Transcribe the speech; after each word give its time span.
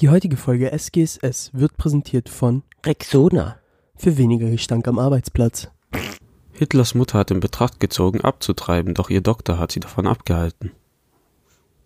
Die 0.00 0.10
heutige 0.10 0.36
Folge 0.36 0.78
SGSS 0.78 1.52
wird 1.54 1.78
präsentiert 1.78 2.28
von 2.28 2.62
Rexona. 2.84 3.56
für 3.96 4.18
weniger 4.18 4.50
Gestank 4.50 4.86
am 4.88 4.98
Arbeitsplatz. 4.98 5.68
Hitlers 6.52 6.94
Mutter 6.94 7.18
hat 7.18 7.30
in 7.30 7.40
Betracht 7.40 7.80
gezogen, 7.80 8.20
abzutreiben, 8.20 8.92
doch 8.92 9.08
ihr 9.08 9.22
Doktor 9.22 9.58
hat 9.58 9.72
sie 9.72 9.80
davon 9.80 10.06
abgehalten. 10.06 10.72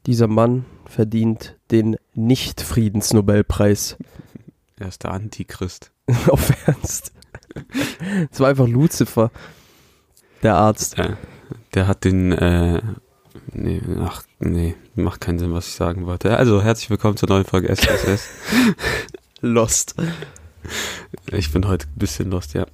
Dieser 0.06 0.26
Mann 0.26 0.64
verdient 0.86 1.56
den 1.70 1.98
Nicht-Friedensnobelpreis. 2.14 3.96
Er 4.76 4.88
ist 4.88 5.04
der 5.04 5.12
Antichrist. 5.12 5.92
Auf 6.28 6.52
Ernst. 6.66 7.12
Es 8.32 8.40
war 8.40 8.48
einfach 8.48 8.66
Lucifer, 8.66 9.30
der 10.42 10.56
Arzt. 10.56 10.98
Äh, 10.98 11.14
der 11.74 11.86
hat 11.86 12.02
den, 12.02 12.32
äh, 12.32 12.82
nee, 13.52 13.80
ach, 14.00 14.22
nee, 14.38 14.74
macht 14.94 15.20
keinen 15.20 15.38
Sinn, 15.38 15.52
was 15.52 15.68
ich 15.68 15.74
sagen 15.74 16.06
wollte. 16.06 16.36
Also, 16.36 16.62
herzlich 16.62 16.90
willkommen 16.90 17.16
zur 17.16 17.28
neuen 17.28 17.44
Folge 17.44 17.68
SSS. 17.68 18.28
Lost. 19.40 19.94
Ich 21.32 21.52
bin 21.52 21.66
heute 21.66 21.86
ein 21.86 21.98
bisschen 21.98 22.30
lost, 22.30 22.52
ja. 22.52 22.66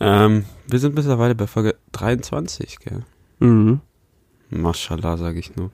Ähm, 0.00 0.46
wir 0.66 0.78
sind 0.78 0.94
mittlerweile 0.94 1.34
bei 1.34 1.46
Folge 1.46 1.76
23, 1.92 2.78
gell? 2.78 3.02
Mhm. 3.38 3.80
Mashallah, 4.48 5.18
sage 5.18 5.38
ich 5.38 5.54
nur. 5.54 5.70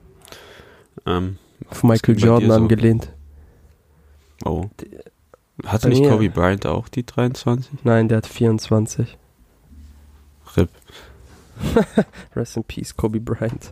Ähm, 1.05 1.37
Von 1.69 1.89
Michael 1.89 2.19
Jordan 2.19 2.49
so? 2.49 2.55
angelehnt. 2.55 3.13
oh. 4.43 4.69
Hatte 5.65 5.89
nicht 5.89 6.03
Kobe 6.03 6.29
Bryant 6.29 6.65
auch 6.65 6.89
die 6.89 7.05
23? 7.05 7.83
Nein, 7.83 8.09
der 8.09 8.17
hat 8.17 8.27
24. 8.27 9.17
RIP. 10.57 10.69
Rest 12.35 12.57
in 12.57 12.63
Peace, 12.63 12.95
Kobe 12.95 13.19
Bryant. 13.19 13.71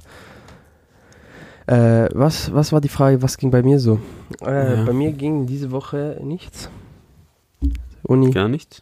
Äh, 1.70 2.09
was, 2.14 2.52
was 2.52 2.72
war 2.72 2.82
die 2.82 2.90
Frage, 2.90 3.22
was 3.22 3.38
ging 3.38 3.52
bei 3.52 3.62
mir 3.62 3.80
so? 3.80 4.00
Äh, 4.41 4.78
Ja. 4.78 4.84
Bei 4.86 4.94
mir 4.94 5.12
ging 5.12 5.46
diese 5.46 5.70
Woche 5.70 6.20
nichts. 6.23 6.70
Uni. 8.02 8.32
Gar 8.32 8.48
nichts? 8.48 8.82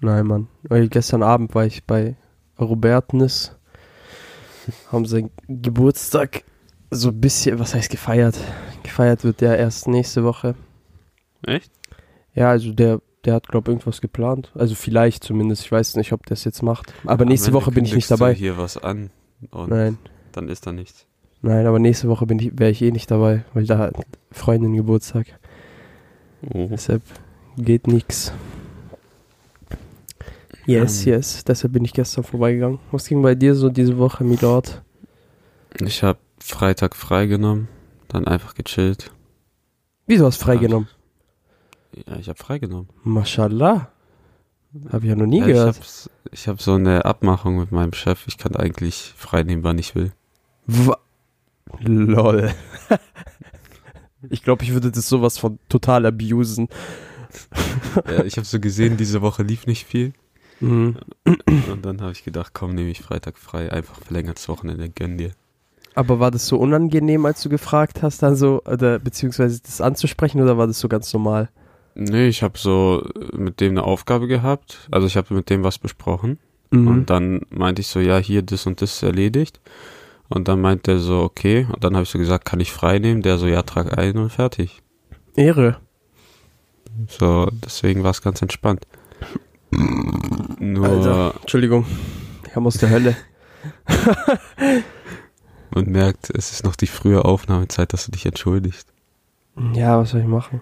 Nein, 0.00 0.26
Mann. 0.26 0.48
Weil 0.62 0.88
gestern 0.88 1.22
Abend 1.22 1.54
war 1.54 1.66
ich 1.66 1.84
bei 1.84 2.16
Robertnis. 2.58 3.54
Haben 4.90 5.04
seinen 5.04 5.30
Geburtstag 5.48 6.44
so 6.90 7.08
ein 7.08 7.20
bisschen, 7.20 7.58
was 7.58 7.74
heißt 7.74 7.90
gefeiert? 7.90 8.38
Gefeiert 8.82 9.22
wird 9.24 9.42
der 9.42 9.58
erst 9.58 9.86
nächste 9.86 10.24
Woche. 10.24 10.54
Echt? 11.42 11.70
Ja, 12.34 12.48
also 12.48 12.72
der, 12.72 13.02
der 13.26 13.34
hat, 13.34 13.48
glaube 13.48 13.70
irgendwas 13.70 14.00
geplant. 14.00 14.50
Also 14.54 14.74
vielleicht 14.74 15.24
zumindest. 15.24 15.64
Ich 15.66 15.72
weiß 15.72 15.96
nicht, 15.96 16.12
ob 16.14 16.24
der 16.24 16.34
es 16.34 16.44
jetzt 16.44 16.62
macht. 16.62 16.94
Aber 17.04 17.26
nächste 17.26 17.52
Woche 17.52 17.70
bin 17.70 17.84
ich 17.84 17.94
nicht 17.94 18.10
dabei. 18.10 18.32
hier 18.32 18.56
was 18.56 18.78
an 18.78 19.10
und 19.50 19.68
Nein. 19.68 19.98
dann 20.32 20.48
ist 20.48 20.66
da 20.66 20.72
nichts. 20.72 21.06
Nein, 21.44 21.66
aber 21.66 21.78
nächste 21.78 22.08
Woche 22.08 22.24
bin 22.24 22.38
ich, 22.38 22.58
wäre 22.58 22.70
ich 22.70 22.80
eh 22.80 22.90
nicht 22.90 23.10
dabei, 23.10 23.44
weil 23.52 23.66
da 23.66 23.76
hat 23.76 23.94
Freundin 24.30 24.72
Geburtstag. 24.72 25.26
Oh. 26.54 26.68
Deshalb 26.70 27.02
geht 27.58 27.86
nix. 27.86 28.32
Yes, 30.64 31.04
Ähm. 31.04 31.12
yes. 31.12 31.44
Deshalb 31.44 31.74
bin 31.74 31.84
ich 31.84 31.92
gestern 31.92 32.24
vorbeigegangen. 32.24 32.78
Was 32.92 33.06
ging 33.06 33.20
bei 33.20 33.34
dir 33.34 33.54
so 33.54 33.68
diese 33.68 33.98
Woche, 33.98 34.24
Milord? 34.24 34.80
Ich 35.80 36.02
habe 36.02 36.18
Freitag 36.38 36.96
freigenommen, 36.96 37.68
dann 38.08 38.26
einfach 38.26 38.54
gechillt. 38.54 39.12
Wieso 40.06 40.24
hast 40.24 40.40
du 40.40 40.46
freigenommen? 40.46 40.88
Ja, 42.06 42.16
ich 42.16 42.28
habe 42.30 42.38
freigenommen. 42.38 42.88
Mashallah. 43.02 43.88
Habe 44.90 45.04
ich 45.04 45.10
ja 45.10 45.16
noch 45.16 45.26
nie 45.26 45.40
ja, 45.40 45.46
gehört. 45.46 45.78
Ich 46.32 46.48
habe 46.48 46.56
hab 46.56 46.62
so 46.62 46.72
eine 46.72 47.04
Abmachung 47.04 47.58
mit 47.58 47.70
meinem 47.70 47.92
Chef. 47.92 48.26
Ich 48.28 48.38
kann 48.38 48.56
eigentlich 48.56 49.12
freinehmen, 49.14 49.62
wann 49.62 49.76
ich 49.78 49.94
will. 49.94 50.12
Wa 50.66 50.96
Lol. 51.80 52.52
ich 54.30 54.42
glaube, 54.42 54.64
ich 54.64 54.72
würde 54.72 54.90
das 54.90 55.08
sowas 55.08 55.38
von 55.38 55.58
total 55.68 56.06
abusen. 56.06 56.68
ja, 58.06 58.24
ich 58.24 58.36
habe 58.36 58.46
so 58.46 58.60
gesehen, 58.60 58.96
diese 58.96 59.22
Woche 59.22 59.42
lief 59.42 59.66
nicht 59.66 59.86
viel. 59.86 60.12
Mhm. 60.60 60.96
Und 61.24 61.84
dann 61.84 62.00
habe 62.00 62.12
ich 62.12 62.24
gedacht, 62.24 62.52
komm, 62.54 62.74
nehme 62.74 62.90
ich 62.90 63.00
Freitag 63.00 63.38
frei. 63.38 63.72
Einfach 63.72 63.96
verlängertes 63.96 64.48
Wochenende, 64.48 64.88
gönn 64.88 65.18
dir. 65.18 65.32
Aber 65.94 66.20
war 66.20 66.30
das 66.30 66.46
so 66.46 66.58
unangenehm, 66.58 67.24
als 67.24 67.42
du 67.42 67.48
gefragt 67.48 68.02
hast, 68.02 68.24
also, 68.24 68.62
oder 68.64 68.98
beziehungsweise 68.98 69.60
das 69.62 69.80
anzusprechen, 69.80 70.40
oder 70.40 70.58
war 70.58 70.66
das 70.66 70.80
so 70.80 70.88
ganz 70.88 71.12
normal? 71.12 71.48
Nee, 71.94 72.26
ich 72.26 72.42
habe 72.42 72.58
so 72.58 73.06
mit 73.32 73.60
dem 73.60 73.72
eine 73.72 73.84
Aufgabe 73.84 74.26
gehabt. 74.26 74.88
Also 74.90 75.06
ich 75.06 75.16
habe 75.16 75.34
mit 75.34 75.50
dem 75.50 75.62
was 75.62 75.78
besprochen. 75.78 76.38
Mhm. 76.70 76.88
Und 76.88 77.10
dann 77.10 77.42
meinte 77.50 77.80
ich 77.80 77.86
so, 77.86 78.00
ja, 78.00 78.18
hier, 78.18 78.42
das 78.42 78.66
und 78.66 78.82
das 78.82 78.94
ist 78.94 79.02
erledigt. 79.02 79.60
Und 80.28 80.48
dann 80.48 80.60
meint 80.60 80.88
er 80.88 80.98
so, 80.98 81.20
okay. 81.20 81.66
Und 81.72 81.84
dann 81.84 81.94
habe 81.94 82.04
ich 82.04 82.10
so 82.10 82.18
gesagt, 82.18 82.44
kann 82.44 82.60
ich 82.60 82.72
frei 82.72 82.98
nehmen? 82.98 83.22
Der 83.22 83.38
so, 83.38 83.46
ja, 83.46 83.62
trag 83.62 83.96
ein 83.98 84.16
und 84.16 84.30
fertig. 84.30 84.82
Ehre. 85.36 85.76
So, 87.08 87.48
deswegen 87.64 88.02
war 88.04 88.10
es 88.10 88.22
ganz 88.22 88.40
entspannt. 88.40 88.86
Nur, 89.70 90.88
Alter. 90.88 91.34
Entschuldigung. 91.40 91.84
Ich 92.44 92.52
kam 92.52 92.66
aus 92.66 92.78
der 92.78 92.90
Hölle. 92.90 93.16
man 95.74 95.86
merkt, 95.86 96.30
es 96.30 96.52
ist 96.52 96.64
noch 96.64 96.76
die 96.76 96.86
frühe 96.86 97.24
Aufnahmezeit, 97.24 97.92
dass 97.92 98.06
du 98.06 98.12
dich 98.12 98.26
entschuldigst. 98.26 98.88
Ja, 99.74 99.98
was 99.98 100.10
soll 100.10 100.20
ich 100.20 100.26
machen? 100.26 100.60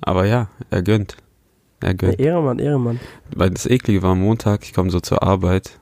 Aber 0.00 0.24
ja, 0.26 0.48
er 0.70 0.82
gönnt. 0.82 1.16
Er 1.80 1.88
Ja, 1.88 1.94
gönnt. 1.94 2.18
Ehremann, 2.20 2.58
Ehremann. 2.58 3.00
Weil 3.34 3.50
das 3.50 3.66
Eklige 3.66 4.02
war 4.02 4.12
am 4.12 4.20
Montag, 4.20 4.64
ich 4.64 4.72
komme 4.72 4.90
so 4.90 5.00
zur 5.00 5.22
Arbeit 5.22 5.78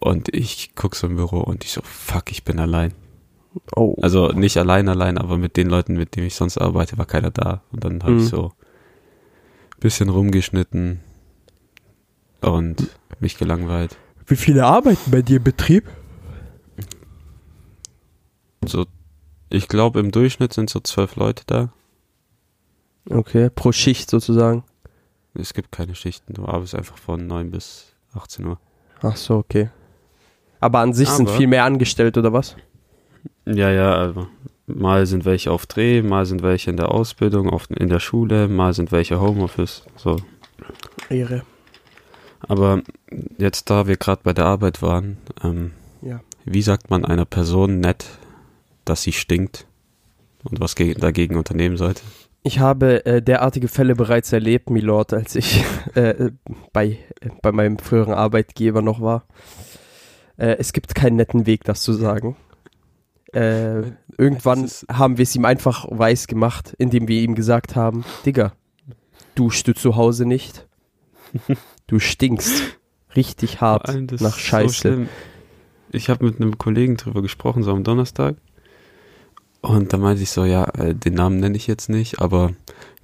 und 0.00 0.34
ich 0.34 0.72
guck 0.74 0.94
so 0.96 1.06
im 1.06 1.16
Büro 1.16 1.40
und 1.40 1.64
ich 1.64 1.72
so, 1.72 1.80
fuck, 1.82 2.30
ich 2.30 2.44
bin 2.44 2.58
allein. 2.58 2.92
Oh. 3.74 3.96
Also 4.02 4.28
nicht 4.32 4.56
allein, 4.58 4.88
allein, 4.88 5.16
aber 5.18 5.38
mit 5.38 5.56
den 5.56 5.68
Leuten, 5.68 5.94
mit 5.94 6.14
denen 6.16 6.26
ich 6.26 6.34
sonst 6.34 6.58
arbeite, 6.58 6.98
war 6.98 7.06
keiner 7.06 7.30
da. 7.30 7.62
Und 7.72 7.84
dann 7.84 8.02
habe 8.02 8.12
Mhm. 8.12 8.18
ich 8.18 8.26
so 8.28 8.48
ein 8.48 9.80
bisschen 9.80 10.08
rumgeschnitten 10.10 11.00
und 12.42 12.88
mich 13.20 13.38
gelangweilt. 13.38 13.96
Wie 14.26 14.36
viele 14.36 14.66
arbeiten 14.66 15.10
bei 15.10 15.22
dir 15.22 15.36
im 15.38 15.44
Betrieb? 15.44 15.88
So, 18.64 18.86
ich 19.48 19.68
glaube, 19.68 20.00
im 20.00 20.10
Durchschnitt 20.10 20.52
sind 20.52 20.68
so 20.70 20.80
zwölf 20.80 21.16
Leute 21.16 21.44
da. 21.46 21.72
Okay, 23.08 23.48
pro 23.50 23.72
Schicht 23.72 24.10
sozusagen. 24.10 24.64
Es 25.34 25.54
gibt 25.54 25.70
keine 25.70 25.94
Schichten, 25.94 26.34
du 26.34 26.46
arbeitest 26.46 26.74
einfach 26.74 26.98
von 26.98 27.26
9 27.26 27.50
bis 27.50 27.94
18 28.14 28.44
Uhr. 28.46 28.58
Ach 29.02 29.16
so, 29.16 29.36
okay. 29.36 29.70
Aber 30.60 30.80
an 30.80 30.92
sich 30.92 31.08
sind 31.08 31.28
Aber- 31.28 31.36
viel 31.36 31.46
mehr 31.46 31.64
angestellt, 31.64 32.16
oder 32.18 32.32
was? 32.32 32.56
Ja, 33.44 33.70
ja, 33.70 33.94
also 33.94 34.26
mal 34.66 35.06
sind 35.06 35.24
welche 35.24 35.50
auf 35.52 35.66
Dreh, 35.66 36.02
mal 36.02 36.26
sind 36.26 36.42
welche 36.42 36.70
in 36.70 36.76
der 36.76 36.90
Ausbildung, 36.90 37.48
oft 37.50 37.70
in 37.70 37.88
der 37.88 38.00
Schule, 38.00 38.48
mal 38.48 38.72
sind 38.72 38.90
welche 38.92 39.20
Homeoffice, 39.20 39.84
so. 39.96 40.16
Ehre. 41.08 41.42
Aber 42.48 42.82
jetzt, 43.38 43.70
da 43.70 43.86
wir 43.86 43.96
gerade 43.96 44.20
bei 44.24 44.32
der 44.32 44.46
Arbeit 44.46 44.82
waren, 44.82 45.18
ähm, 45.42 45.72
Ja. 46.02 46.20
wie 46.44 46.62
sagt 46.62 46.90
man 46.90 47.04
einer 47.04 47.24
Person 47.24 47.80
nett, 47.80 48.06
dass 48.84 49.02
sie 49.02 49.12
stinkt 49.12 49.66
und 50.44 50.60
was 50.60 50.74
ge 50.74 50.94
dagegen 50.94 51.36
unternehmen 51.36 51.76
sollte? 51.76 52.02
Ich 52.42 52.60
habe 52.60 53.04
äh, 53.06 53.20
derartige 53.22 53.66
Fälle 53.68 53.96
bereits 53.96 54.32
erlebt, 54.32 54.70
Milord, 54.70 55.12
als 55.12 55.34
ich 55.34 55.64
äh, 55.94 56.30
bei, 56.72 56.98
äh, 57.20 57.30
bei 57.42 57.50
meinem 57.52 57.78
früheren 57.78 58.14
Arbeitgeber 58.14 58.82
noch 58.82 59.00
war. 59.00 59.24
Äh, 60.36 60.56
es 60.58 60.72
gibt 60.72 60.94
keinen 60.94 61.16
netten 61.16 61.46
Weg, 61.46 61.64
das 61.64 61.82
zu 61.82 61.92
sagen. 61.92 62.36
Äh, 63.32 63.92
irgendwann 64.16 64.70
haben 64.90 65.18
wir 65.18 65.24
es 65.24 65.34
ihm 65.34 65.44
einfach 65.44 65.86
weiß 65.90 66.26
gemacht, 66.26 66.74
indem 66.78 67.08
wir 67.08 67.20
ihm 67.20 67.34
gesagt 67.34 67.76
haben, 67.76 68.04
Digga, 68.24 68.52
duschst 69.34 69.68
du 69.68 69.74
zu 69.74 69.96
Hause 69.96 70.26
nicht? 70.26 70.66
Du 71.88 72.00
stinkst 72.00 72.80
richtig 73.14 73.60
hart 73.60 73.88
allem, 73.88 74.06
nach 74.18 74.32
so 74.34 74.40
Scheiße. 74.40 74.74
schlimm. 74.74 75.08
ich 75.92 76.10
habe 76.10 76.24
mit 76.24 76.40
einem 76.40 76.58
Kollegen 76.58 76.96
drüber 76.96 77.22
gesprochen, 77.22 77.62
so 77.62 77.70
am 77.70 77.84
Donnerstag. 77.84 78.34
Und 79.60 79.92
da 79.92 79.96
meinte 79.96 80.22
ich 80.22 80.30
so, 80.30 80.44
ja, 80.44 80.64
äh, 80.78 80.96
den 80.96 81.14
Namen 81.14 81.38
nenne 81.38 81.56
ich 81.56 81.68
jetzt 81.68 81.88
nicht, 81.88 82.20
aber 82.20 82.52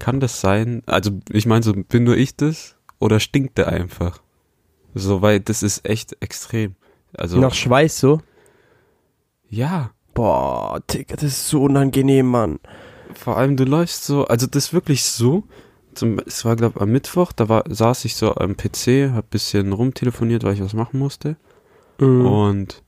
kann 0.01 0.19
das 0.19 0.41
sein? 0.41 0.83
Also 0.87 1.13
ich 1.31 1.47
meine 1.47 1.63
so, 1.63 1.73
bin 1.75 2.03
nur 2.03 2.17
ich 2.17 2.35
das 2.35 2.75
oder 2.99 3.21
stinkt 3.21 3.57
der 3.57 3.69
einfach? 3.69 4.21
So, 4.95 5.23
weil 5.23 5.39
das 5.39 5.63
ist 5.63 5.89
echt 5.89 6.17
extrem. 6.21 6.75
Also 7.17 7.39
nach 7.39 7.55
Schweiß 7.55 7.99
so. 7.99 8.21
ja, 9.49 9.91
Boah, 10.15 10.79
Digga, 10.91 11.15
das 11.15 11.25
ist 11.25 11.49
so 11.49 11.63
unangenehm, 11.63 12.27
Mann. 12.27 12.59
vor 13.15 13.39
allem 13.39 13.57
du 13.57 13.65
läufst 13.65 14.05
so, 14.05 14.27
also 14.27 14.47
das 14.47 14.67
ist 14.67 14.73
wirklich 14.75 15.05
so. 15.05 15.45
Zum, 15.95 16.19
es 16.27 16.45
war 16.45 16.55
glaube 16.57 16.81
am 16.83 16.91
Mittwoch, 16.93 17.33
da 17.33 17.49
war, 17.49 17.65
saß 17.69 18.05
ich 18.05 18.17
so 18.17 18.35
am 18.35 18.57
PC, 18.57 19.11
hab 19.15 19.31
bisschen 19.31 19.73
rumtelefoniert, 19.73 20.45
weil 20.45 20.53
ich 20.55 20.63
was 20.63 20.75
machen 20.75 20.99
musste. 20.99 21.37
Mhm. 21.99 22.27
Und 22.27 22.83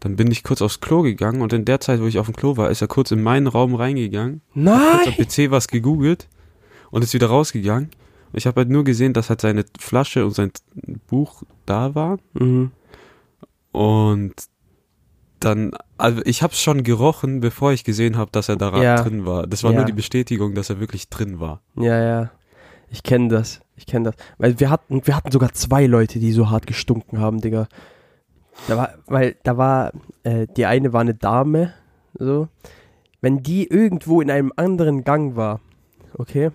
dann 0.00 0.16
bin 0.16 0.30
ich 0.30 0.42
kurz 0.42 0.60
aufs 0.60 0.80
Klo 0.80 1.00
gegangen 1.02 1.40
und 1.42 1.52
in 1.54 1.64
der 1.64 1.80
Zeit, 1.80 2.00
wo 2.02 2.06
ich 2.06 2.18
auf 2.18 2.26
dem 2.26 2.36
Klo 2.36 2.56
war, 2.58 2.70
ist 2.70 2.82
er 2.82 2.88
kurz 2.88 3.10
in 3.10 3.22
meinen 3.22 3.46
Raum 3.46 3.74
reingegangen, 3.74 4.42
kurz 4.52 4.64
Nein! 4.64 5.08
am 5.08 5.14
PC 5.14 5.50
was 5.50 5.68
gegoogelt 5.68 6.28
und 6.90 7.02
ist 7.02 7.14
wieder 7.14 7.28
rausgegangen. 7.28 7.90
Ich 8.34 8.46
habe 8.46 8.60
halt 8.62 8.68
nur 8.70 8.84
gesehen, 8.84 9.12
dass 9.14 9.28
halt 9.30 9.40
seine 9.42 9.64
Flasche 9.78 10.24
und 10.26 10.34
sein 10.34 10.52
Buch 11.06 11.42
da 11.66 11.94
waren 11.94 12.20
Mhm. 12.34 12.72
Und 13.72 14.32
dann, 15.40 15.72
also 15.98 16.22
ich 16.24 16.42
habe 16.42 16.52
es 16.52 16.60
schon 16.60 16.84
gerochen, 16.84 17.40
bevor 17.40 17.72
ich 17.72 17.82
gesehen 17.82 18.16
habe, 18.16 18.30
dass 18.30 18.48
er 18.48 18.56
da 18.56 18.80
Ja. 18.80 19.02
drin 19.02 19.26
war. 19.26 19.46
Das 19.46 19.64
war 19.64 19.72
Ja. 19.72 19.78
nur 19.78 19.86
die 19.86 19.92
Bestätigung, 19.92 20.54
dass 20.54 20.70
er 20.70 20.78
wirklich 20.78 21.08
drin 21.08 21.40
war. 21.40 21.60
Ja, 21.74 22.00
ja. 22.00 22.30
Ich 22.90 23.02
kenne 23.02 23.28
das. 23.28 23.60
Ich 23.74 23.86
kenne 23.86 24.10
das. 24.12 24.14
Weil 24.38 24.60
wir 24.60 24.70
hatten, 24.70 25.04
wir 25.04 25.16
hatten 25.16 25.32
sogar 25.32 25.52
zwei 25.52 25.86
Leute, 25.86 26.20
die 26.20 26.30
so 26.32 26.50
hart 26.50 26.66
gestunken 26.68 27.18
haben, 27.18 27.40
Digga. 27.40 27.66
Da 28.68 28.76
war, 28.76 28.90
weil 29.06 29.34
da 29.42 29.56
war, 29.56 29.92
äh, 30.22 30.46
die 30.56 30.66
eine 30.66 30.92
war 30.92 31.00
eine 31.00 31.14
Dame, 31.14 31.72
so. 32.16 32.46
Wenn 33.20 33.42
die 33.42 33.66
irgendwo 33.66 34.20
in 34.20 34.30
einem 34.30 34.52
anderen 34.56 35.02
Gang 35.04 35.34
war, 35.34 35.60
okay, 36.14 36.50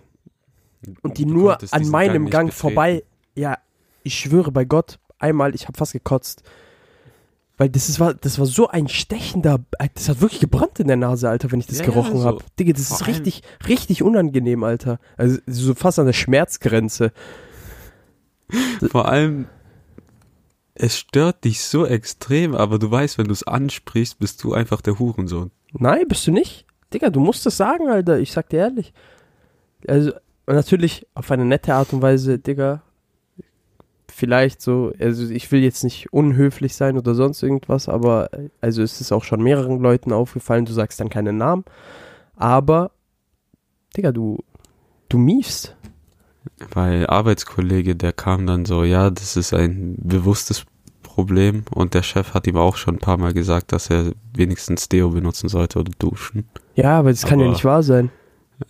und 1.01 1.17
die 1.17 1.25
Du 1.25 1.33
nur 1.33 1.57
an 1.71 1.89
meinem 1.89 2.29
Gang 2.29 2.47
betreten. 2.49 2.51
vorbei, 2.61 3.03
ja, 3.35 3.57
ich 4.03 4.17
schwöre 4.17 4.51
bei 4.51 4.63
Gott, 4.63 4.99
einmal, 5.19 5.55
ich 5.55 5.67
habe 5.67 5.77
fast 5.77 5.91
gekotzt. 5.93 6.43
Weil 7.57 7.69
das 7.69 7.89
ist, 7.89 7.99
war, 7.99 8.13
das 8.13 8.37
war 8.37 8.45
so 8.45 8.67
ein 8.67 8.87
stechender, 8.87 9.59
das 9.95 10.09
hat 10.09 10.21
wirklich 10.21 10.39
gebrannt 10.41 10.79
in 10.79 10.87
der 10.87 10.95
Nase, 10.95 11.27
Alter, 11.27 11.51
wenn 11.51 11.59
ich 11.59 11.65
das 11.65 11.79
Ja, 11.79 11.85
gerochen 11.85 12.19
so. 12.19 12.25
habe. 12.25 12.43
Digga, 12.59 12.73
das 12.73 12.91
ist 12.91 13.07
richtig, 13.07 13.41
richtig 13.67 14.03
unangenehm, 14.03 14.63
Alter. 14.63 14.99
Also 15.17 15.39
so 15.47 15.73
fast 15.73 15.97
an 15.97 16.05
der 16.05 16.13
Schmerzgrenze. 16.13 17.11
Vor 18.91 19.07
allem, 19.07 19.47
es 20.75 20.97
stört 20.99 21.43
dich 21.43 21.61
so 21.63 21.85
extrem, 21.87 22.53
aber 22.53 22.77
du 22.77 22.91
weißt, 22.91 23.17
wenn 23.17 23.25
du 23.27 23.33
es 23.33 23.45
ansprichst, 23.45 24.19
bist 24.19 24.43
du 24.43 24.53
einfach 24.53 24.81
der 24.81 24.99
Hurensohn. 24.99 25.49
Nein, 25.73 26.07
bist 26.07 26.27
du 26.27 26.31
nicht? 26.31 26.65
Digga, 26.93 27.09
du 27.09 27.19
musst 27.19 27.45
das 27.45 27.57
sagen, 27.57 27.89
Alter. 27.89 28.19
Ich 28.19 28.31
sag 28.31 28.49
dir 28.49 28.59
ehrlich. 28.59 28.93
Also, 29.87 30.11
natürlich 30.45 31.07
auf 31.15 31.29
eine 31.31 31.43
nette 31.45 31.73
Art 31.73 31.91
und 31.91 32.03
Weise, 32.03 32.37
Digga. 32.37 32.83
Vielleicht 34.19 34.63
so, 34.63 34.91
also 34.99 35.29
ich 35.29 35.51
will 35.51 35.61
jetzt 35.61 35.83
nicht 35.83 36.11
unhöflich 36.11 36.73
sein 36.73 36.97
oder 36.97 37.13
sonst 37.13 37.43
irgendwas, 37.43 37.87
aber 37.87 38.31
also 38.61 38.81
es 38.81 38.99
ist 38.99 39.11
auch 39.11 39.23
schon 39.23 39.43
mehreren 39.43 39.79
Leuten 39.79 40.11
aufgefallen, 40.11 40.65
du 40.65 40.73
sagst 40.73 40.99
dann 40.99 41.09
keinen 41.09 41.37
Namen. 41.37 41.65
Aber, 42.35 42.89
Digga, 43.95 44.11
du, 44.11 44.39
du 45.09 45.19
miefst. 45.19 45.75
Weil 46.73 47.05
Arbeitskollege, 47.05 47.95
der 47.95 48.11
kam 48.11 48.47
dann 48.47 48.65
so, 48.65 48.83
ja, 48.83 49.11
das 49.11 49.37
ist 49.37 49.53
ein 49.53 49.95
bewusstes 49.99 50.65
Problem 51.03 51.65
und 51.69 51.93
der 51.93 52.01
Chef 52.01 52.33
hat 52.33 52.47
ihm 52.47 52.57
auch 52.57 52.75
schon 52.75 52.95
ein 52.95 52.99
paar 52.99 53.17
Mal 53.17 53.33
gesagt, 53.33 53.71
dass 53.71 53.91
er 53.91 54.13
wenigstens 54.33 54.89
Deo 54.89 55.09
benutzen 55.11 55.47
sollte 55.47 55.77
oder 55.77 55.91
duschen. 55.99 56.49
Ja, 56.73 56.97
aber 56.97 57.11
das 57.11 57.23
kann 57.27 57.37
ja 57.39 57.45
Aber- 57.45 57.53
nicht 57.53 57.65
wahr 57.65 57.83
sein. 57.83 58.09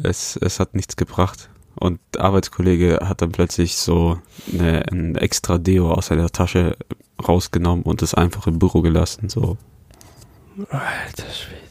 Es, 0.03 0.35
es 0.35 0.59
hat 0.59 0.75
nichts 0.75 0.97
gebracht. 0.97 1.49
Und 1.79 1.99
der 2.13 2.21
Arbeitskollege 2.21 2.99
hat 3.03 3.21
dann 3.21 3.31
plötzlich 3.31 3.75
so 3.77 4.19
eine, 4.51 4.83
ein 4.91 5.15
extra 5.15 5.57
Deo 5.57 5.91
aus 5.91 6.07
seiner 6.07 6.29
Tasche 6.29 6.75
rausgenommen 7.27 7.83
und 7.83 8.01
es 8.01 8.13
einfach 8.13 8.47
im 8.47 8.59
Büro 8.59 8.81
gelassen. 8.81 9.29
So, 9.29 9.57
Alter 10.69 11.29
Schwede. 11.31 11.61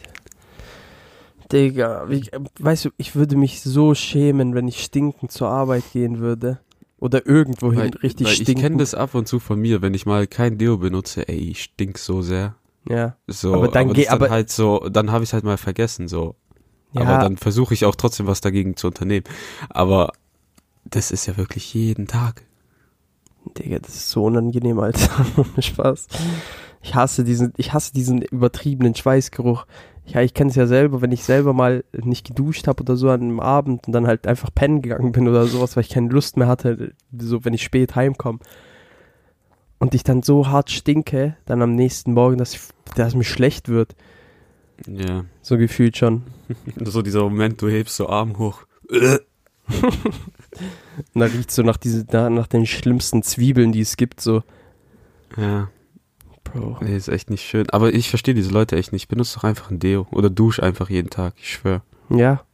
Digga, 1.52 2.06
wie, 2.08 2.28
weißt 2.58 2.86
du, 2.86 2.90
ich 2.96 3.14
würde 3.14 3.36
mich 3.36 3.62
so 3.62 3.94
schämen, 3.94 4.54
wenn 4.54 4.66
ich 4.66 4.82
stinkend 4.82 5.30
zur 5.30 5.48
Arbeit 5.48 5.84
gehen 5.92 6.18
würde. 6.18 6.58
Oder 6.98 7.26
irgendwohin 7.26 7.78
weil, 7.78 7.90
richtig 8.02 8.26
weil 8.26 8.32
ich 8.32 8.40
stinkend. 8.42 8.62
kenne 8.64 8.76
das 8.78 8.94
ab 8.94 9.14
und 9.14 9.28
zu 9.28 9.38
von 9.38 9.60
mir, 9.60 9.82
wenn 9.82 9.94
ich 9.94 10.06
mal 10.06 10.26
kein 10.26 10.58
Deo 10.58 10.78
benutze, 10.78 11.28
ey, 11.28 11.36
ich 11.50 11.62
stink 11.62 11.98
so 11.98 12.22
sehr. 12.22 12.56
Ja. 12.88 13.16
So, 13.26 13.54
Aber 13.54 13.68
dann 13.68 13.92
geh- 13.92 14.06
dann 14.06 14.30
halt 14.30 14.50
so, 14.50 14.88
dann 14.88 15.12
habe 15.12 15.22
ich 15.24 15.30
es 15.30 15.34
halt 15.34 15.44
mal 15.44 15.58
vergessen, 15.58 16.08
so. 16.08 16.34
Ja, 16.92 17.02
Aber 17.02 17.18
dann 17.18 17.36
versuche 17.36 17.74
ich 17.74 17.84
auch 17.84 17.94
trotzdem 17.94 18.26
was 18.26 18.40
dagegen 18.40 18.76
zu 18.76 18.86
unternehmen. 18.86 19.24
Aber 19.68 20.12
das 20.84 21.10
ist 21.10 21.26
ja 21.26 21.36
wirklich 21.36 21.74
jeden 21.74 22.06
Tag. 22.06 22.44
Digga, 23.58 23.78
das 23.78 23.94
ist 23.94 24.10
so 24.10 24.24
unangenehm, 24.24 24.78
Alter. 24.78 25.26
Spaß. 25.58 26.06
Ich 26.82 26.94
hasse 26.94 27.24
diesen, 27.24 27.52
ich 27.56 27.72
hasse 27.72 27.92
diesen 27.92 28.22
übertriebenen 28.22 28.94
Schweißgeruch. 28.94 29.66
Ja, 30.06 30.20
ich 30.20 30.34
kenne 30.34 30.50
es 30.50 30.56
ja 30.56 30.66
selber, 30.66 31.00
wenn 31.00 31.10
ich 31.10 31.24
selber 31.24 31.52
mal 31.52 31.84
nicht 31.92 32.28
geduscht 32.28 32.68
habe 32.68 32.82
oder 32.82 32.96
so 32.96 33.10
an 33.10 33.22
einem 33.22 33.40
Abend 33.40 33.86
und 33.86 33.92
dann 33.92 34.06
halt 34.06 34.26
einfach 34.26 34.50
pennen 34.54 34.82
gegangen 34.82 35.10
bin 35.10 35.26
oder 35.26 35.46
sowas, 35.46 35.74
weil 35.74 35.82
ich 35.82 35.90
keine 35.90 36.10
Lust 36.10 36.36
mehr 36.36 36.46
hatte, 36.46 36.94
so 37.18 37.44
wenn 37.44 37.54
ich 37.54 37.64
spät 37.64 37.96
heimkomme. 37.96 38.38
Und 39.78 39.94
ich 39.94 40.04
dann 40.04 40.22
so 40.22 40.48
hart 40.48 40.70
stinke, 40.70 41.36
dann 41.44 41.60
am 41.60 41.74
nächsten 41.74 42.14
Morgen, 42.14 42.38
dass, 42.38 42.54
ich, 42.54 42.60
dass 42.94 43.14
mir 43.14 43.24
schlecht 43.24 43.68
wird. 43.68 43.94
Ja. 44.86 45.24
So 45.42 45.58
gefühlt 45.58 45.96
schon. 45.96 46.22
So 46.84 47.02
dieser 47.02 47.22
Moment, 47.22 47.60
du 47.60 47.68
hebst 47.68 47.96
so 47.96 48.08
Arm 48.08 48.38
hoch. 48.38 48.62
Und 48.88 49.20
dann 51.14 51.30
riecht 51.30 51.50
so 51.50 51.62
nach, 51.62 51.76
diesen, 51.76 52.06
nach, 52.12 52.30
nach 52.30 52.46
den 52.46 52.66
schlimmsten 52.66 53.22
Zwiebeln, 53.22 53.72
die 53.72 53.80
es 53.80 53.96
gibt, 53.96 54.20
so. 54.20 54.42
Ja. 55.36 55.68
Bro. 56.44 56.78
Nee, 56.80 56.96
ist 56.96 57.08
echt 57.08 57.30
nicht 57.30 57.42
schön. 57.42 57.68
Aber 57.70 57.92
ich 57.92 58.08
verstehe 58.08 58.34
diese 58.34 58.50
Leute 58.50 58.76
echt 58.76 58.92
nicht. 58.92 59.08
Benutze 59.08 59.36
doch 59.36 59.44
einfach 59.44 59.70
ein 59.70 59.80
Deo. 59.80 60.06
Oder 60.12 60.30
dusch 60.30 60.60
einfach 60.60 60.88
jeden 60.88 61.10
Tag. 61.10 61.34
Ich 61.38 61.50
schwöre. 61.50 61.82
Ja. 62.08 62.44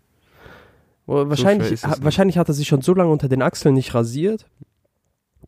Wahrscheinlich, 1.06 1.70
nicht. 1.70 2.04
wahrscheinlich 2.04 2.38
hat 2.38 2.48
er 2.48 2.54
sich 2.54 2.68
schon 2.68 2.80
so 2.80 2.94
lange 2.94 3.10
unter 3.10 3.28
den 3.28 3.42
Achseln 3.42 3.74
nicht 3.74 3.92
rasiert, 3.92 4.46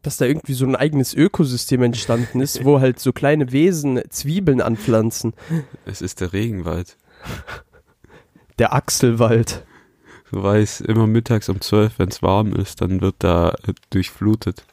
dass 0.04 0.18
da 0.18 0.26
irgendwie 0.26 0.52
so 0.52 0.66
ein 0.66 0.76
eigenes 0.76 1.14
Ökosystem 1.14 1.82
entstanden 1.82 2.40
ist, 2.40 2.64
wo 2.64 2.80
halt 2.80 3.00
so 3.00 3.12
kleine 3.12 3.50
Wesen 3.50 4.00
Zwiebeln 4.10 4.60
anpflanzen. 4.60 5.32
Es 5.86 6.02
ist 6.02 6.20
der 6.20 6.32
Regenwald. 6.32 6.96
Der 8.58 8.74
Achselwald. 8.74 9.64
Du 10.30 10.42
weißt, 10.42 10.82
immer 10.82 11.06
mittags 11.06 11.48
um 11.48 11.60
12, 11.60 11.98
wenn 11.98 12.08
es 12.08 12.22
warm 12.22 12.54
ist, 12.54 12.80
dann 12.80 13.00
wird 13.00 13.16
da 13.18 13.50
äh, 13.66 13.72
durchflutet. 13.90 14.64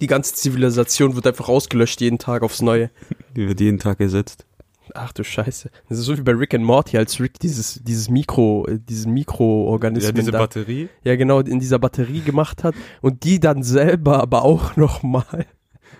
Die 0.00 0.06
ganze 0.06 0.34
Zivilisation 0.34 1.16
wird 1.16 1.26
einfach 1.26 1.48
ausgelöscht 1.48 2.00
jeden 2.00 2.18
Tag 2.18 2.42
aufs 2.42 2.62
Neue. 2.62 2.90
Die 3.34 3.48
wird 3.48 3.60
jeden 3.60 3.78
Tag 3.78 4.00
ersetzt. 4.00 4.45
Ach 4.94 5.12
du 5.12 5.24
Scheiße. 5.24 5.70
Das 5.88 5.98
ist 5.98 6.04
so 6.04 6.16
wie 6.16 6.22
bei 6.22 6.32
Rick 6.32 6.54
and 6.54 6.64
Morty, 6.64 6.96
als 6.98 7.20
Rick 7.20 7.38
dieses, 7.40 7.82
dieses 7.82 8.08
Mikro, 8.08 8.66
äh, 8.68 8.78
diesen 8.78 9.12
Mikroorganismen 9.12 10.26
da, 10.26 10.38
Batterie. 10.38 10.88
ja 11.02 11.16
genau, 11.16 11.40
in 11.40 11.60
dieser 11.60 11.78
Batterie 11.78 12.20
gemacht 12.20 12.64
hat 12.64 12.74
und 13.02 13.24
die 13.24 13.40
dann 13.40 13.62
selber 13.62 14.20
aber 14.20 14.42
auch 14.42 14.76
nochmal 14.76 15.46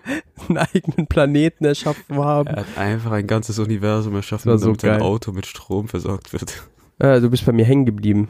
einen 0.48 0.58
eigenen 0.58 1.06
Planeten 1.06 1.64
erschaffen 1.64 2.16
haben. 2.16 2.48
Er 2.48 2.56
hat 2.56 2.78
einfach 2.78 3.12
ein 3.12 3.26
ganzes 3.26 3.58
Universum 3.58 4.14
erschaffen, 4.14 4.50
war 4.50 4.58
so 4.58 4.66
damit 4.66 4.80
sein 4.82 4.90
geil. 4.98 5.02
Auto 5.02 5.32
mit 5.32 5.46
Strom 5.46 5.88
versorgt 5.88 6.32
wird. 6.32 6.62
Äh, 6.98 7.20
du 7.20 7.30
bist 7.30 7.44
bei 7.44 7.52
mir 7.52 7.64
hängen 7.64 7.86
geblieben. 7.86 8.28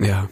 Ja. 0.00 0.28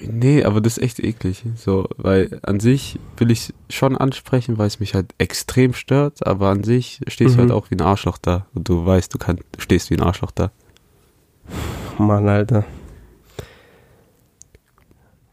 Nee, 0.00 0.42
aber 0.42 0.60
das 0.60 0.76
ist 0.78 0.82
echt 0.82 0.98
eklig. 1.00 1.44
So, 1.54 1.88
weil 1.96 2.40
an 2.42 2.58
sich 2.58 2.98
will 3.16 3.30
ich 3.30 3.54
schon 3.70 3.96
ansprechen, 3.96 4.58
weil 4.58 4.66
es 4.66 4.80
mich 4.80 4.94
halt 4.94 5.14
extrem 5.18 5.72
stört, 5.72 6.26
aber 6.26 6.48
an 6.48 6.64
sich 6.64 7.00
stehst 7.06 7.34
Mhm. 7.34 7.36
du 7.36 7.42
halt 7.42 7.52
auch 7.52 7.70
wie 7.70 7.76
ein 7.76 7.80
Arschloch 7.80 8.18
da. 8.18 8.46
Und 8.54 8.68
du 8.68 8.84
weißt, 8.84 9.14
du 9.14 9.18
kann, 9.18 9.36
du 9.52 9.60
stehst 9.60 9.90
wie 9.90 9.94
ein 9.94 10.02
Arschloch 10.02 10.32
da. 10.32 10.50
Mann, 11.98 12.28
Alter. 12.28 12.64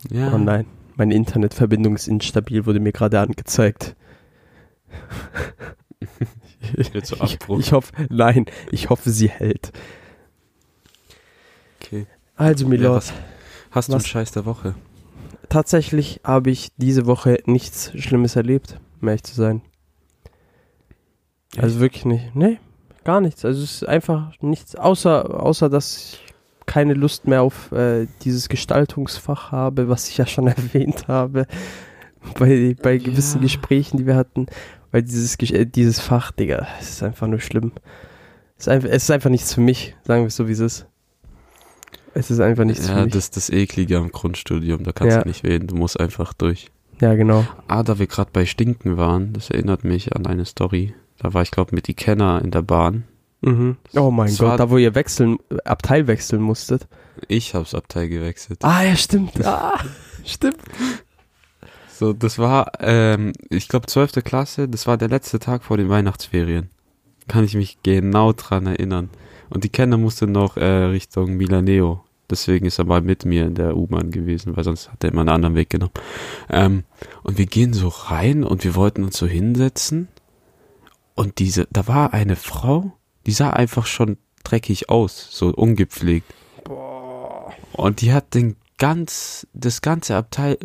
Ja. 0.09 0.31
Oh 0.33 0.37
nein, 0.37 0.65
meine 0.95 1.13
Internetverbindung 1.15 1.95
ist 1.95 2.07
instabil, 2.07 2.65
wurde 2.65 2.79
mir 2.79 2.91
gerade 2.91 3.19
angezeigt. 3.19 3.95
Jetzt 6.93 7.07
so 7.07 7.15
ich, 7.23 7.33
Abbruch. 7.39 7.59
ich 7.59 7.71
hoffe, 7.71 7.91
nein, 8.09 8.45
ich 8.71 8.89
hoffe, 8.89 9.09
sie 9.09 9.29
hält. 9.29 9.71
Okay. 11.81 12.05
Also, 12.35 12.65
Ja, 12.65 12.69
Milord, 12.69 12.95
was, 12.97 13.13
hast 13.71 13.89
du 13.89 13.93
einen 13.93 14.05
Scheiß 14.05 14.31
der 14.31 14.45
Woche? 14.45 14.75
tatsächlich 15.51 16.21
habe 16.23 16.49
ich 16.49 16.69
diese 16.77 17.05
Woche 17.05 17.39
nichts 17.45 17.91
Schlimmes 17.95 18.35
erlebt, 18.35 18.79
um 19.01 19.07
ehrlich 19.09 19.23
zu 19.23 19.35
sein. 19.35 19.61
Also 21.57 21.79
wirklich 21.79 22.05
nicht. 22.05 22.35
Nee, 22.35 22.57
gar 23.03 23.19
nichts. 23.21 23.43
Also 23.43 23.61
es 23.61 23.81
ist 23.81 23.87
einfach 23.87 24.31
nichts, 24.41 24.75
außer, 24.75 25.43
außer 25.43 25.69
dass 25.69 26.13
ich 26.13 26.33
keine 26.65 26.93
Lust 26.93 27.27
mehr 27.27 27.41
auf 27.41 27.71
äh, 27.73 28.07
dieses 28.21 28.47
Gestaltungsfach 28.47 29.51
habe, 29.51 29.89
was 29.89 30.07
ich 30.07 30.17
ja 30.17 30.25
schon 30.25 30.47
erwähnt 30.47 31.07
habe 31.07 31.45
bei, 32.39 32.75
bei 32.81 32.97
gewissen 32.97 33.39
Ja. 33.39 33.43
Gesprächen, 33.43 33.97
die 33.97 34.07
wir 34.07 34.15
hatten. 34.15 34.47
Weil 34.91 35.03
dieses, 35.03 35.35
äh, 35.51 35.65
dieses 35.65 35.99
Fach, 35.99 36.31
Digga, 36.31 36.67
es 36.79 36.91
ist 36.91 37.03
einfach 37.03 37.27
nur 37.27 37.39
schlimm. 37.41 37.73
Es 38.57 38.67
ist 38.67 38.69
einfach, 38.69 38.89
es 38.89 39.03
ist 39.03 39.11
einfach 39.11 39.29
nichts 39.29 39.53
für 39.53 39.61
mich, 39.61 39.95
sagen 40.05 40.23
wir 40.23 40.27
es 40.27 40.35
so, 40.35 40.47
wie 40.47 40.53
es 40.53 40.59
ist. 40.59 40.87
Es 42.13 42.29
ist 42.31 42.39
einfach 42.39 42.65
nichts 42.65 42.87
ja, 42.87 42.95
für 42.95 43.03
mich. 43.05 43.13
das 43.13 43.23
ist 43.25 43.37
das 43.37 43.49
Eklige 43.49 43.97
am 43.97 44.11
Grundstudium, 44.11 44.83
da 44.83 44.91
kannst 44.91 45.15
Ja. 45.15 45.21
du 45.23 45.27
nicht 45.29 45.43
wählen, 45.43 45.67
du 45.67 45.75
musst 45.75 45.99
einfach 45.99 46.33
durch. 46.33 46.67
ja, 46.99 47.15
genau. 47.15 47.45
Ah, 47.67 47.83
da 47.83 47.99
wir 47.99 48.07
gerade 48.07 48.29
bei 48.33 48.45
Stinken 48.45 48.97
waren, 48.97 49.33
das 49.33 49.49
erinnert 49.49 49.83
mich 49.83 50.15
an 50.15 50.25
eine 50.27 50.45
Story. 50.45 50.93
Da 51.19 51.33
war 51.33 51.41
ich, 51.43 51.51
glaube 51.51 51.73
mit 51.75 51.87
Ikenna 51.87 52.39
in 52.39 52.51
der 52.51 52.61
Bahn. 52.63 53.03
Mhm. 53.41 53.77
Oh 53.95 54.11
mein 54.11 54.27
Das 54.27 54.37
Gott, 54.39 54.59
da 54.59 54.69
wo 54.69 54.77
ihr 54.77 54.93
wechseln, 54.93 55.37
Abteil 55.65 56.05
wechseln 56.07 56.41
musstet. 56.41 56.87
Ich 57.27 57.55
hab's 57.55 57.73
Abteil 57.73 58.07
gewechselt. 58.09 58.59
Ah, 58.63 58.83
ja, 58.83 58.95
stimmt. 58.95 59.43
Ah, 59.45 59.79
stimmt. 60.25 60.57
So, 61.91 62.13
das 62.13 62.37
war, 62.39 62.71
ähm, 62.79 63.33
ich 63.49 63.67
glaube, 63.67 63.85
12. 63.87 64.23
Klasse, 64.23 64.67
das 64.67 64.87
war 64.87 64.97
der 64.97 65.07
letzte 65.09 65.39
Tag 65.39 65.63
vor 65.63 65.77
den 65.77 65.89
Weihnachtsferien. 65.89 66.69
Kann 67.27 67.43
ich 67.43 67.53
mich 67.55 67.77
genau 67.83 68.33
dran 68.33 68.65
erinnern. 68.65 69.09
Und 69.51 69.65
die 69.65 69.69
Kenner 69.69 69.97
musste 69.97 70.27
noch 70.27 70.55
äh, 70.55 70.63
Richtung 70.65 71.35
Milaneo. 71.35 72.05
Deswegen 72.29 72.65
ist 72.65 72.79
er 72.79 72.85
mal 72.85 73.01
mit 73.01 73.25
mir 73.25 73.45
in 73.45 73.55
der 73.55 73.75
U-Bahn 73.75 74.09
gewesen, 74.09 74.55
weil 74.55 74.63
sonst 74.63 74.89
hat 74.89 75.03
er 75.03 75.11
immer 75.11 75.21
einen 75.21 75.29
anderen 75.29 75.55
Weg 75.55 75.69
genommen. 75.69 75.91
Ähm, 76.49 76.85
und 77.23 77.37
wir 77.37 77.45
gehen 77.45 77.73
so 77.73 77.89
rein 77.89 78.45
und 78.45 78.63
wir 78.63 78.75
wollten 78.75 79.03
uns 79.03 79.17
so 79.17 79.27
hinsetzen. 79.27 80.07
Und 81.15 81.39
diese, 81.39 81.67
da 81.69 81.87
war 81.87 82.13
eine 82.13 82.37
Frau, 82.37 82.93
die 83.25 83.33
sah 83.33 83.49
einfach 83.49 83.85
schon 83.85 84.17
dreckig 84.45 84.89
aus, 84.89 85.27
so 85.31 85.49
ungepflegt. 85.49 86.33
Boah. 86.63 87.51
Und 87.73 87.99
die 87.99 88.13
hat 88.13 88.33
den 88.33 88.55
ganz, 88.77 89.45
das 89.53 89.81
ganze 89.81 90.15
Abteil 90.15 90.57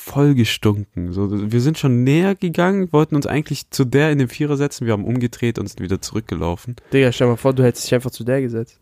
voll 0.00 0.34
gestunken. 0.34 1.12
So, 1.12 1.28
wir 1.52 1.60
sind 1.60 1.78
schon 1.78 2.04
näher 2.04 2.34
gegangen, 2.34 2.92
wollten 2.92 3.14
uns 3.16 3.26
eigentlich 3.26 3.70
zu 3.70 3.84
der 3.84 4.10
in 4.10 4.18
den 4.18 4.28
Vierer 4.28 4.56
setzen, 4.56 4.86
wir 4.86 4.94
haben 4.94 5.04
umgedreht 5.04 5.58
und 5.58 5.68
sind 5.68 5.80
wieder 5.80 6.00
zurückgelaufen. 6.00 6.76
Digga, 6.92 7.12
stell 7.12 7.26
mal 7.26 7.36
vor, 7.36 7.52
du 7.52 7.62
hättest 7.62 7.86
dich 7.86 7.94
einfach 7.94 8.10
zu 8.10 8.24
der 8.24 8.40
gesetzt. 8.40 8.80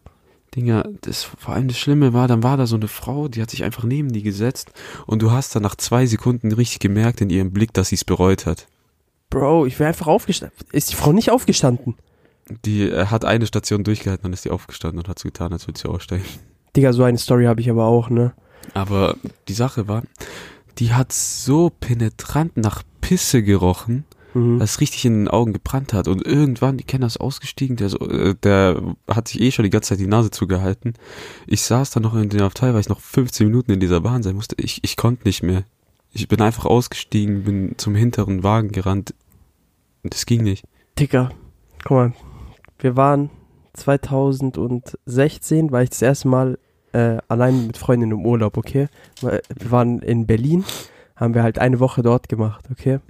Dinger, 0.55 0.85
das 1.03 1.25
vor 1.25 1.55
allem 1.55 1.69
das 1.69 1.79
Schlimme 1.79 2.15
war, 2.15 2.29
dann 2.29 2.43
war 2.43 2.57
da 2.57 2.67
so 2.67 2.77
eine 2.77 2.89
Frau, 2.89 3.29
die 3.29 3.43
hat 3.43 3.51
sich 3.51 3.65
einfach 3.65 3.85
neben 3.85 4.13
die 4.13 4.23
gesetzt 4.23 4.73
und 5.07 5.21
du 5.21 5.31
hast 5.31 5.55
dann 5.55 5.63
nach 5.63 5.75
zwei 5.75 6.07
Sekunden 6.07 6.53
richtig 6.53 6.79
gemerkt 6.79 7.21
in 7.21 7.31
ihrem 7.31 7.53
Blick, 7.53 7.75
dass 7.75 7.89
sie 7.89 7.97
es 7.97 8.05
bereut 8.05 8.47
hat. 8.47 8.67
Bro, 9.29 9.67
ich 9.67 9.79
wäre 9.79 9.89
einfach 9.89 10.07
aufgestanden. 10.07 10.57
Ist 10.73 10.91
die 10.91 10.97
Frau 10.97 11.13
nicht 11.13 11.31
aufgestanden? 11.31 11.97
Die 12.65 12.85
äh, 12.85 13.07
hat 13.07 13.27
eine 13.27 13.47
Station 13.47 13.85
durchgehalten, 13.85 14.23
dann 14.23 14.33
ist 14.33 14.45
sie 14.45 14.51
aufgestanden 14.51 15.01
und 15.01 15.09
hat 15.09 15.19
so 15.19 15.29
getan, 15.29 15.53
als 15.53 15.67
würde 15.67 15.79
sie 15.79 15.89
aussteigen. 15.89 16.25
Digga, 16.75 16.93
so 16.93 17.03
eine 17.03 17.19
Story 17.19 17.45
habe 17.45 17.61
ich 17.61 17.69
aber 17.69 17.85
auch, 17.85 18.09
ne? 18.09 18.33
Aber 18.73 19.17
die 19.49 19.53
Sache 19.53 19.87
war, 19.89 20.03
die 20.79 20.93
hat 20.93 21.13
so 21.13 21.71
penetrant 21.71 22.57
nach 22.57 22.83
Pisse 23.01 23.43
gerochen, 23.43 24.05
Mhm. 24.35 24.59
dass 24.59 24.73
es 24.73 24.81
richtig 24.81 25.05
in 25.07 25.21
den 25.25 25.29
Augen 25.29 25.53
gebrannt 25.53 25.93
hat. 25.93 26.07
Und 26.07 26.25
irgendwann, 26.27 26.77
die 26.77 26.85
Kenner 26.85 27.07
ist 27.07 27.19
ausgestiegen, 27.19 27.77
der, 27.77 27.93
äh, 28.01 28.35
der 28.43 28.95
hat 29.09 29.29
sich 29.29 29.41
eh 29.41 29.51
schon 29.51 29.63
die 29.65 29.71
ganze 29.71 29.91
Zeit 29.91 30.01
die 30.01 30.07
Nase 30.07 30.31
zugehalten. 30.31 30.95
Ich 31.47 31.63
saß 31.63 31.91
dann 31.91 32.03
noch 32.03 32.15
in 32.15 32.29
dem 32.29 32.43
Abteil, 32.43 32.75
weil 32.75 32.81
ich 32.81 32.89
noch 32.89 33.01
15 33.01 33.47
Minuten 33.47 33.73
in 33.73 33.81
dieser 33.81 34.01
Bahn 34.03 34.23
sein 34.23 34.35
musste. 34.35 34.55
Ich, 34.59 34.85
ich 34.85 34.97
konnte 34.97 35.27
nicht 35.27 35.43
mehr. 35.43 35.65
Ich 36.13 36.29
bin 36.29 36.41
einfach 36.43 36.67
ausgestiegen, 36.67 37.45
bin 37.45 37.75
zum 37.79 37.95
hinteren 37.95 38.43
Wagen 38.43 38.71
gerannt. 38.71 39.15
Das 40.03 40.27
ging 40.27 40.43
nicht. 40.43 40.65
Digga, 40.99 41.31
guck 41.85 41.91
mal. 41.91 42.13
Wir 42.79 42.97
waren 42.97 43.31
2016, 43.75 45.71
war 45.71 45.83
ich 45.83 45.91
das 45.91 46.03
erste 46.03 46.29
Mal 46.29 46.59
äh, 46.93 47.19
allein 47.29 47.67
mit 47.67 47.77
Freundin 47.77 48.11
im 48.11 48.25
Urlaub, 48.25 48.57
okay? 48.57 48.89
Weil 49.21 49.43
Wir 49.57 49.71
waren 49.71 50.01
in 50.01 50.27
Berlin, 50.27 50.65
haben 51.17 51.35
wir 51.35 51.43
halt 51.43 51.59
eine 51.59 51.81
Woche 51.81 52.03
dort 52.03 52.29
gemacht, 52.29 52.67
okay? 52.71 53.01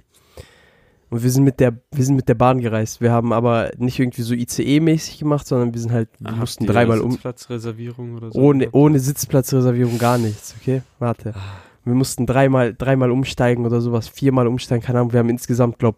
Und 1.09 1.23
wir 1.23 1.31
sind 1.31 1.43
mit 1.43 1.59
der, 1.59 1.73
wir 1.91 2.05
sind 2.05 2.15
mit 2.15 2.29
der 2.29 2.35
Bahn 2.35 2.59
gereist. 2.59 3.01
Wir 3.01 3.11
haben 3.11 3.33
aber 3.33 3.71
nicht 3.77 3.97
irgendwie 3.99 4.21
so 4.21 4.35
ICE-mäßig 4.35 5.17
gemacht, 5.17 5.47
sondern 5.47 5.73
wir 5.73 5.81
sind 5.81 5.91
halt, 5.91 6.09
wir 6.19 6.31
mussten 6.33 6.67
dreimal 6.67 7.01
um, 7.01 7.11
Sitzplatzreservierung 7.11 8.15
oder 8.15 8.31
so. 8.31 8.39
ohne, 8.39 8.69
ohne 8.71 8.99
Sitzplatzreservierung 8.99 9.97
gar 9.97 10.19
nichts, 10.19 10.55
okay? 10.59 10.83
Warte. 10.99 11.33
Ah. 11.35 11.61
Wir 11.83 11.95
mussten 11.95 12.27
dreimal, 12.27 12.75
dreimal 12.75 13.09
umsteigen 13.09 13.65
oder 13.65 13.81
sowas, 13.81 14.07
viermal 14.07 14.45
umsteigen, 14.45 14.85
keine 14.85 14.99
Ahnung. 14.99 15.11
Wir 15.11 15.19
haben 15.19 15.29
insgesamt, 15.29 15.79
glaub, 15.79 15.95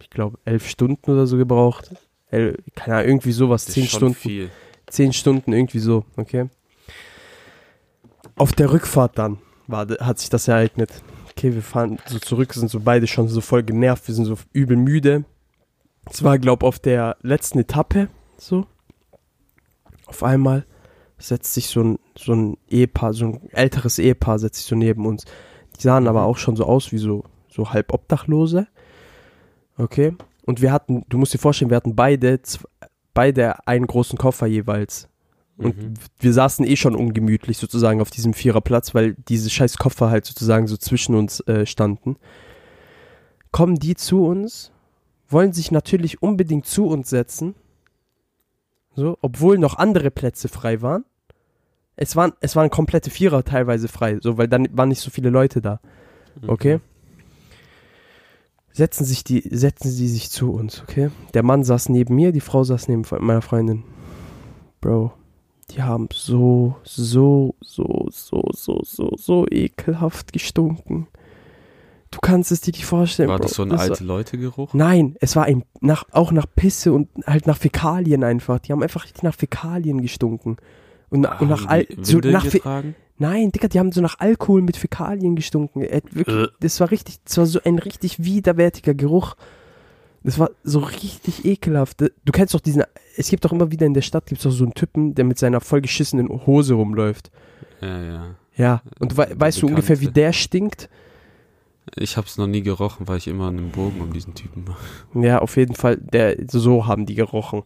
ich 0.00 0.08
glaube, 0.08 0.38
elf 0.46 0.66
Stunden 0.66 1.10
oder 1.10 1.26
so 1.26 1.36
gebraucht. 1.36 1.94
El, 2.30 2.56
keine 2.74 2.96
Ahnung, 2.96 3.08
irgendwie 3.08 3.32
sowas, 3.32 3.66
zehn 3.66 3.86
Stunden, 3.86 4.14
Viel. 4.14 4.50
Zehn 4.92 5.12
Stunden, 5.12 5.52
irgendwie 5.52 5.78
so, 5.78 6.04
okay? 6.16 6.48
Auf 8.36 8.52
der 8.52 8.72
Rückfahrt 8.72 9.18
dann 9.18 9.38
war, 9.66 9.86
hat 10.00 10.18
sich 10.18 10.30
das 10.30 10.48
ereignet. 10.48 10.90
Okay, 11.30 11.54
wir 11.54 11.62
fahren 11.62 11.98
so 12.06 12.18
zurück, 12.18 12.52
sind 12.52 12.70
so 12.70 12.80
beide 12.80 13.06
schon 13.06 13.28
so 13.28 13.40
voll 13.40 13.62
genervt, 13.62 14.06
wir 14.06 14.14
sind 14.14 14.26
so 14.26 14.36
übel 14.52 14.76
müde. 14.76 15.24
Es 16.10 16.22
war, 16.22 16.38
glaub, 16.38 16.62
auf 16.62 16.78
der 16.78 17.16
letzten 17.22 17.58
Etappe, 17.58 18.08
so. 18.36 18.66
Auf 20.06 20.22
einmal 20.22 20.66
setzt 21.18 21.54
sich 21.54 21.68
so 21.68 21.82
ein, 21.82 21.98
so 22.16 22.32
ein 22.34 22.56
Ehepaar, 22.68 23.14
so 23.14 23.26
ein 23.26 23.50
älteres 23.52 23.98
Ehepaar 23.98 24.38
setzt 24.38 24.56
sich 24.56 24.66
so 24.66 24.76
neben 24.76 25.06
uns. 25.06 25.24
Die 25.76 25.82
sahen 25.82 26.06
aber 26.08 26.24
auch 26.24 26.36
schon 26.36 26.56
so 26.56 26.64
aus 26.64 26.92
wie 26.92 26.98
so, 26.98 27.24
so 27.48 27.70
halb 27.70 27.92
Obdachlose. 27.92 28.66
Okay. 29.78 30.14
Und 30.44 30.60
wir 30.60 30.72
hatten, 30.72 31.04
du 31.08 31.18
musst 31.18 31.32
dir 31.32 31.38
vorstellen, 31.38 31.70
wir 31.70 31.76
hatten 31.76 31.94
beide, 31.94 32.40
beide 33.14 33.66
einen 33.66 33.86
großen 33.86 34.18
Koffer 34.18 34.46
jeweils. 34.46 35.08
Und 35.58 35.76
Mhm. 35.76 35.94
wir 36.18 36.32
saßen 36.32 36.66
eh 36.66 36.76
schon 36.76 36.96
ungemütlich 36.96 37.58
sozusagen 37.58 38.00
auf 38.00 38.10
diesem 38.10 38.32
Viererplatz, 38.34 38.94
weil 38.94 39.14
diese 39.28 39.50
scheiß 39.50 39.76
Koffer 39.76 40.10
halt 40.10 40.24
sozusagen 40.24 40.66
so 40.66 40.76
zwischen 40.76 41.14
uns 41.14 41.40
äh, 41.40 41.66
standen. 41.66 42.16
Kommen 43.50 43.76
die 43.76 43.94
zu 43.94 44.24
uns, 44.24 44.72
wollen 45.28 45.52
sich 45.52 45.70
natürlich 45.70 46.22
unbedingt 46.22 46.66
zu 46.66 46.86
uns 46.86 47.10
setzen, 47.10 47.54
so, 48.94 49.18
obwohl 49.20 49.58
noch 49.58 49.76
andere 49.78 50.10
Plätze 50.10 50.48
frei 50.48 50.82
waren. 50.82 51.04
Es 51.96 52.16
waren, 52.16 52.32
es 52.40 52.56
waren 52.56 52.70
komplette 52.70 53.10
Vierer 53.10 53.44
teilweise 53.44 53.88
frei, 53.88 54.18
so, 54.20 54.38
weil 54.38 54.48
dann 54.48 54.66
waren 54.72 54.88
nicht 54.88 55.00
so 55.00 55.10
viele 55.10 55.28
Leute 55.30 55.60
da. 55.60 55.80
Okay? 56.46 56.80
Setzen 58.72 59.04
sich 59.04 59.22
die, 59.24 59.42
setzen 59.50 59.90
sie 59.90 60.08
sich 60.08 60.30
zu 60.30 60.52
uns, 60.52 60.82
okay? 60.82 61.10
Der 61.34 61.42
Mann 61.42 61.62
saß 61.64 61.88
neben 61.90 62.14
mir, 62.14 62.32
die 62.32 62.40
Frau 62.40 62.64
saß 62.64 62.88
neben 62.88 63.02
meiner 63.20 63.42
Freundin. 63.42 63.84
Bro, 64.80 65.12
die 65.70 65.82
haben 65.82 66.08
so, 66.12 66.76
so, 66.82 67.54
so, 67.60 68.06
so, 68.10 68.42
so, 68.52 68.80
so, 68.82 69.10
so 69.16 69.46
ekelhaft 69.50 70.32
gestunken. 70.32 71.06
Du 72.10 72.18
kannst 72.20 72.52
es 72.52 72.60
dir 72.60 72.72
nicht 72.72 72.84
vorstellen. 72.84 73.28
War 73.30 73.38
Bro. 73.38 73.44
das 73.44 73.54
so 73.54 73.62
ein 73.62 73.70
war- 73.70 73.80
alte 73.80 74.04
Leute-Geruch? 74.04 74.74
Nein, 74.74 75.16
es 75.20 75.34
war 75.36 75.44
ein, 75.44 75.64
nach, 75.80 76.04
auch 76.10 76.30
nach 76.32 76.46
Pisse 76.54 76.92
und 76.92 77.08
halt 77.26 77.46
nach 77.46 77.56
Fäkalien 77.56 78.22
einfach. 78.24 78.58
Die 78.58 78.72
haben 78.72 78.82
einfach 78.82 79.06
nach 79.22 79.34
Fäkalien 79.34 80.02
gestunken. 80.02 80.56
Und, 81.08 81.26
und 81.26 81.48
nach, 81.48 81.62
Haben 81.62 81.68
Al 81.68 81.86
so 82.02 82.18
nach? 82.18 82.44
Nein, 83.22 83.52
Digga, 83.52 83.68
die 83.68 83.78
haben 83.78 83.92
so 83.92 84.00
nach 84.00 84.18
Alkohol 84.18 84.62
mit 84.62 84.76
Fäkalien 84.76 85.36
gestunken. 85.36 85.82
Äh, 85.82 86.02
wirklich, 86.10 86.36
Äh. 86.36 86.48
das 86.60 86.80
war 86.80 86.90
richtig, 86.90 87.18
das 87.24 87.38
war 87.38 87.46
so 87.46 87.60
ein 87.64 87.78
richtig 87.78 88.24
widerwärtiger 88.24 88.94
Geruch. 88.94 89.36
Das 90.24 90.38
war 90.40 90.50
so 90.64 90.80
richtig 90.80 91.44
ekelhaft. 91.44 92.00
Du 92.00 92.32
kennst 92.32 92.52
doch 92.54 92.60
diesen, 92.60 92.82
es 93.16 93.28
gibt 93.28 93.44
doch 93.44 93.52
immer 93.52 93.70
wieder 93.70 93.86
in 93.86 93.94
der 93.94 94.02
Stadt, 94.02 94.26
gibt 94.26 94.40
es 94.40 94.44
doch 94.44 94.50
so 94.50 94.64
einen 94.64 94.74
Typen, 94.74 95.14
der 95.14 95.24
mit 95.24 95.38
seiner 95.38 95.60
vollgeschissenen 95.60 96.28
Hose 96.46 96.74
rumläuft. 96.74 97.30
Ja, 97.80 98.02
ja. 98.02 98.34
Ja, 98.56 98.82
und 98.98 99.16
Der 99.16 99.40
weißt 99.40 99.62
du 99.62 99.66
ungefähr, 99.68 100.00
wie 100.00 100.08
der 100.08 100.32
stinkt? 100.32 100.88
Ich 101.96 102.16
hab's 102.16 102.38
noch 102.38 102.46
nie 102.46 102.62
gerochen, 102.62 103.08
weil 103.08 103.18
ich 103.18 103.26
immer 103.28 103.48
einen 103.48 103.70
Bogen 103.70 104.00
um 104.00 104.12
diesen 104.12 104.34
Typen 104.34 104.64
mache. 104.64 105.26
Ja, 105.26 105.38
auf 105.40 105.56
jeden 105.56 105.74
Fall, 105.74 105.96
der, 105.96 106.36
so 106.48 106.86
haben 106.86 107.06
die 107.06 107.14
gerochen. 107.14 107.62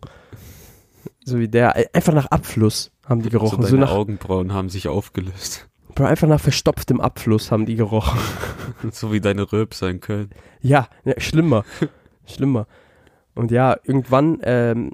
So 1.24 1.38
wie 1.38 1.48
der, 1.48 1.76
äh, 1.76 1.86
einfach 1.92 2.14
nach 2.14 2.26
Abfluss 2.26 2.92
haben 3.06 3.22
die 3.22 3.30
gerochen. 3.30 3.62
So 3.62 3.68
So, 3.68 3.76
nach, 3.76 3.90
Augenbrauen 3.90 4.52
haben 4.52 4.68
sich 4.68 4.88
aufgelöst. 4.88 5.68
Bro, 5.94 6.04
einfach 6.04 6.28
nach 6.28 6.40
verstopftem 6.40 7.00
Abfluss 7.00 7.50
haben 7.50 7.64
die 7.64 7.76
gerochen. 7.76 8.18
so 8.92 9.12
wie 9.12 9.20
deine 9.20 9.50
Röpser 9.50 9.88
in 9.88 10.00
Köln. 10.00 10.30
Ja, 10.60 10.88
ja 11.04 11.14
schlimmer. 11.18 11.64
schlimmer. 12.26 12.66
Und 13.34 13.50
ja, 13.50 13.76
irgendwann 13.84 14.38
ähm, 14.42 14.92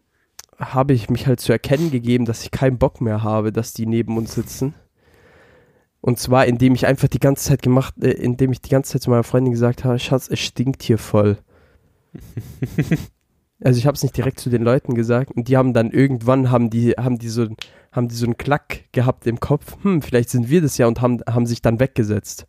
habe 0.59 0.93
ich 0.93 1.11
mich 1.11 1.27
halt 1.27 1.41
zu 1.41 1.53
erkennen 1.53 1.91
gegeben, 1.91 2.25
dass 2.25 2.45
ich 2.45 2.51
keinen 2.51 2.79
Bock 2.79 3.01
mehr 3.01 3.23
habe, 3.23 3.53
dass 3.53 3.73
die 3.73 3.87
neben 3.87 4.17
uns 4.17 4.35
sitzen. 4.35 4.75
Und 6.01 6.19
zwar, 6.19 6.47
indem 6.47 6.75
ich 6.75 6.87
einfach 6.87 7.09
die 7.09 7.21
ganze 7.21 7.45
Zeit 7.45 7.63
gemacht, 7.63 7.95
äh, 8.03 8.11
indem 8.11 8.53
ich 8.53 8.61
die 8.61 8.71
ganze 8.71 8.93
Zeit 8.93 9.03
zu 9.03 9.11
meiner 9.11 9.23
Freundin 9.23 9.53
gesagt 9.53 9.85
habe, 9.85 9.99
Schatz, 9.99 10.29
es 10.29 10.41
stinkt 10.41 10.83
hier 10.83 10.99
voll. 10.99 11.39
also 13.65 13.79
ich 13.79 13.87
habe 13.87 13.95
es 13.95 14.03
nicht 14.03 14.17
direkt 14.17 14.41
zu 14.41 14.51
den 14.51 14.63
Leuten 14.63 14.95
gesagt 14.95 15.33
und 15.33 15.49
die 15.49 15.57
haben 15.57 15.73
dann 15.73 15.91
irgendwann 15.91 16.51
haben 16.51 16.71
die 16.71 16.93
haben 16.93 17.19
die 17.19 17.29
so 17.29 17.49
haben 17.93 18.09
die 18.09 18.15
so 18.15 18.27
einen 18.27 18.37
Klack 18.37 18.85
gehabt 18.93 19.27
im 19.27 19.41
Kopf. 19.41 19.77
Hm, 19.83 20.03
vielleicht 20.03 20.31
sind 20.31 20.49
wir 20.49 20.63
das 20.63 20.79
ja 20.79 20.87
und 20.87 21.01
haben 21.01 21.21
haben 21.29 21.47
sich 21.47 21.63
dann 21.63 21.81
weggesetzt. 21.81 22.47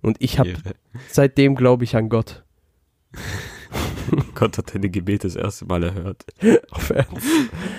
Und 0.00 0.16
ich 0.20 0.38
habe 0.38 0.54
seitdem 1.08 1.54
glaube 1.54 1.84
ich 1.84 1.96
an 1.96 2.08
Gott. 2.08 2.44
Gott 4.34 4.58
hat 4.58 4.74
deine 4.74 4.90
Gebete 4.90 5.26
das 5.26 5.36
erste 5.36 5.64
Mal 5.66 5.82
erhört. 5.84 6.24
Auf 6.70 6.90
Ernst. 6.90 7.26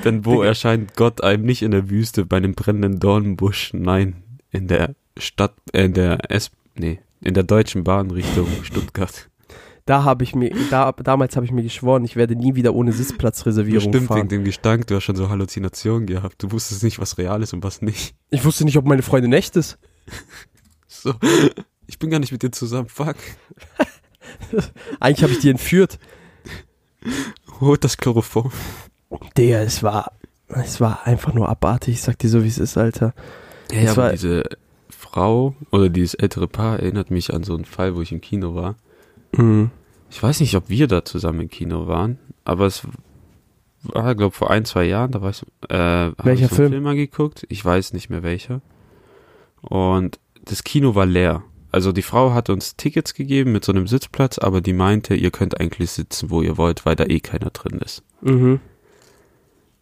Denn 0.04 0.26
wo 0.26 0.42
erscheint 0.42 0.96
Gott 0.96 1.24
einem 1.24 1.44
nicht 1.44 1.62
in 1.62 1.72
der 1.72 1.90
Wüste 1.90 2.26
bei 2.26 2.38
einem 2.38 2.54
brennenden 2.54 3.00
Dornenbusch? 3.00 3.74
Nein, 3.74 4.24
in 4.52 4.68
der 4.68 4.96
Stadt, 5.18 5.54
äh, 5.74 5.86
in 5.86 5.94
der 5.94 6.32
S, 6.32 6.52
nee, 6.76 7.00
in 7.22 7.34
der 7.34 7.44
Deutschen 7.44 7.84
Bahn 7.84 8.12
Richtung 8.12 8.48
Stuttgart. 8.64 9.30
Da 9.86 10.04
habe 10.06 10.24
ich 10.24 10.34
mir, 10.34 10.52
da, 10.70 10.94
damals 10.94 11.36
habe 11.36 11.46
ich 11.46 11.52
mir 11.52 11.64
geschworen, 11.64 12.06
ich 12.06 12.16
werde 12.16 12.36
nie 12.38 12.56
wieder 12.56 12.74
ohne 12.74 12.94
Sitzplatzreservierung 12.94 13.92
Bestimmt 13.92 13.96
wegen 13.96 14.08
fahren. 14.08 14.28
dem 14.30 14.44
Gestank, 14.46 14.88
du 14.88 14.96
hast 14.96 15.04
schon 15.04 15.18
so 15.18 15.30
Halluzinationen 15.30 16.08
gehabt. 16.08 16.42
Du 16.42 16.52
wusstest 16.52 16.84
nicht, 16.84 17.00
was 17.00 17.18
real 17.18 17.44
ist 17.44 17.54
und 17.54 17.64
was 17.64 17.82
nicht. 17.82 18.16
Ich 18.30 18.46
wusste 18.46 18.64
nicht, 18.64 18.78
ob 18.78 18.86
meine 18.86 19.02
Freundin 19.02 19.34
echt 19.34 19.56
ist. 19.56 19.78
So, 20.88 21.16
ich 21.88 22.00
bin 22.00 22.12
gar 22.12 22.20
nicht 22.20 22.32
mit 22.32 22.44
dir 22.44 22.52
zusammen, 22.52 22.88
fuck. 22.88 23.16
Eigentlich 25.02 25.24
habe 25.24 25.34
ich 25.34 25.40
die 25.40 25.50
entführt. 25.50 26.00
Holt 27.60 27.84
das 27.84 27.98
Chloroform. 27.98 28.52
Digga, 29.38 29.62
es 29.62 29.84
war, 29.84 30.14
es 30.48 30.80
war 30.80 31.06
einfach 31.06 31.34
nur 31.34 31.50
abartig. 31.50 31.96
Ich 31.96 32.02
sag 32.02 32.18
dir 32.20 32.30
so, 32.30 32.44
wie 32.44 32.48
es 32.48 32.58
ist, 32.58 32.78
Alter. 32.78 33.14
Ja, 33.72 33.84
Das 33.84 33.98
aber 33.98 34.12
diese 34.12 34.44
Frau 34.90 35.56
oder 35.72 35.90
dieses 35.90 36.14
ältere 36.14 36.48
Paar 36.48 36.80
erinnert 36.80 37.12
mich 37.12 37.34
an 37.34 37.44
so 37.44 37.56
einen 37.56 37.66
Fall, 37.66 37.96
wo 37.96 38.02
ich 38.02 38.12
im 38.12 38.22
Kino 38.22 38.56
war. 38.56 38.76
Mhm. 39.36 39.72
Ich 40.10 40.22
weiß 40.22 40.40
nicht, 40.42 40.56
ob 40.56 40.70
wir 40.70 40.88
da 40.88 41.04
zusammen 41.06 41.42
im 41.42 41.50
Kino 41.50 41.88
waren, 41.88 42.20
aber 42.46 42.66
es 42.68 42.84
war, 43.84 44.16
glaube 44.16 44.36
vor 44.36 44.50
ein, 44.52 44.64
zwei 44.66 44.86
Jahren, 44.86 45.12
da 45.12 45.22
war 45.22 45.32
ich, 45.32 45.44
äh, 45.70 46.12
Welcher 46.24 46.46
ich 46.46 46.50
so 46.50 46.56
Film? 46.56 46.66
einen 46.68 46.74
Film 46.74 46.88
angeguckt. 46.88 47.46
Ich 47.50 47.64
weiß 47.66 47.94
nicht 47.94 48.10
mehr 48.10 48.24
welcher. 48.24 48.62
Und 49.62 50.20
das 50.46 50.64
Kino 50.64 50.96
war 50.96 51.06
leer. 51.06 51.44
also 51.72 51.92
die 51.92 52.02
Frau 52.04 52.34
hat 52.34 52.50
uns 52.50 52.76
Tickets 52.76 53.14
gegeben 53.16 53.52
mit 53.52 53.66
so 53.66 53.72
einem 53.72 53.88
Sitzplatz, 53.88 54.38
aber 54.38 54.62
die 54.62 54.74
meinte, 54.74 55.16
ihr 55.16 55.32
könnt 55.32 55.60
eigentlich 55.60 55.90
sitzen, 55.92 56.30
wo 56.30 56.42
ihr 56.44 56.58
wollt, 56.58 56.86
weil 56.86 56.96
da 56.96 57.06
eh 57.06 57.20
keiner 57.20 57.50
drin 57.50 57.80
ist. 57.80 58.04
Mhm. 58.22 58.60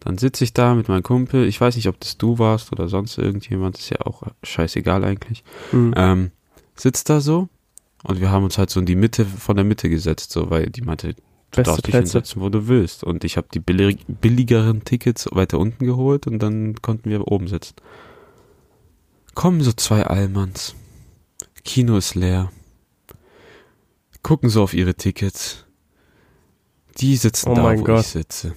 Dann 0.00 0.18
sitze 0.18 0.42
ich 0.44 0.52
da 0.54 0.74
mit 0.74 0.88
meinem 0.88 1.02
Kumpel. 1.02 1.46
Ich 1.46 1.60
weiß 1.60 1.76
nicht, 1.76 1.88
ob 1.88 2.00
das 2.00 2.16
du 2.16 2.38
warst 2.38 2.72
oder 2.72 2.88
sonst 2.88 3.18
irgendjemand. 3.18 3.78
Ist 3.78 3.90
ja 3.90 4.00
auch 4.00 4.22
scheißegal 4.42 5.04
eigentlich. 5.04 5.44
Mhm. 5.70 5.94
Ähm, 5.96 6.30
sitzt 6.74 7.10
da 7.10 7.20
so 7.20 7.48
und 8.04 8.20
wir 8.20 8.30
haben 8.30 8.44
uns 8.44 8.58
halt 8.58 8.70
so 8.70 8.80
in 8.80 8.86
die 8.86 8.96
Mitte 8.96 9.24
von 9.24 9.56
der 9.56 9.64
Mitte 9.64 9.88
gesetzt, 9.88 10.32
so 10.32 10.50
weil 10.50 10.70
die 10.70 10.82
meinte, 10.82 11.14
du 11.14 11.62
Beste 11.62 11.62
darfst 11.62 11.86
dich 11.86 11.92
Plätze. 11.92 12.18
hinsetzen, 12.18 12.42
wo 12.42 12.48
du 12.48 12.66
willst. 12.68 13.04
Und 13.04 13.24
ich 13.24 13.36
habe 13.36 13.48
die 13.52 13.60
billig, 13.60 13.98
billigeren 14.08 14.84
Tickets 14.84 15.28
weiter 15.32 15.58
unten 15.58 15.84
geholt 15.86 16.26
und 16.26 16.38
dann 16.40 16.74
konnten 16.82 17.10
wir 17.10 17.28
oben 17.28 17.46
sitzen. 17.48 17.74
Kommen 19.34 19.60
so 19.62 19.72
zwei 19.72 20.02
Allmanns. 20.04 20.74
Kino 21.64 21.96
ist 21.96 22.14
leer. 22.14 22.50
Gucken 24.22 24.50
so 24.50 24.62
auf 24.62 24.74
ihre 24.74 24.94
Tickets. 24.94 25.64
Die 26.98 27.16
sitzen 27.16 27.50
Oh 27.50 27.54
da, 27.54 27.76
wo 27.78 27.82
Gott. 27.82 28.00
ich 28.00 28.06
sitze. 28.08 28.54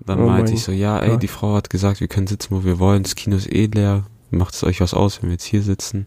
Dann 0.00 0.20
Oh 0.20 0.26
meinte 0.26 0.52
mein 0.52 0.54
ich 0.54 0.62
so, 0.62 0.72
ja, 0.72 0.98
ey, 1.00 1.10
Gott. 1.10 1.22
die 1.22 1.28
Frau 1.28 1.54
hat 1.54 1.70
gesagt, 1.70 2.00
wir 2.00 2.08
können 2.08 2.26
sitzen, 2.26 2.54
wo 2.56 2.64
wir 2.64 2.78
wollen. 2.78 3.02
Das 3.02 3.14
Kino 3.14 3.36
ist 3.36 3.52
eh 3.52 3.66
leer. 3.66 4.06
Macht 4.30 4.54
es 4.54 4.64
euch 4.64 4.80
was 4.80 4.94
aus, 4.94 5.20
wenn 5.22 5.28
wir 5.28 5.34
jetzt 5.34 5.44
hier 5.44 5.62
sitzen? 5.62 6.06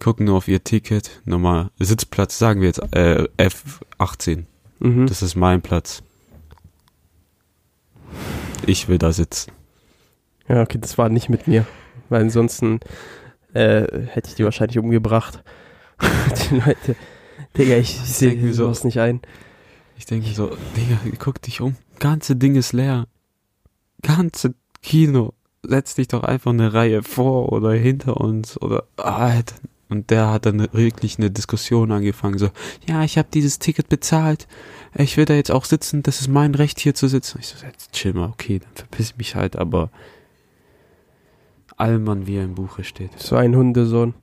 Gucken 0.00 0.26
nur 0.26 0.36
auf 0.38 0.48
ihr 0.48 0.64
Ticket. 0.64 1.20
Nummer, 1.24 1.70
Sitzplatz, 1.78 2.38
sagen 2.38 2.60
wir 2.60 2.68
jetzt, 2.68 2.80
äh, 2.94 3.28
F18. 3.38 4.44
Mhm. 4.80 5.06
Das 5.06 5.22
ist 5.22 5.36
mein 5.36 5.60
Platz. 5.62 6.02
Ich 8.66 8.88
will 8.88 8.98
da 8.98 9.12
sitzen. 9.12 9.52
Ja, 10.48 10.62
okay, 10.62 10.78
das 10.80 10.98
war 10.98 11.08
nicht 11.08 11.28
mit 11.28 11.46
mir. 11.46 11.66
Weil 12.08 12.22
ansonsten 12.22 12.80
äh, 13.54 13.86
hätte 14.08 14.28
ich 14.30 14.34
die 14.34 14.44
wahrscheinlich 14.44 14.78
umgebracht. 14.78 15.42
die 16.50 16.56
Leute. 16.56 16.96
Digga, 17.56 17.76
ich, 17.76 17.96
ich 18.02 18.12
sehe 18.12 18.34
mir 18.36 18.52
so- 18.54 18.64
sowas 18.64 18.84
nicht 18.84 18.98
ein. 18.98 19.20
Ich 19.96 20.06
denke 20.06 20.30
so, 20.32 20.56
Digga, 20.76 20.98
guck 21.18 21.42
dich 21.42 21.60
um. 21.60 21.76
Ganze 21.98 22.36
Ding 22.36 22.54
ist 22.56 22.72
leer. 22.72 23.06
Ganze 24.02 24.54
Kino. 24.82 25.34
Setz 25.62 25.94
dich 25.94 26.08
doch 26.08 26.24
einfach 26.24 26.52
eine 26.52 26.72
Reihe 26.72 27.02
vor 27.02 27.52
oder 27.52 27.72
hinter 27.72 28.16
uns 28.16 28.60
oder 28.60 28.84
Alter. 28.96 29.56
Und 29.90 30.10
der 30.10 30.30
hat 30.30 30.46
dann 30.46 30.72
wirklich 30.72 31.18
eine 31.18 31.30
Diskussion 31.30 31.90
angefangen. 31.92 32.38
So, 32.38 32.48
ja, 32.88 33.02
ich 33.02 33.18
habe 33.18 33.28
dieses 33.34 33.58
Ticket 33.58 33.88
bezahlt. 33.88 34.46
Ich 34.94 35.16
will 35.16 35.24
da 35.24 35.34
jetzt 35.34 35.50
auch 35.50 35.64
sitzen. 35.64 36.02
Das 36.02 36.20
ist 36.20 36.28
mein 36.28 36.54
Recht, 36.54 36.78
hier 36.80 36.94
zu 36.94 37.08
sitzen. 37.08 37.38
Ich 37.40 37.48
so, 37.48 37.66
jetzt 37.66 37.92
chill 37.92 38.12
mal, 38.14 38.28
okay, 38.28 38.60
dann 38.60 38.72
verpiss 38.74 39.10
ich 39.10 39.16
mich 39.16 39.34
halt, 39.34 39.56
aber 39.56 39.90
Allmann, 41.76 42.26
wie 42.26 42.36
er 42.36 42.44
im 42.44 42.54
Buche 42.54 42.84
steht. 42.84 43.18
So 43.18 43.36
ein 43.36 43.56
Hundesohn. 43.56 44.14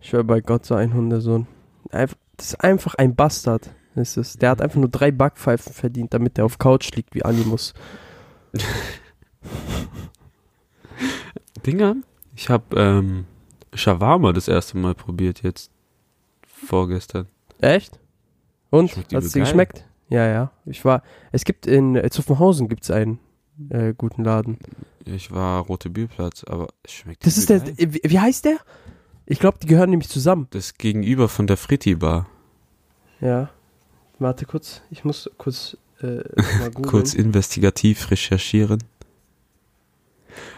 Ich 0.00 0.08
schwör 0.10 0.24
bei 0.24 0.40
Gott, 0.40 0.64
so 0.66 0.74
ein 0.74 0.92
Hundesohn. 0.94 1.46
Einf- 1.90 2.16
Das 2.36 2.48
ist 2.48 2.60
einfach 2.64 2.94
ein 2.96 3.14
Bastard. 3.14 3.70
Ist 3.96 4.16
es. 4.16 4.34
Der 4.38 4.50
hat 4.50 4.62
einfach 4.62 4.78
nur 4.78 4.88
drei 4.88 5.10
Backpfeifen 5.10 5.72
verdient, 5.72 6.14
damit 6.14 6.38
er 6.38 6.44
auf 6.44 6.58
Couch 6.58 6.90
liegt 6.94 7.14
wie 7.14 7.24
Animus. 7.24 7.74
Dinger, 11.66 11.96
ich 12.34 12.48
habe 12.48 12.64
ähm, 12.80 13.26
Shawarma 13.74 14.32
das 14.32 14.48
erste 14.48 14.76
Mal 14.78 14.94
probiert 14.94 15.42
jetzt. 15.42 15.70
Vorgestern. 16.46 17.26
Echt? 17.60 17.98
Und? 18.70 18.96
Hat 18.96 19.12
es 19.12 19.32
dir 19.32 19.40
geschmeckt? 19.40 19.84
Ja, 20.08 20.26
ja. 20.26 20.50
Ich 20.66 20.84
war. 20.84 21.02
Es 21.32 21.44
gibt 21.44 21.66
in 21.66 21.96
äh, 21.96 22.10
Zuffenhausen 22.10 22.68
gibt's 22.68 22.90
einen 22.90 23.18
äh, 23.70 23.94
guten 23.96 24.24
Laden. 24.24 24.58
Ich 25.04 25.30
war 25.32 25.62
Rote 25.62 25.88
Bierplatz, 25.90 26.44
aber 26.44 26.68
es 26.82 26.92
schmeckt 26.92 27.24
Das 27.24 27.38
ist 27.38 27.48
der. 27.48 27.60
geil. 27.60 27.74
äh, 27.76 27.92
Wie, 27.92 28.00
wie 28.04 28.18
heißt 28.20 28.44
der? 28.44 28.56
Ich 29.26 29.38
glaube, 29.38 29.58
die 29.62 29.66
gehören 29.66 29.90
nämlich 29.90 30.08
zusammen. 30.08 30.48
Das 30.50 30.74
Gegenüber 30.74 31.28
von 31.28 31.46
der 31.46 31.56
Fritti 31.56 31.94
Bar. 31.94 32.26
Ja. 33.20 33.50
Warte 34.18 34.44
kurz. 34.44 34.82
Ich 34.90 35.04
muss 35.04 35.30
kurz 35.38 35.76
äh, 36.02 36.06
mal 36.58 36.70
googeln. 36.72 36.90
Kurz 36.90 37.14
investigativ 37.14 38.10
recherchieren. 38.10 38.82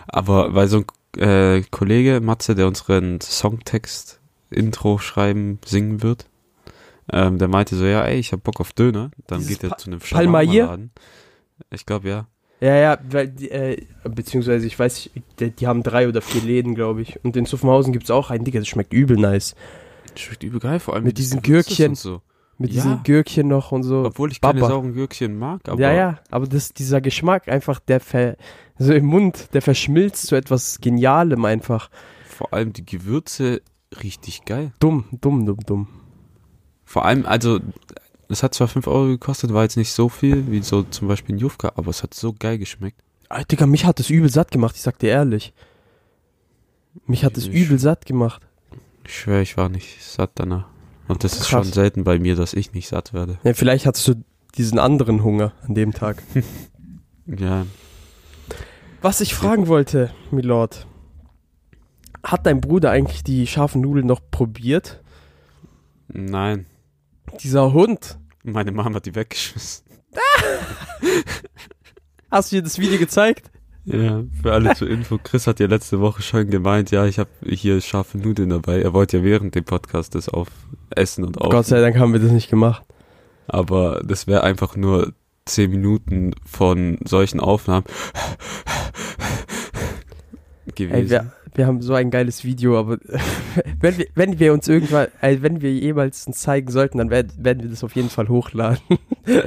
Aber 0.07 0.55
weil 0.55 0.69
so 0.69 0.79
ein 0.79 0.87
äh, 1.17 1.63
Kollege, 1.71 2.21
Matze, 2.21 2.55
der 2.55 2.67
unseren 2.67 3.21
Songtext 3.21 4.21
Intro 4.51 4.99
schreiben, 4.99 5.59
singen 5.65 6.03
wird, 6.03 6.27
ähm, 7.13 7.39
der 7.39 7.49
meinte 7.49 7.77
so, 7.77 7.85
ja, 7.85 8.05
ey, 8.05 8.19
ich 8.19 8.33
hab 8.33 8.43
Bock 8.43 8.61
auf 8.61 8.73
Döner. 8.73 9.11
Dann 9.27 9.39
Dieses 9.41 9.55
geht 9.59 9.65
er 9.65 9.71
Pa- 9.71 9.79
zu 9.79 9.91
einem? 9.91 10.01
Shawarma-Laden. 10.01 10.91
Ich 11.71 11.87
glaube, 11.87 12.09
ja. 12.09 12.27
Ja, 12.61 12.77
ja, 12.77 12.99
weil 13.11 13.33
äh, 13.43 13.83
beziehungsweise 14.05 14.67
ich 14.67 14.79
weiß, 14.79 15.11
die, 15.41 15.51
die 15.51 15.67
haben 15.67 15.83
drei 15.83 16.07
oder 16.07 16.23
vier 16.23 16.43
Läden, 16.43 16.75
glaube 16.75 17.03
ich. 17.03 17.23
Und 17.25 17.37
in 17.37 17.45
Zuffenhausen 17.45 17.93
gibt's 17.93 18.11
auch 18.11 18.31
einen, 18.31 18.45
Digga, 18.45 18.61
das 18.61 18.69
schmeckt 18.69 18.93
übel 18.93 19.17
nice. 19.17 19.57
Schmeckt 20.15 20.45
übel 20.45 20.61
geil, 20.61 20.79
vor 20.79 20.95
allem 20.95 21.05
Mit 21.05 21.19
das 21.19 21.25
diesen 21.25 21.43
Gürkchen. 21.43 21.95
So. 21.97 22.23
Mit 22.59 22.71
Ja. 22.73 22.83
diesen 22.83 23.03
Gürkchen 23.03 23.49
noch 23.49 23.73
und 23.73 23.83
so. 23.83 24.05
Obwohl 24.05 24.31
ich 24.31 24.41
keine 24.41 24.61
Baba. 24.61 24.73
sauren 24.73 24.93
Gürkchen 24.95 25.39
mag, 25.39 25.69
aber 25.69 25.81
ja, 25.81 25.93
ja, 25.93 26.19
aber 26.31 26.47
das, 26.47 26.73
dieser 26.75 27.01
Geschmack 27.01 27.49
einfach, 27.49 27.81
der 27.81 27.99
ver, 28.01 28.37
so 28.79 28.93
im 28.93 29.07
Mund, 29.07 29.49
der 29.55 29.63
verschmilzt 29.63 30.27
zu 30.27 30.37
etwas 30.37 30.81
Genialem 30.81 31.45
einfach. 31.45 31.91
vor 32.29 32.53
allem 32.53 32.73
die 32.73 32.85
Gewürze 32.85 33.63
richtig 34.03 34.45
geil. 34.45 34.73
Dumm, 34.81 35.05
dumm, 35.13 35.45
dumm, 35.47 35.59
dumm. 35.67 35.89
Vor 36.85 37.05
allem, 37.05 37.25
also, 37.27 37.59
es 38.29 38.43
hat 38.43 38.55
zwar 38.55 38.69
5 38.69 38.87
Euro 38.87 39.07
gekostet, 39.09 39.53
war 39.53 39.63
jetzt 39.63 39.77
nicht 39.77 39.93
so 39.93 40.09
viel 40.09 40.51
wie 40.51 40.63
so 40.63 40.83
zum 40.83 41.09
Beispiel 41.09 41.35
ein 41.35 41.39
Jufka, 41.39 41.73
aber 41.77 41.89
es 41.91 42.03
hat 42.03 42.15
so 42.15 42.33
geil 42.39 42.59
geschmeckt. 42.59 43.01
Ah, 43.29 43.45
Digga, 43.45 43.67
mich 43.67 43.85
hat 43.87 43.99
das 43.99 44.11
übel 44.11 44.29
satt 44.31 44.51
gemacht, 44.51 44.77
ich 44.77 44.83
sag 44.83 44.99
dir 44.99 45.11
ehrlich. 45.11 45.53
Mich 47.07 47.25
hat 47.25 47.37
das 47.37 47.47
Ich- 47.47 47.55
übel 47.55 47.79
satt 47.79 48.05
gemacht. 48.07 48.43
Ich 49.05 49.19
schwöre, 49.19 49.43
ich 49.43 49.57
war 49.57 49.69
nicht 49.69 50.03
satt 50.03 50.33
danach. 50.35 50.67
Und 51.13 51.25
das 51.25 51.35
ist 51.35 51.41
Krass. 51.49 51.51
schon 51.51 51.65
selten 51.73 52.05
bei 52.05 52.19
mir, 52.19 52.37
dass 52.37 52.55
ich 52.55 52.73
nicht 52.73 52.89
satt 52.89 53.13
werde. 53.13 53.39
Ja, 53.45 53.55
vielleicht 53.55 53.87
hattest 53.87 54.09
du 54.09 54.15
diesen 54.57 54.79
anderen 54.79 55.23
Hunger 55.23 55.53
an 55.67 55.75
dem 55.75 55.93
Tag. 55.93 56.23
Ja, 57.27 57.67
Was 59.01 59.21
ich 59.21 59.33
fragen 59.33 59.69
wollte, 59.69 60.11
Milord. 60.33 60.89
Hat 62.25 62.45
dein 62.47 62.61
Bruder 62.61 62.91
eigentlich 62.91 63.23
die 63.23 63.47
scharfen 63.47 63.81
Nudeln 63.81 64.07
noch 64.07 64.21
probiert? 64.33 65.01
nein. 66.09 66.67
Dieser 67.41 67.73
Hund. 67.73 68.19
Meine 68.43 68.73
Mama 68.73 68.97
hat 68.97 69.07
die 69.07 69.15
weggeschmissen. 69.15 69.85
Hast 72.31 72.51
du 72.51 72.57
dir 72.57 72.63
das 72.63 72.79
Video 72.79 72.99
gezeigt? 72.99 73.51
Ja, 73.85 74.23
für 74.41 74.53
alle 74.53 74.75
zur 74.75 74.89
Info. 74.89 75.19
Chris 75.19 75.47
hat 75.47 75.59
ja 75.59 75.67
letzte 75.67 76.01
Woche 76.01 76.23
schon 76.23 76.49
gemeint, 76.51 76.91
ja, 76.93 77.05
ich 77.07 77.19
habe 77.19 77.31
hier 77.45 77.81
scharfe 77.81 78.19
Nudeln 78.19 78.51
dabei. 78.51 78.81
Er 78.81 78.93
wollte 78.93 79.19
ja 79.19 79.25
während 79.25 79.55
dem 79.55 79.65
Podcast 79.65 80.15
das 80.15 80.29
auf 80.29 80.49
essen 80.91 81.25
und 81.25 81.41
auf. 81.41 81.51
Gott 81.51 81.67
sei 81.67 81.81
Dank 81.81 81.99
haben 81.99 82.13
wir 82.13 82.21
das 82.21 82.31
nicht 82.31 82.49
gemacht. 82.49 82.85
Aber 83.49 84.01
das 84.05 84.27
wäre 84.27 84.45
einfach 84.45 84.77
nur 84.77 85.13
10 85.47 85.71
Minuten 85.71 86.33
von 86.47 86.99
solchen 87.05 87.41
Aufnahmen 87.41 87.85
gewesen. 90.75 90.95
Ey, 90.95 91.11
wir, 91.11 91.33
wir 91.55 91.67
haben 91.67 91.83
so 91.83 91.95
ein 91.95 92.11
geiles 92.11 92.45
Video, 92.45 92.79
aber 92.79 92.99
wenn 93.81 93.99
wir, 93.99 94.07
wenn 94.15 94.39
wir 94.39 94.53
uns 94.53 94.69
irgendwann, 94.69 95.09
äh, 95.21 95.39
wenn 95.41 95.61
wir 95.61 95.73
jemals 95.73 96.27
uns 96.27 96.39
zeigen 96.39 96.71
sollten, 96.71 96.99
dann 96.99 97.11
werd, 97.11 97.33
werden 97.43 97.63
wir 97.63 97.71
das 97.71 97.83
auf 97.83 97.97
jeden 97.97 98.11
Fall 98.11 98.29
hochladen. 98.29 98.81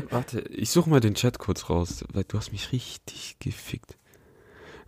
Warte, 0.10 0.42
ich 0.42 0.70
suche 0.70 0.90
mal 0.90 1.00
den 1.00 1.16
Chat 1.16 1.40
kurz 1.40 1.70
raus, 1.70 2.04
weil 2.14 2.26
du 2.28 2.38
hast 2.38 2.52
mich 2.52 2.74
richtig 2.74 3.38
gefickt. 3.40 3.98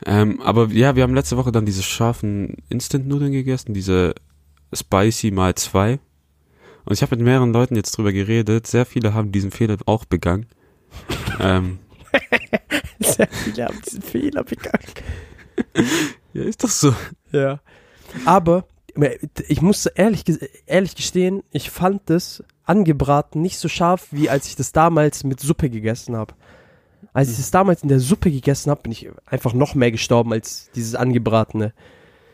Ähm, 0.05 0.41
aber 0.41 0.67
ja, 0.67 0.95
wir 0.95 1.03
haben 1.03 1.15
letzte 1.15 1.37
Woche 1.37 1.51
dann 1.51 1.65
diese 1.65 1.83
scharfen 1.83 2.57
Instant-Nudeln 2.69 3.31
gegessen, 3.31 3.73
diese 3.73 4.15
Spicy 4.73 5.31
mal 5.31 5.55
zwei. 5.55 5.99
Und 6.85 6.93
ich 6.93 7.01
habe 7.01 7.15
mit 7.15 7.25
mehreren 7.25 7.51
Leuten 7.51 7.75
jetzt 7.75 7.97
drüber 7.97 8.13
geredet. 8.13 8.67
Sehr 8.67 8.85
viele 8.85 9.13
haben 9.13 9.31
diesen 9.31 9.51
Fehler 9.51 9.77
auch 9.85 10.05
begangen. 10.05 10.45
ähm, 11.39 11.79
Sehr 12.99 13.27
viele 13.27 13.65
haben 13.65 13.81
diesen 13.85 14.01
Fehler 14.01 14.43
begangen. 14.43 14.87
ja, 16.33 16.43
ist 16.43 16.63
doch 16.63 16.69
so. 16.69 16.93
Ja. 17.31 17.59
Aber 18.25 18.65
ich 19.47 19.61
muss 19.61 19.85
ehrlich, 19.85 20.23
ehrlich 20.65 20.95
gestehen, 20.95 21.43
ich 21.51 21.69
fand 21.69 22.09
das 22.09 22.43
angebraten 22.63 23.41
nicht 23.41 23.59
so 23.59 23.67
scharf, 23.67 24.07
wie 24.11 24.29
als 24.29 24.47
ich 24.47 24.55
das 24.55 24.71
damals 24.71 25.23
mit 25.23 25.39
Suppe 25.39 25.69
gegessen 25.69 26.15
habe. 26.15 26.33
Als 27.13 27.29
ich 27.29 27.37
das 27.37 27.51
damals 27.51 27.83
in 27.83 27.89
der 27.89 27.99
Suppe 27.99 28.31
gegessen 28.31 28.69
habe, 28.69 28.83
bin 28.83 28.91
ich 28.91 29.09
einfach 29.25 29.53
noch 29.53 29.75
mehr 29.75 29.91
gestorben 29.91 30.33
als 30.33 30.69
dieses 30.75 30.95
angebratene. 30.95 31.73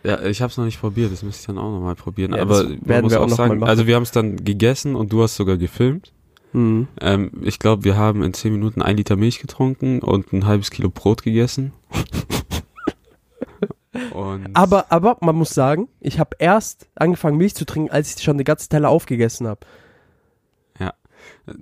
Ja, 0.03 0.21
ich 0.21 0.41
habe 0.41 0.51
es 0.51 0.57
noch 0.57 0.65
nicht 0.65 0.81
probiert, 0.81 1.13
das 1.13 1.23
müsste 1.23 1.41
ich 1.41 1.47
dann 1.47 1.57
auch 1.57 1.71
nochmal 1.71 1.95
probieren. 1.95 2.33
Ja, 2.33 2.41
Aber 2.41 2.63
man 2.63 2.85
werden 2.85 3.03
muss 3.03 3.13
wir 3.13 3.21
auch 3.21 3.25
auch 3.25 3.29
sagen, 3.29 3.63
also 3.63 3.87
wir 3.87 3.95
haben 3.95 4.03
es 4.03 4.11
dann 4.11 4.43
gegessen 4.43 4.95
und 4.95 5.13
du 5.13 5.23
hast 5.23 5.35
sogar 5.35 5.57
gefilmt. 5.57 6.11
Mhm. 6.51 6.87
Ähm, 6.99 7.31
ich 7.41 7.59
glaube, 7.59 7.83
wir 7.83 7.97
haben 7.97 8.21
in 8.21 8.33
10 8.33 8.51
Minuten 8.51 8.81
ein 8.81 8.97
Liter 8.97 9.15
Milch 9.15 9.39
getrunken 9.39 9.99
und 9.99 10.33
ein 10.33 10.45
halbes 10.45 10.71
Kilo 10.71 10.89
Brot 10.89 11.23
gegessen. 11.23 11.73
Aber, 14.53 14.85
aber 14.89 15.17
man 15.21 15.35
muss 15.35 15.51
sagen, 15.51 15.87
ich 15.99 16.19
habe 16.19 16.35
erst 16.39 16.87
angefangen 16.95 17.37
Milch 17.37 17.53
zu 17.53 17.65
trinken, 17.65 17.91
als 17.91 18.15
ich 18.15 18.23
schon 18.23 18.37
den 18.37 18.43
ganzen 18.43 18.69
Teller 18.69 18.89
aufgegessen 18.89 19.47
habe. 19.47 19.61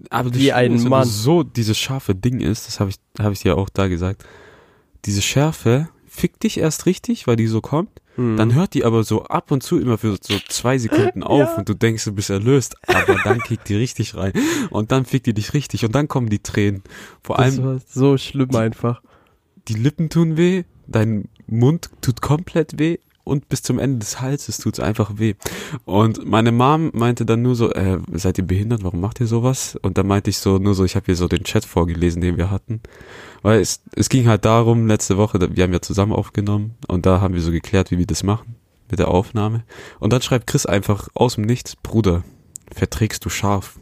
Aber 0.09 0.33
wie 0.35 0.51
ein 0.53 0.73
ist, 0.75 0.87
Mann. 0.87 1.05
so 1.07 1.43
dieses 1.43 1.77
scharfe 1.77 2.13
Ding 2.15 2.39
ist, 2.39 2.67
das 2.67 2.79
habe 2.79 2.89
ich, 2.91 2.97
habe 3.19 3.33
ich 3.33 3.39
dir 3.41 3.57
auch 3.57 3.69
da 3.69 3.87
gesagt. 3.87 4.23
Diese 5.05 5.21
Schärfe 5.21 5.89
fickt 6.07 6.43
dich 6.43 6.57
erst 6.59 6.85
richtig, 6.85 7.25
weil 7.25 7.35
die 7.35 7.47
so 7.47 7.61
kommt. 7.61 7.89
Hm. 8.15 8.35
Dann 8.37 8.53
hört 8.53 8.73
die 8.73 8.83
aber 8.83 9.03
so 9.03 9.23
ab 9.23 9.49
und 9.51 9.63
zu 9.63 9.79
immer 9.79 9.97
für 9.97 10.17
so 10.21 10.37
zwei 10.49 10.77
Sekunden 10.77 11.23
auf 11.23 11.39
Ja. 11.49 11.55
und 11.55 11.69
du 11.69 11.73
denkst, 11.73 12.03
du 12.03 12.11
bist 12.11 12.29
erlöst, 12.29 12.75
aber 12.87 13.15
dann 13.23 13.39
kickt 13.47 13.69
die 13.69 13.75
richtig 13.75 14.15
rein 14.15 14.33
und 14.69 14.91
dann 14.91 15.05
fickt 15.05 15.25
die 15.27 15.33
dich 15.33 15.53
richtig 15.53 15.85
und 15.85 15.95
dann 15.95 16.07
kommen 16.07 16.29
die 16.29 16.39
Tränen. 16.43 16.83
Vor 17.23 17.37
das 17.37 17.57
allem 17.59 17.81
so 17.87 18.17
schlimm 18.17 18.53
einfach. 18.55 19.01
die 19.69 19.75
Lippen 19.75 20.09
tun 20.09 20.35
weh, 20.37 20.63
dein 20.87 21.29
Mund 21.47 21.89
tut 22.01 22.21
komplett 22.21 22.77
weh 22.77 22.97
und 23.31 23.47
bis 23.47 23.63
zum 23.63 23.79
Ende 23.79 23.99
des 23.99 24.19
Halses 24.19 24.57
tut's 24.57 24.81
einfach 24.81 25.13
weh. 25.15 25.35
Und 25.85 26.25
meine 26.25 26.51
Mom 26.51 26.91
meinte 26.93 27.25
dann 27.25 27.41
nur 27.41 27.55
so, 27.55 27.71
äh, 27.71 27.99
seid 28.11 28.37
ihr 28.37 28.45
behindert, 28.45 28.83
warum 28.83 28.99
macht 28.99 29.21
ihr 29.21 29.27
sowas? 29.27 29.77
Und 29.81 29.97
dann 29.97 30.05
meinte 30.05 30.29
ich 30.29 30.37
so, 30.37 30.57
nur 30.57 30.75
so, 30.75 30.83
ich 30.83 30.97
habe 30.97 31.05
hier 31.05 31.15
so 31.15 31.29
den 31.29 31.45
Chat 31.45 31.63
vorgelesen, 31.63 32.21
den 32.21 32.37
wir 32.37 32.51
hatten. 32.51 32.81
Weil 33.41 33.61
es, 33.61 33.81
es 33.95 34.09
ging 34.09 34.27
halt 34.27 34.43
darum, 34.43 34.85
letzte 34.85 35.17
Woche, 35.17 35.39
wir 35.55 35.63
haben 35.63 35.73
ja 35.73 35.81
zusammen 35.81 36.11
aufgenommen 36.11 36.75
und 36.87 37.05
da 37.05 37.21
haben 37.21 37.33
wir 37.33 37.41
so 37.41 37.51
geklärt, 37.51 37.89
wie 37.89 37.97
wir 37.97 38.05
das 38.05 38.23
machen 38.23 38.57
mit 38.89 38.99
der 38.99 39.07
Aufnahme. 39.07 39.63
Und 39.99 40.11
dann 40.11 40.21
schreibt 40.21 40.47
Chris 40.47 40.65
einfach 40.65 41.07
aus 41.13 41.35
dem 41.35 41.45
Nichts, 41.45 41.77
Bruder, 41.77 42.23
verträgst 42.71 43.23
du 43.23 43.29
scharf? 43.29 43.79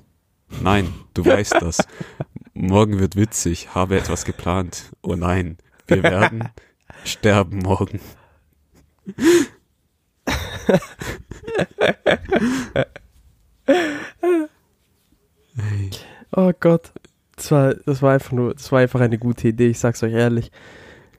Nein, 0.61 0.93
du 1.15 1.25
weißt 1.25 1.55
das. 1.59 1.79
Morgen 2.53 2.99
wird 2.99 3.15
witzig, 3.15 3.73
habe 3.73 3.97
etwas 3.97 4.25
geplant. 4.25 4.91
Oh 5.01 5.15
nein, 5.15 5.57
wir 5.87 6.03
werden 6.03 6.49
sterben 7.03 7.59
morgen. 7.59 7.99
Hey, 15.55 15.89
Oh 16.31 16.51
Gott. 16.59 16.91
Das 17.35 17.51
war, 17.51 17.73
das 17.73 18.01
war 18.01 18.13
einfach 18.13 18.31
nur, 18.33 18.53
das 18.53 18.71
war 18.71 18.79
einfach 18.79 18.99
eine 18.99 19.17
gute 19.17 19.47
Idee, 19.47 19.67
ich 19.69 19.79
sag's 19.79 20.03
euch 20.03 20.11
ehrlich. 20.13 20.51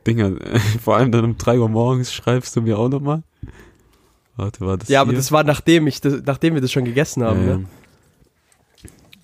Dinger, 0.06 0.32
vor 0.82 0.96
allem 0.96 1.10
dann 1.12 1.24
um 1.24 1.38
drei 1.38 1.58
Uhr 1.58 1.68
morgens 1.68 2.12
schreibst 2.12 2.54
du 2.56 2.60
mir 2.62 2.78
auch 2.78 2.88
nochmal. 2.88 3.22
Warte, 4.36 4.60
war 4.66 4.76
das 4.76 4.88
Ja, 4.88 5.00
aber 5.00 5.10
hier? 5.10 5.18
das 5.18 5.32
war 5.32 5.44
nachdem 5.44 5.86
ich, 5.86 6.00
das, 6.00 6.22
nachdem 6.24 6.54
wir 6.54 6.60
das 6.60 6.72
schon 6.72 6.84
gegessen 6.84 7.24
haben, 7.24 7.44
ne? 7.46 7.52
Ähm, 7.52 7.66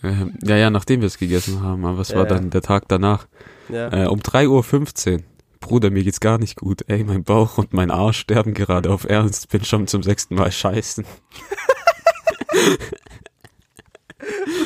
ähm, 0.03 0.35
ja, 0.43 0.57
ja, 0.57 0.71
nachdem 0.71 1.01
wir 1.01 1.07
es 1.07 1.19
gegessen 1.19 1.63
haben, 1.63 1.85
aber 1.85 2.01
es 2.01 2.11
Ja, 2.11 2.17
war 2.17 2.27
dann 2.27 2.51
der 2.51 2.63
Tag 2.63 2.85
danach. 2.89 3.27
Ja. 3.69 4.05
Äh, 4.05 4.07
um 4.07 4.21
3.15 4.21 5.13
Uhr. 5.15 5.21
Bruder, 5.67 5.91
mir 5.91 6.05
geht's 6.05 6.21
gar 6.21 6.39
nicht 6.39 6.55
gut. 6.55 6.85
Ey, 6.87 7.03
mein 7.03 7.25
Bauch 7.25 7.59
und 7.59 7.73
mein 7.73 7.91
Arsch 7.91 8.21
sterben 8.21 8.55
gerade 8.55 8.89
auf 8.89 9.03
Ernst. 9.03 9.49
Bin 9.49 9.65
schon 9.65 9.89
zum 9.89 10.05
sechsten 10.05 10.37
Mal 10.37 10.53
scheißen. 10.53 11.05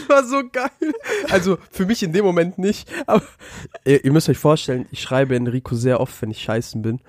war 0.09 0.25
so 0.25 0.43
geil. 0.47 0.93
Also 1.31 1.57
für 1.71 1.87
mich 1.87 2.03
in 2.03 2.13
dem 2.13 2.27
Moment 2.27 2.59
nicht, 2.59 2.87
aber 3.07 3.23
ihr, 3.87 4.05
ihr 4.05 4.13
müsst 4.13 4.29
euch 4.29 4.37
vorstellen, 4.37 4.87
ich 4.91 5.01
schreibe 5.01 5.35
Enrico 5.35 5.75
sehr 5.75 6.01
oft, 6.01 6.21
wenn 6.21 6.31
ich 6.31 6.43
scheißen 6.43 6.83
bin. 6.83 7.01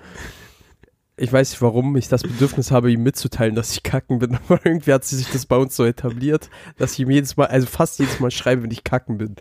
Ich 1.18 1.30
weiß 1.30 1.50
nicht, 1.50 1.60
warum 1.60 1.94
ich 1.96 2.08
das 2.08 2.22
Bedürfnis 2.22 2.70
habe, 2.70 2.90
ihm 2.90 3.02
mitzuteilen, 3.02 3.54
dass 3.54 3.72
ich 3.72 3.82
kacken 3.82 4.20
bin, 4.20 4.38
aber 4.48 4.64
irgendwie 4.64 4.94
hat 4.94 5.04
sich 5.04 5.28
das 5.30 5.44
bei 5.44 5.56
uns 5.56 5.76
so 5.76 5.84
etabliert, 5.84 6.48
dass 6.78 6.94
ich 6.94 7.00
ihm 7.00 7.10
jedes 7.10 7.36
Mal, 7.36 7.48
also 7.48 7.66
fast 7.66 7.98
jedes 7.98 8.20
Mal 8.20 8.30
schreibe, 8.30 8.62
wenn 8.62 8.70
ich 8.70 8.84
kacken 8.84 9.18
bin. 9.18 9.36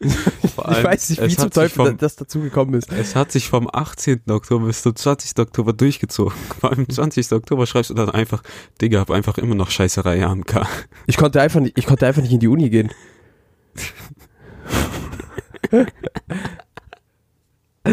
Vor 0.54 0.64
ich 0.70 0.76
allem, 0.76 0.84
weiß 0.84 1.10
nicht, 1.10 1.22
wie 1.22 1.36
zum 1.36 1.50
Teufel 1.50 1.76
vom- 1.76 1.86
da- 1.86 1.92
das 1.92 2.16
dazu 2.16 2.40
gekommen 2.40 2.72
ist. 2.74 2.90
Es 2.90 3.14
hat 3.14 3.30
sich 3.30 3.48
vom 3.48 3.68
18. 3.70 4.22
Oktober 4.30 4.66
bis 4.66 4.82
zum 4.82 4.96
20. 4.96 5.38
Oktober 5.38 5.74
durchgezogen. 5.74 6.32
Vor 6.60 6.70
allem 6.70 6.88
20. 6.88 7.30
Oktober 7.32 7.66
schreibst 7.66 7.90
du 7.90 7.94
dann 7.94 8.08
einfach, 8.10 8.42
Digga, 8.80 9.00
hab 9.00 9.10
einfach 9.10 9.36
immer 9.36 9.54
noch 9.54 9.70
Scheißerei 9.70 10.24
AMK. 10.24 10.66
Ich 11.06 11.18
konnte 11.18 11.40
einfach 11.42 11.60
nicht, 11.60 11.76
ich 11.78 11.84
konnte 11.86 12.06
einfach 12.06 12.22
nicht 12.22 12.32
in 12.32 12.40
die 12.40 12.48
Uni 12.48 12.70
gehen. 12.70 12.90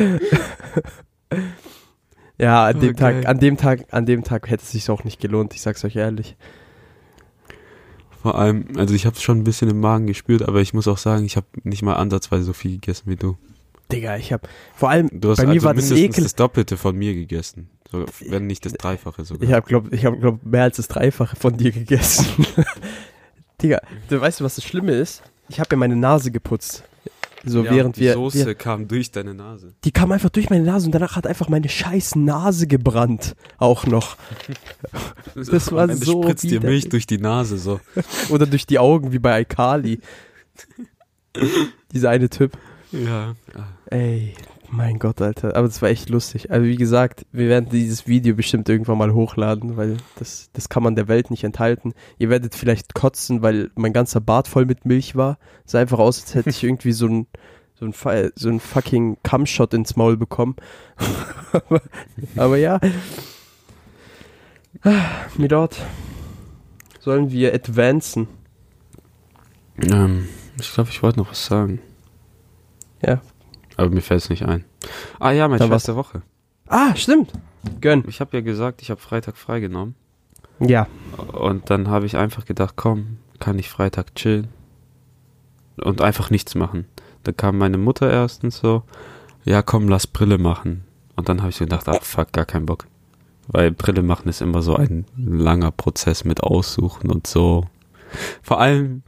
ja, 2.40 2.66
an 2.66 2.80
dem 2.80 2.96
geil. 2.96 3.22
Tag, 3.22 3.30
an 3.30 3.40
dem 3.40 3.58
Tag, 3.58 3.86
an 3.92 4.06
dem 4.06 4.24
Tag 4.24 4.50
hätte 4.50 4.64
es 4.64 4.72
sich 4.72 4.90
auch 4.90 5.04
nicht 5.04 5.20
gelohnt, 5.20 5.54
ich 5.54 5.62
sag's 5.62 5.84
euch 5.84 5.96
ehrlich. 5.96 6.36
Vor 8.28 8.38
allem, 8.38 8.66
also 8.76 8.94
ich 8.94 9.06
habe 9.06 9.18
schon 9.18 9.38
ein 9.38 9.44
bisschen 9.46 9.70
im 9.70 9.80
Magen 9.80 10.06
gespürt, 10.06 10.42
aber 10.42 10.60
ich 10.60 10.74
muss 10.74 10.86
auch 10.90 10.98
sagen, 10.98 11.24
ich 11.24 11.38
habe 11.38 11.48
nicht 11.64 11.82
mal 11.82 11.94
ansatzweise 11.94 12.44
so 12.44 12.52
viel 12.52 12.74
gegessen 12.74 13.04
wie 13.06 13.16
du. 13.16 13.38
Digga, 13.90 14.18
ich 14.18 14.34
hab, 14.34 14.50
vor 14.76 14.90
allem, 14.90 15.10
Du 15.14 15.30
hast 15.30 15.38
bei 15.38 15.46
mir 15.46 15.52
also 15.54 15.66
war 15.66 15.74
das 15.74 15.92
Ekel. 15.92 16.24
das 16.26 16.36
Doppelte 16.36 16.76
von 16.76 16.94
mir 16.94 17.14
gegessen. 17.14 17.70
So, 17.90 18.04
wenn 18.28 18.46
nicht 18.46 18.66
das 18.66 18.74
Dreifache 18.74 19.24
sogar. 19.24 19.48
Ich 19.48 19.56
hab, 19.56 19.66
glaub, 19.66 19.94
ich 19.94 20.06
hab, 20.06 20.20
glaub, 20.20 20.44
mehr 20.44 20.64
als 20.64 20.76
das 20.76 20.90
Dreifache 20.90 21.38
von 21.38 21.56
dir 21.56 21.72
gegessen. 21.72 22.46
Digga, 23.62 23.80
du 24.10 24.20
weißt 24.20 24.42
du, 24.42 24.44
was 24.44 24.56
das 24.56 24.66
Schlimme 24.66 24.92
ist? 24.92 25.24
Ich 25.48 25.62
habe 25.62 25.74
mir 25.74 25.80
meine 25.80 25.96
Nase 25.96 26.30
geputzt. 26.30 26.84
So 27.48 27.64
Ja, 27.64 27.72
während 27.72 27.96
die 27.96 28.02
wir, 28.02 28.14
Soße 28.14 28.46
wir, 28.46 28.56
kam 28.56 28.88
durch 28.88 29.12
deine 29.12 29.34
Nase. 29.34 29.74
die 29.84 29.92
kam 29.92 30.12
einfach 30.12 30.30
durch 30.30 30.50
meine 30.50 30.64
Nase 30.66 30.86
und 30.86 30.92
danach 30.94 31.16
hat 31.16 31.26
einfach 31.26 31.50
meine 31.50 31.70
scheiß 31.70 32.16
Nase 32.16 32.68
gebrannt. 32.68 33.36
Auch 33.58 33.86
noch. 33.86 34.18
Das 35.36 35.72
war 35.72 35.84
Ende 35.84 35.98
so 35.98 36.24
spritzt 36.24 36.44
dir. 36.46 36.62
Milch 36.62 36.90
durch 36.90 37.06
die 37.06 37.20
Nase 37.20 37.58
so. 37.58 37.80
Oder 38.30 38.48
durch 38.48 38.66
die 38.66 38.80
Augen 38.80 39.12
wie 39.12 39.20
bei 39.20 39.34
Alkali. 39.34 40.00
Dieser 41.94 42.10
eine 42.10 42.30
Typ. 42.30 42.58
Ja. 42.92 43.36
Ey, 43.86 44.34
mein 44.70 45.00
Gott, 45.00 45.22
Alter. 45.22 45.56
Aber 45.56 45.68
das 45.68 45.82
war 45.82 45.90
echt 45.90 46.10
lustig. 46.10 46.52
Also 46.52 46.66
wie 46.66 46.76
gesagt, 46.76 47.26
wir 47.32 47.48
werden 47.48 47.70
dieses 47.70 48.08
Video 48.08 48.36
bestimmt 48.36 48.68
irgendwann 48.70 48.98
mal 48.98 49.14
hochladen, 49.14 49.78
weil 49.78 49.98
das, 50.18 50.50
das 50.54 50.70
kann 50.70 50.84
man 50.84 50.96
der 50.96 51.08
Welt 51.08 51.32
nicht 51.32 51.44
enthalten. 51.44 51.94
Ihr 52.18 52.30
werdet 52.30 52.56
vielleicht 52.56 52.94
kotzen, 52.94 53.42
weil 53.42 53.72
mein 53.76 53.94
ganzer 53.94 54.20
Bart 54.22 54.48
voll 54.48 54.66
mit 54.66 54.86
Milch 54.86 55.16
war. 55.16 55.38
Es 55.66 55.72
sah 55.72 55.80
einfach 55.80 56.00
aus, 56.00 56.22
als 56.22 56.36
hätte 56.36 56.50
ich 56.50 56.64
irgendwie 56.64 56.92
so 56.92 57.08
ein 57.08 57.28
so 57.80 57.86
ein, 57.86 58.32
so 58.36 58.50
ein 58.50 58.60
fucking 58.60 59.18
Cum-Shot 59.22 59.74
ins 59.76 59.96
Maul 59.96 60.18
bekommen. 60.18 60.56
aber, 61.52 61.82
aber 62.36 62.58
ja. 62.58 62.80
Ah, 64.82 65.06
Mir 65.38 65.48
dort 65.48 65.80
sollen 67.00 67.32
wir 67.32 67.54
advancen. 67.54 68.28
Ähm, 69.80 70.28
ich 70.60 70.74
glaube, 70.74 70.90
ich 70.90 71.04
wollte 71.04 71.20
noch 71.20 71.30
was 71.30 71.46
sagen. 71.46 71.80
Ja. 73.02 73.22
Aber 73.78 73.90
mir 73.90 74.02
fällt 74.02 74.24
es 74.24 74.30
nicht 74.30 74.44
ein. 74.44 74.66
Ah 75.20 75.32
ja, 75.32 75.48
mein 75.48 75.60
Dann 75.60 75.70
Scheiß 75.70 75.84
der 75.84 75.96
Woche. 75.96 76.22
Ah, 76.68 76.96
stimmt. 76.96 77.32
Gönn. 77.80 78.04
Ich 78.08 78.20
habe 78.20 78.36
ja 78.36 78.42
gesagt, 78.42 78.82
ich 78.82 78.90
habe 78.90 79.00
Freitag 79.00 79.38
freigenommen. 79.38 79.96
Ja. 80.60 80.88
Und 81.34 81.70
dann 81.70 81.88
habe 81.88 82.06
ich 82.06 82.18
einfach 82.18 82.46
gedacht, 82.46 82.74
komm, 82.76 83.18
kann 83.40 83.60
ich 83.60 83.70
Freitag 83.70 84.16
chillen 84.16 84.48
und 85.78 86.02
einfach 86.02 86.30
nichts 86.30 86.56
machen. 86.56 86.86
Da 87.24 87.32
kam 87.32 87.58
meine 87.58 87.78
Mutter 87.78 88.10
erstens 88.12 88.58
so, 88.58 88.84
ja 89.44 89.62
komm, 89.62 89.88
lass 89.88 90.08
Brille 90.08 90.38
machen. 90.38 90.84
Und 91.16 91.30
dann 91.30 91.40
habe 91.40 91.50
ich 91.50 91.56
so 91.56 91.66
gedacht, 91.66 91.88
ah 91.88 92.00
fuck, 92.02 92.32
gar 92.34 92.46
keinen 92.46 92.66
Bock. 92.66 92.88
Weil 93.48 93.72
Brille 93.72 94.02
machen 94.02 94.28
ist 94.28 94.42
immer 94.42 94.62
so 94.62 94.76
ein 94.76 95.06
langer 95.16 95.72
Prozess 95.72 96.26
mit 96.26 96.42
Aussuchen 96.42 97.10
und 97.10 97.28
so. 97.28 97.66
Vor 98.42 98.60
allem 98.60 99.04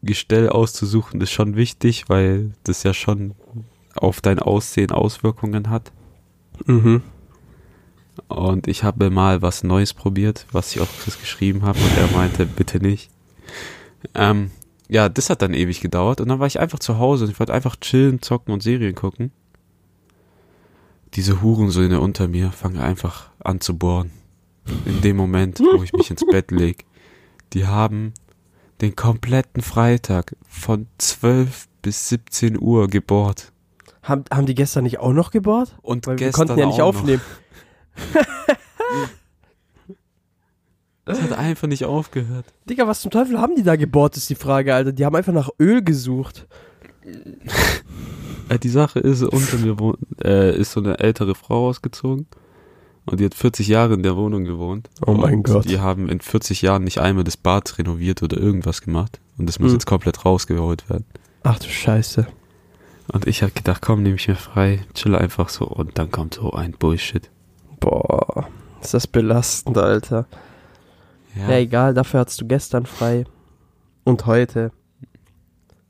Brillengestell 0.00 0.48
auszusuchen 0.48 1.20
ist 1.20 1.30
schon 1.30 1.56
wichtig, 1.56 2.08
weil 2.08 2.52
das 2.64 2.82
ja 2.82 2.94
schon 2.94 3.34
auf 3.94 4.20
dein 4.20 4.38
Aussehen 4.38 4.90
Auswirkungen 4.90 5.68
hat. 5.68 5.92
Mhm. 6.66 7.02
Und 8.28 8.68
ich 8.68 8.82
habe 8.82 9.10
mal 9.10 9.42
was 9.42 9.62
Neues 9.62 9.94
probiert, 9.94 10.46
was 10.52 10.74
ich 10.74 10.80
auch 10.80 10.88
Chris 11.02 11.18
geschrieben 11.18 11.62
habe 11.62 11.78
und 11.78 11.96
er 11.98 12.16
meinte, 12.16 12.46
bitte 12.46 12.78
nicht. 12.78 13.10
Ähm, 14.14 14.50
ja, 14.88 15.08
das 15.08 15.30
hat 15.30 15.42
dann 15.42 15.54
ewig 15.54 15.80
gedauert 15.80 16.20
und 16.20 16.28
dann 16.28 16.38
war 16.38 16.46
ich 16.46 16.60
einfach 16.60 16.78
zu 16.78 16.98
Hause 16.98 17.24
und 17.24 17.30
ich 17.30 17.38
wollte 17.38 17.54
einfach 17.54 17.76
chillen, 17.76 18.22
zocken 18.22 18.52
und 18.52 18.62
Serien 18.62 18.94
gucken. 18.94 19.32
Diese 21.14 21.42
Hurensöhne 21.42 22.00
unter 22.00 22.28
mir 22.28 22.52
fangen 22.52 22.78
einfach 22.78 23.30
an 23.40 23.60
zu 23.60 23.76
bohren. 23.76 24.12
In 24.86 25.00
dem 25.00 25.16
Moment, 25.16 25.60
wo 25.60 25.82
ich 25.82 25.92
mich 25.92 26.10
ins 26.10 26.24
Bett 26.24 26.50
leg. 26.50 26.84
Die 27.52 27.66
haben 27.66 28.12
den 28.80 28.96
kompletten 28.96 29.62
Freitag 29.62 30.36
von 30.48 30.86
12 30.98 31.68
bis 31.82 32.08
17 32.08 32.60
Uhr 32.60 32.88
gebohrt. 32.88 33.52
Haben, 34.02 34.24
haben 34.32 34.46
die 34.46 34.54
gestern 34.54 34.84
nicht 34.84 34.98
auch 34.98 35.12
noch 35.12 35.30
gebohrt? 35.30 35.76
Und 35.82 36.06
Weil 36.06 36.18
wir 36.18 36.26
gestern 36.26 36.48
konnten 36.48 36.60
ja 36.60 36.66
nicht 36.66 36.80
aufnehmen. 36.80 37.22
Das 41.06 41.20
hat 41.22 41.32
einfach 41.32 41.66
nicht 41.66 41.84
aufgehört. 41.84 42.44
Digga, 42.68 42.86
was 42.86 43.00
zum 43.00 43.10
Teufel 43.10 43.40
haben 43.40 43.56
die 43.56 43.64
da 43.64 43.74
gebohrt, 43.74 44.16
ist 44.16 44.30
die 44.30 44.36
Frage, 44.36 44.72
Alter. 44.74 44.92
Die 44.92 45.04
haben 45.04 45.16
einfach 45.16 45.32
nach 45.32 45.50
Öl 45.58 45.82
gesucht. 45.82 46.46
Äh, 48.48 48.58
Die 48.58 48.68
Sache 48.68 48.98
ist, 48.98 49.22
unter 49.22 49.58
mir 49.58 49.78
wohnt, 49.78 49.98
äh, 50.24 50.56
ist 50.56 50.72
so 50.72 50.80
eine 50.80 50.98
ältere 50.98 51.36
Frau 51.36 51.68
ausgezogen 51.68 52.26
und 53.06 53.20
die 53.20 53.24
hat 53.24 53.34
40 53.34 53.66
Jahre 53.68 53.94
in 53.94 54.02
der 54.02 54.16
Wohnung 54.16 54.44
gewohnt. 54.44 54.88
Oh 55.06 55.12
mein 55.14 55.34
und 55.36 55.42
Gott. 55.44 55.68
Die 55.68 55.80
haben 55.80 56.08
in 56.08 56.20
40 56.20 56.62
Jahren 56.62 56.84
nicht 56.84 56.98
einmal 56.98 57.24
das 57.24 57.36
Bad 57.36 57.78
renoviert 57.78 58.22
oder 58.22 58.36
irgendwas 58.38 58.82
gemacht 58.82 59.20
und 59.38 59.46
das 59.46 59.58
muss 59.58 59.68
Hm. 59.70 59.74
jetzt 59.76 59.86
komplett 59.86 60.24
rausgeholt 60.24 60.88
werden. 60.90 61.04
Ach 61.42 61.58
du 61.58 61.68
Scheiße. 61.68 62.26
Und 63.12 63.26
ich 63.26 63.42
habe 63.42 63.52
gedacht, 63.52 63.82
komm, 63.82 64.02
nehme 64.02 64.14
ich 64.16 64.28
mir 64.28 64.36
frei, 64.36 64.84
chill 64.94 65.16
einfach 65.16 65.48
so 65.48 65.66
und 65.66 65.98
dann 65.98 66.10
kommt 66.10 66.34
so 66.34 66.52
ein 66.52 66.72
Bullshit. 66.72 67.28
Boah, 67.80 68.46
ist 68.80 68.94
das 68.94 69.06
belastend, 69.06 69.76
Alter. 69.78 70.26
Ja, 71.34 71.56
egal, 71.58 71.94
dafür 71.94 72.20
hattest 72.20 72.40
du 72.40 72.46
gestern 72.46 72.86
frei. 72.86 73.24
Und 74.04 74.26
heute. 74.26 74.72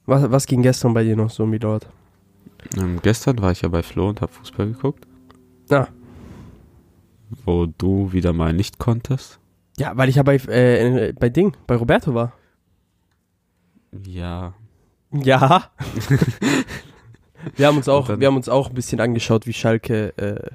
Was, 0.06 0.30
was 0.30 0.46
ging 0.46 0.62
gestern 0.62 0.92
bei 0.94 1.02
dir 1.04 1.16
noch 1.16 1.30
so, 1.30 1.46
Milord? 1.46 1.88
Ähm, 2.76 2.98
gestern 3.02 3.40
war 3.40 3.52
ich 3.52 3.62
ja 3.62 3.68
bei 3.68 3.82
Flo 3.82 4.08
und 4.08 4.20
habe 4.20 4.32
Fußball 4.32 4.66
geguckt. 4.66 5.06
Ah. 5.70 5.86
Wo 7.44 7.66
du 7.66 8.12
wieder 8.12 8.32
mal 8.32 8.52
nicht 8.52 8.78
konntest. 8.78 9.38
Ja, 9.78 9.96
weil 9.96 10.08
ich 10.08 10.16
ja 10.16 10.22
bei, 10.22 10.36
äh, 10.36 11.12
bei 11.18 11.28
Ding, 11.28 11.56
bei 11.66 11.76
Roberto 11.76 12.14
war. 12.14 12.32
Ja. 14.04 14.54
Ja. 15.12 15.70
wir 17.56 17.66
haben 17.66 17.76
uns 17.76 17.88
auch, 17.88 18.08
wir 18.20 18.26
haben 18.26 18.36
uns 18.36 18.48
auch 18.48 18.68
ein 18.68 18.74
bisschen 18.74 19.00
angeschaut, 19.00 19.46
wie 19.46 19.52
Schalke, 19.52 20.16
äh, 20.18 20.50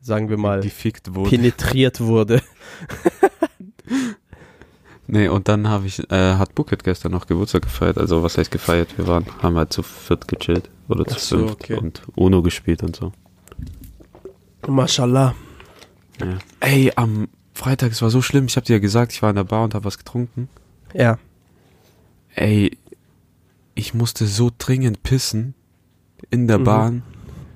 sagen 0.00 0.28
wir 0.28 0.36
mal, 0.36 0.62
wurde. 0.62 1.30
penetriert 1.30 2.00
wurde. 2.00 2.42
Nee, 5.10 5.28
und 5.28 5.48
dann 5.48 5.68
habe 5.68 5.86
ich, 5.86 6.00
äh, 6.12 6.34
hat 6.34 6.54
Bucket 6.54 6.84
gestern 6.84 7.12
noch 7.12 7.26
Geburtstag 7.26 7.62
gefeiert. 7.62 7.96
Also 7.96 8.22
was 8.22 8.36
heißt 8.36 8.50
gefeiert? 8.50 8.98
Wir 8.98 9.06
waren, 9.06 9.24
haben 9.42 9.56
halt 9.56 9.72
zu 9.72 9.82
viert 9.82 10.28
gechillt. 10.28 10.68
Oder 10.86 11.06
zu 11.06 11.18
so, 11.18 11.38
fünft 11.38 11.54
okay. 11.54 11.74
und 11.78 12.02
Uno 12.14 12.42
gespielt 12.42 12.82
und 12.82 12.94
so. 12.94 13.12
Mashallah. 14.66 15.34
Ja. 16.20 16.38
Ey, 16.60 16.92
am 16.96 17.28
Freitag, 17.54 17.92
es 17.92 18.02
war 18.02 18.10
so 18.10 18.22
schlimm. 18.22 18.46
Ich 18.46 18.56
habe 18.56 18.66
dir 18.66 18.74
ja 18.74 18.78
gesagt, 18.78 19.12
ich 19.12 19.22
war 19.22 19.30
in 19.30 19.36
der 19.36 19.44
Bar 19.44 19.64
und 19.64 19.74
habe 19.74 19.84
was 19.84 19.98
getrunken. 19.98 20.48
Ja. 20.94 21.18
Ey, 22.34 22.76
ich 23.74 23.94
musste 23.94 24.26
so 24.26 24.50
dringend 24.56 25.02
pissen 25.02 25.54
in 26.30 26.46
der 26.48 26.58
Mhm. 26.58 26.64
Bahn, 26.64 27.02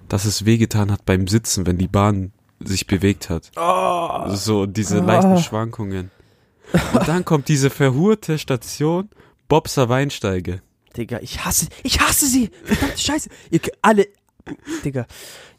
dass 0.08 0.24
es 0.24 0.44
wehgetan 0.44 0.90
hat 0.92 1.04
beim 1.04 1.26
Sitzen, 1.28 1.66
wenn 1.66 1.78
die 1.78 1.88
Bahn 1.88 2.32
sich 2.60 2.86
bewegt 2.86 3.28
hat. 3.30 3.50
Oh. 3.56 4.28
So 4.34 4.66
diese 4.66 5.00
Ah. 5.02 5.04
leichten 5.04 5.38
Schwankungen. 5.38 6.10
Und 6.94 7.08
dann 7.08 7.24
kommt 7.24 7.48
diese 7.48 7.70
verhurte 7.70 8.38
Station 8.38 9.08
Bobser 9.48 9.88
Weinsteige. 9.88 10.62
Digga, 10.96 11.18
ich 11.20 11.44
hasse, 11.44 11.66
ich 11.82 12.00
hasse 12.00 12.26
sie. 12.26 12.50
Verdammte 12.64 12.98
Scheiße. 12.98 13.28
Ihr 13.50 13.60
alle, 13.82 14.06
Digga. 14.84 15.06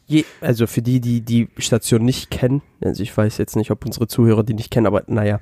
Je, 0.06 0.24
also 0.40 0.66
für 0.66 0.82
die, 0.82 1.00
die 1.00 1.22
die 1.22 1.48
Station 1.58 2.04
nicht 2.04 2.30
kennen, 2.30 2.60
also 2.82 3.02
ich 3.02 3.16
weiß 3.16 3.38
jetzt 3.38 3.56
nicht, 3.56 3.70
ob 3.70 3.86
unsere 3.86 4.06
Zuhörer 4.06 4.42
die 4.42 4.54
nicht 4.54 4.70
kennen, 4.70 4.86
aber 4.86 5.02
naja, 5.06 5.40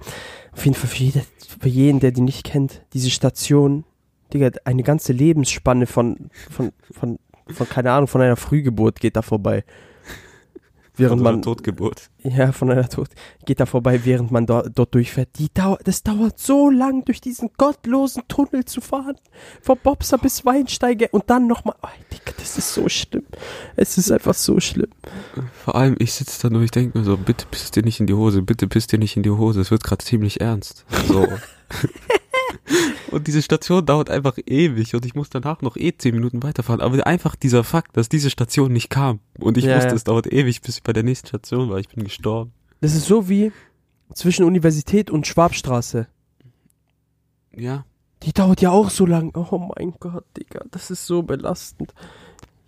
auf 0.52 0.64
jeden 0.64 0.76
Fall 0.76 0.88
für, 0.88 1.02
jede, 1.02 1.22
für 1.60 1.68
jeden, 1.68 1.98
der 1.98 2.12
die 2.12 2.20
nicht 2.20 2.44
kennt, 2.44 2.82
diese 2.92 3.10
Station, 3.10 3.84
Digga, 4.32 4.50
eine 4.64 4.84
ganze 4.84 5.12
Lebensspanne 5.12 5.86
von, 5.86 6.30
von, 6.48 6.72
von, 6.92 7.18
von, 7.48 7.68
keine 7.68 7.90
Ahnung, 7.90 8.06
von 8.06 8.20
einer 8.20 8.36
Frühgeburt 8.36 9.00
geht 9.00 9.16
da 9.16 9.22
vorbei. 9.22 9.64
Während 10.94 11.22
Von 11.22 11.32
man, 11.32 11.42
Totgeburt. 11.42 12.10
ja, 12.22 12.52
von 12.52 12.70
einer 12.70 12.86
Tod, 12.86 13.08
geht 13.46 13.60
da 13.60 13.66
vorbei, 13.66 14.04
während 14.04 14.30
man 14.30 14.44
dort, 14.44 14.72
dort 14.74 14.94
durchfährt. 14.94 15.30
Die 15.38 15.48
dauert, 15.52 15.88
das 15.88 16.02
dauert 16.02 16.38
so 16.38 16.68
lang, 16.68 17.04
durch 17.06 17.22
diesen 17.22 17.50
gottlosen 17.56 18.24
Tunnel 18.28 18.66
zu 18.66 18.82
fahren. 18.82 19.16
Von 19.62 19.78
Bobser 19.82 20.18
bis 20.18 20.44
Weinsteiger 20.44 21.08
und 21.12 21.30
dann 21.30 21.46
nochmal. 21.46 21.76
Oh, 21.82 21.88
Digga, 22.12 22.32
das 22.36 22.58
ist 22.58 22.74
so 22.74 22.90
schlimm. 22.90 23.24
Es 23.74 23.96
ist 23.96 24.12
einfach 24.12 24.34
so 24.34 24.60
schlimm. 24.60 24.90
Vor 25.64 25.76
allem, 25.76 25.96
ich 25.98 26.12
sitze 26.12 26.42
da 26.42 26.50
nur, 26.50 26.62
ich 26.62 26.70
denke 26.70 26.98
mir 26.98 27.04
so, 27.04 27.16
bitte 27.16 27.46
pisst 27.50 27.74
dir 27.74 27.82
nicht 27.82 27.98
in 27.98 28.06
die 28.06 28.14
Hose, 28.14 28.42
bitte 28.42 28.68
pisst 28.68 28.92
dir 28.92 28.98
nicht 28.98 29.16
in 29.16 29.22
die 29.22 29.30
Hose. 29.30 29.62
Es 29.62 29.70
wird 29.70 29.84
gerade 29.84 30.04
ziemlich 30.04 30.42
ernst. 30.42 30.84
So. 31.08 31.26
und 33.10 33.26
diese 33.26 33.42
Station 33.42 33.84
dauert 33.84 34.10
einfach 34.10 34.38
ewig 34.46 34.94
und 34.94 35.04
ich 35.06 35.14
muss 35.14 35.30
danach 35.30 35.62
noch 35.62 35.76
eh 35.76 35.92
zehn 35.96 36.14
Minuten 36.14 36.42
weiterfahren. 36.42 36.80
Aber 36.80 37.06
einfach 37.06 37.36
dieser 37.36 37.64
Fakt, 37.64 37.96
dass 37.96 38.08
diese 38.08 38.30
Station 38.30 38.72
nicht 38.72 38.90
kam 38.90 39.20
und 39.38 39.58
ich 39.58 39.64
Ja, 39.64 39.76
wusste, 39.76 39.90
ja. 39.90 39.94
es 39.94 40.04
dauert 40.04 40.32
ewig, 40.32 40.60
bis 40.62 40.76
ich 40.76 40.82
bei 40.82 40.92
der 40.92 41.02
nächsten 41.02 41.28
Station 41.28 41.70
war. 41.70 41.78
Ich 41.78 41.88
bin 41.88 42.04
gestorben. 42.04 42.52
Das 42.80 42.94
ist 42.94 43.06
so 43.06 43.28
wie 43.28 43.52
zwischen 44.14 44.44
Universität 44.44 45.10
und 45.10 45.26
Schwabstraße. 45.26 46.06
Ja. 47.54 47.84
Die 48.22 48.32
dauert 48.32 48.60
ja 48.60 48.70
auch 48.70 48.90
so 48.90 49.04
lang. 49.06 49.34
Oh 49.36 49.70
mein 49.76 49.94
Gott, 49.98 50.24
Digga, 50.36 50.64
das 50.70 50.90
ist 50.90 51.06
so 51.06 51.22
belastend. 51.22 51.92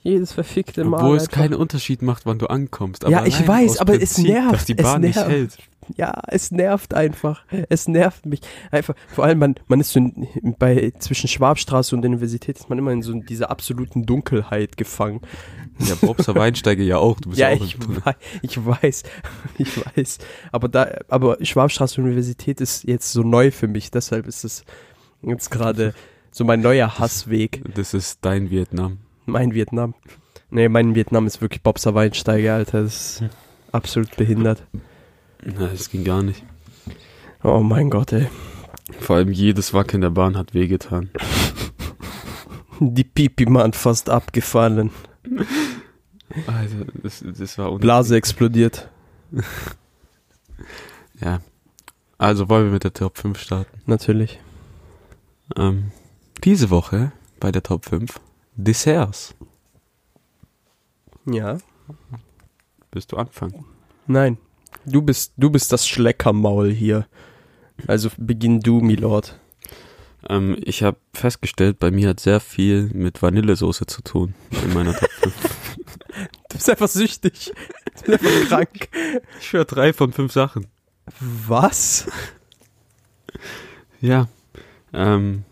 Jedes 0.02 0.32
verfickte 0.32 0.84
Mal. 0.84 0.98
Obwohl 0.98 1.16
es 1.16 1.24
einfach. 1.24 1.36
keinen 1.38 1.54
Unterschied 1.54 2.02
macht, 2.02 2.26
wann 2.26 2.38
du 2.38 2.46
ankommst. 2.46 3.08
Ja, 3.08 3.24
ich 3.24 3.46
weiß, 3.46 3.78
aber 3.78 4.00
es 4.00 4.18
nervt, 4.18 4.52
Dass 4.52 4.64
die 4.66 4.74
Bahn 4.74 5.00
nicht 5.00 5.16
hält. 5.16 5.56
Ja, 5.96 6.20
es 6.28 6.50
nervt 6.50 6.94
einfach. 6.94 7.44
Es 7.68 7.88
nervt 7.88 8.26
mich. 8.26 8.40
Einfach, 8.70 8.94
vor 9.08 9.24
allem, 9.24 9.38
man, 9.38 9.54
man 9.66 9.80
ist 9.80 9.92
so 9.92 10.00
in, 10.00 10.56
bei, 10.58 10.92
zwischen 10.98 11.28
Schwabstraße 11.28 11.94
und 11.94 12.02
der 12.02 12.10
Universität 12.10 12.58
ist 12.58 12.68
man 12.68 12.78
immer 12.78 12.92
in 12.92 13.02
so 13.02 13.12
dieser 13.14 13.50
absoluten 13.50 14.06
Dunkelheit 14.06 14.76
gefangen. 14.76 15.20
Ja, 15.78 15.94
Bobser 16.00 16.34
Weinsteige 16.34 16.82
ja 16.82 16.98
auch. 16.98 17.20
Du 17.20 17.30
bist 17.30 17.40
Ja, 17.40 17.50
ja, 17.50 17.56
auch 17.56 17.64
ich, 17.64 17.76
wei 18.04 18.14
ich 18.42 18.64
weiß, 18.64 19.02
ich 19.58 19.96
weiß. 19.96 20.18
Aber 20.52 20.68
da, 20.68 20.88
aber 21.08 21.38
Schwabstraße 21.40 22.00
Universität 22.00 22.60
ist 22.60 22.84
jetzt 22.84 23.12
so 23.12 23.22
neu 23.22 23.50
für 23.50 23.68
mich, 23.68 23.90
deshalb 23.90 24.26
ist 24.26 24.44
es 24.44 24.64
jetzt 25.22 25.50
gerade 25.50 25.94
so 26.30 26.44
mein 26.44 26.60
neuer 26.60 26.98
Hassweg. 26.98 27.62
Das 27.74 27.94
ist 27.94 28.18
dein 28.22 28.50
Vietnam. 28.50 28.98
Mein 29.26 29.54
Vietnam. 29.54 29.94
Nee, 30.50 30.68
mein 30.68 30.94
Vietnam 30.94 31.26
ist 31.26 31.40
wirklich 31.40 31.62
Bobser 31.62 31.94
Weinsteiger, 31.94 32.54
Alter. 32.54 32.82
Das 32.82 33.20
ist 33.20 33.24
absolut 33.72 34.16
behindert. 34.16 34.62
Na, 35.44 35.68
das 35.68 35.90
ging 35.90 36.04
gar 36.04 36.22
nicht. 36.22 36.42
Oh 37.42 37.60
mein 37.60 37.90
Gott, 37.90 38.12
ey. 38.12 38.28
Vor 39.00 39.16
allem 39.16 39.32
jedes 39.32 39.74
Wackeln 39.74 40.00
der 40.00 40.10
Bahn 40.10 40.36
hat 40.36 40.54
wehgetan. 40.54 41.10
Die 42.80 43.04
Pipi-Mann 43.04 43.72
fast 43.72 44.10
abgefallen. 44.10 44.90
Also, 46.46 46.76
das, 47.02 47.24
das 47.26 47.58
war 47.58 47.66
unnötig. 47.66 47.82
Blase 47.82 48.16
explodiert. 48.16 48.88
Ja. 51.20 51.40
Also 52.18 52.48
wollen 52.48 52.66
wir 52.66 52.72
mit 52.72 52.84
der 52.84 52.92
Top 52.92 53.18
5 53.18 53.38
starten. 53.38 53.80
Natürlich. 53.86 54.40
Ähm, 55.56 55.90
diese 56.42 56.70
Woche 56.70 57.12
bei 57.40 57.52
der 57.52 57.62
Top 57.62 57.84
5 57.84 58.20
Desserts. 58.56 59.34
Ja. 61.26 61.58
Willst 62.92 63.12
du 63.12 63.16
anfangen? 63.16 63.64
Nein. 64.06 64.38
Du 64.86 65.02
bist, 65.02 65.32
du 65.36 65.50
bist 65.50 65.72
das 65.72 65.86
Schleckermaul 65.86 66.70
hier. 66.70 67.06
Also 67.86 68.10
beginn 68.16 68.60
du, 68.60 68.80
Milord. 68.80 69.38
Ähm, 70.28 70.56
ich 70.62 70.82
habe 70.82 70.96
festgestellt, 71.12 71.78
bei 71.78 71.90
mir 71.90 72.10
hat 72.10 72.20
sehr 72.20 72.40
viel 72.40 72.90
mit 72.92 73.20
Vanillesoße 73.20 73.86
zu 73.86 74.02
tun 74.02 74.34
in 74.50 74.72
meiner 74.72 74.94
Top 74.94 75.10
5. 75.10 75.34
Du 76.48 76.58
bist 76.58 76.70
einfach 76.70 76.88
süchtig. 76.88 77.52
Du 78.04 78.12
bist 78.12 78.24
einfach 78.24 78.48
krank. 78.48 78.88
Ich 79.40 79.52
höre 79.52 79.64
drei 79.64 79.92
von 79.92 80.12
fünf 80.12 80.32
Sachen. 80.32 80.68
Was? 81.18 82.06
Ja. 84.00 84.28
Ähm, 84.92 85.44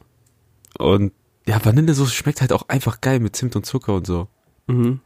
und 0.78 1.12
ja, 1.46 1.62
Vanillesoße 1.64 2.12
schmeckt 2.12 2.40
halt 2.40 2.52
auch 2.52 2.68
einfach 2.68 3.00
geil 3.00 3.18
mit 3.18 3.34
Zimt 3.34 3.56
und 3.56 3.66
Zucker 3.66 3.94
und 3.94 4.06
so. 4.06 4.28
Mhm. 4.68 5.00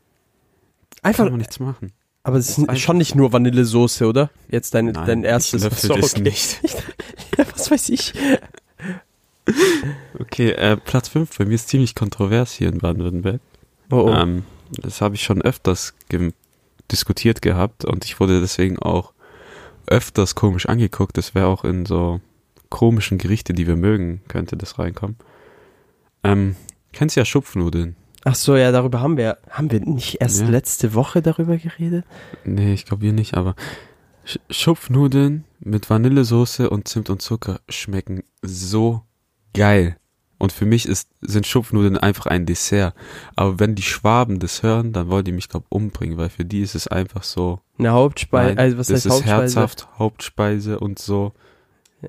Kann 0.96 1.02
Einfach, 1.02 1.24
man 1.30 1.38
nichts 1.38 1.60
machen. 1.60 1.92
Aber 2.26 2.38
es 2.38 2.58
ist 2.58 2.80
schon 2.80 2.98
nicht 2.98 3.14
nur 3.14 3.32
Vanillesoße, 3.32 4.04
oder? 4.04 4.30
Jetzt 4.48 4.74
dein, 4.74 4.86
Nein, 4.86 5.06
dein 5.06 5.20
ich 5.20 5.26
erstes. 5.26 5.62
löffel 5.62 5.92
Ach 5.92 6.02
so, 6.02 6.16
okay. 6.16 6.22
nicht. 6.22 6.60
Ja, 7.38 7.44
was 7.52 7.70
weiß 7.70 7.90
ich. 7.90 8.14
Okay, 10.18 10.50
äh, 10.52 10.76
Platz 10.78 11.08
5 11.10 11.36
bei 11.36 11.44
mir 11.44 11.54
ist 11.54 11.68
ziemlich 11.68 11.94
kontrovers 11.94 12.52
hier 12.52 12.68
in 12.68 12.78
Baden-Württemberg. 12.78 13.40
Oh, 13.90 14.08
oh. 14.08 14.10
Ähm, 14.10 14.44
das 14.70 15.02
habe 15.02 15.14
ich 15.14 15.22
schon 15.22 15.42
öfters 15.42 15.94
diskutiert 16.90 17.42
gehabt 17.42 17.84
und 17.84 18.06
ich 18.06 18.18
wurde 18.18 18.40
deswegen 18.40 18.78
auch 18.78 19.12
öfters 19.86 20.34
komisch 20.34 20.66
angeguckt. 20.66 21.18
Das 21.18 21.34
wäre 21.34 21.46
auch 21.46 21.62
in 21.62 21.84
so 21.84 22.20
komischen 22.70 23.18
Gerichte, 23.18 23.52
die 23.52 23.66
wir 23.66 23.76
mögen, 23.76 24.22
könnte 24.28 24.56
das 24.56 24.78
reinkommen. 24.78 25.16
Ähm, 26.24 26.56
kennst 26.92 27.14
ja 27.14 27.24
Schupfnudeln? 27.24 27.94
Ach 28.28 28.34
so, 28.34 28.56
ja, 28.56 28.72
darüber 28.72 29.00
haben 29.00 29.16
wir, 29.16 29.38
haben 29.50 29.70
wir 29.70 29.78
nicht 29.78 30.20
erst 30.20 30.40
Ja. 30.40 30.48
letzte 30.48 30.94
Woche 30.94 31.22
darüber 31.22 31.56
geredet? 31.56 32.04
Nee, 32.44 32.74
ich 32.74 32.84
glaube 32.84 33.02
wir 33.02 33.12
nicht, 33.12 33.34
aber 33.36 33.54
Sch 34.24 34.38
Schupfnudeln 34.50 35.44
mit 35.60 35.88
Vanillesoße 35.88 36.68
und 36.68 36.88
Zimt 36.88 37.08
und 37.08 37.22
Zucker 37.22 37.60
schmecken 37.68 38.24
so 38.42 39.02
geil. 39.54 39.96
Und 40.38 40.50
für 40.50 40.66
mich 40.66 40.86
ist, 40.86 41.08
sind 41.20 41.46
Schupfnudeln 41.46 41.96
einfach 41.96 42.26
ein 42.26 42.46
Dessert. 42.46 42.94
Aber 43.36 43.60
wenn 43.60 43.76
die 43.76 43.82
Schwaben 43.82 44.40
das 44.40 44.62
hören, 44.64 44.92
dann 44.92 45.08
wollen 45.08 45.24
die 45.24 45.30
mich, 45.32 45.48
glaube 45.48 45.66
umbringen, 45.68 46.18
weil 46.18 46.28
für 46.28 46.44
die 46.44 46.60
ist 46.62 46.74
es 46.74 46.88
einfach 46.88 47.22
so. 47.22 47.60
Eine 47.78 47.92
Hauptspeise, 47.92 48.48
Nein, 48.48 48.58
also 48.58 48.76
was 48.78 48.88
das 48.88 48.94
heißt 48.96 49.06
ist 49.06 49.12
Hauptspeise? 49.12 49.40
herzhaft, 49.60 49.88
Hauptspeise 50.00 50.80
und 50.80 50.98
so. 50.98 51.32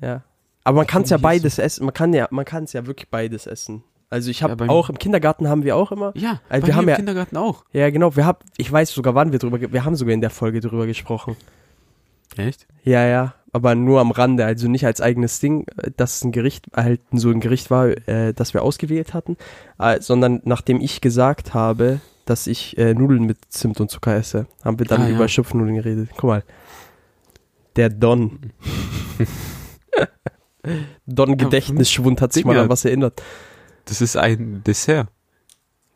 Ja. 0.02 0.24
Aber 0.64 0.78
man 0.78 0.86
kann 0.88 1.02
es 1.02 1.10
ja 1.10 1.16
beides 1.16 1.58
essen. 1.58 1.84
Man 1.84 1.94
kann 1.94 2.12
ja, 2.12 2.26
man 2.32 2.44
kann 2.44 2.64
es 2.64 2.72
ja 2.74 2.86
wirklich 2.86 3.08
beides 3.08 3.46
essen. 3.46 3.84
Also 4.10 4.30
ich 4.30 4.42
habe 4.42 4.64
Ja, 4.64 4.70
auch 4.70 4.88
im 4.88 4.98
Kindergarten 4.98 5.48
haben 5.48 5.64
wir 5.64 5.76
auch 5.76 5.92
immer. 5.92 6.12
Ja, 6.16 6.40
Also 6.48 6.66
wir 6.66 6.74
haben 6.76 6.84
im 6.84 6.88
ja- 6.90 6.96
Kindergarten 6.96 7.36
auch. 7.36 7.64
Ja, 7.72 7.90
genau. 7.90 8.16
Wir 8.16 8.24
haben, 8.24 8.38
ich 8.56 8.70
weiß 8.72 8.90
sogar, 8.92 9.14
wann 9.14 9.32
wir 9.32 9.38
drüber, 9.38 9.60
wir 9.60 9.84
haben 9.84 9.96
sogar 9.96 10.14
in 10.14 10.20
der 10.22 10.30
Folge 10.30 10.60
drüber 10.60 10.86
gesprochen. 10.86 11.36
Echt? 12.36 12.66
Ja, 12.84 13.04
ja, 13.06 13.34
aber 13.52 13.74
nur 13.74 14.00
am 14.00 14.10
Rande, 14.10 14.44
also 14.44 14.68
nicht 14.68 14.86
als 14.86 15.00
eigenes 15.00 15.40
Ding, 15.40 15.66
äh, 15.76 15.90
dass 15.96 16.22
ein 16.24 16.32
Gericht 16.32 16.66
halt 16.74 17.00
so 17.12 17.30
ein 17.30 17.40
Gericht 17.40 17.70
war, 17.70 17.88
äh, 18.08 18.32
das 18.32 18.54
wir 18.54 18.62
ausgewählt 18.62 19.12
hatten, 19.14 19.36
äh, 19.78 20.00
sondern 20.00 20.40
nachdem 20.44 20.80
ich 20.80 21.00
gesagt 21.00 21.52
habe, 21.54 22.00
dass 22.26 22.46
ich 22.46 22.76
äh, 22.78 22.94
Nudeln 22.94 23.24
mit 23.24 23.38
Zimt 23.48 23.80
und 23.80 23.90
Zucker 23.90 24.14
esse, 24.14 24.46
haben 24.64 24.78
wir 24.78 24.86
dann 24.86 25.02
Ah, 25.02 25.08
ja. 25.08 25.14
über 25.16 25.28
Schupfnudeln 25.28 25.74
geredet. 25.74 26.10
Guck 26.16 26.24
mal. 26.24 26.42
Der 27.76 27.88
Don. 27.90 28.38
Don 31.06 31.36
Gedächtnisschwund 31.36 32.20
hat 32.20 32.32
sich 32.32 32.44
mal 32.44 32.58
an 32.58 32.68
was 32.68 32.84
erinnert. 32.84 33.22
Das 33.88 34.00
ist 34.00 34.16
ein 34.16 34.62
Dessert. 34.64 35.08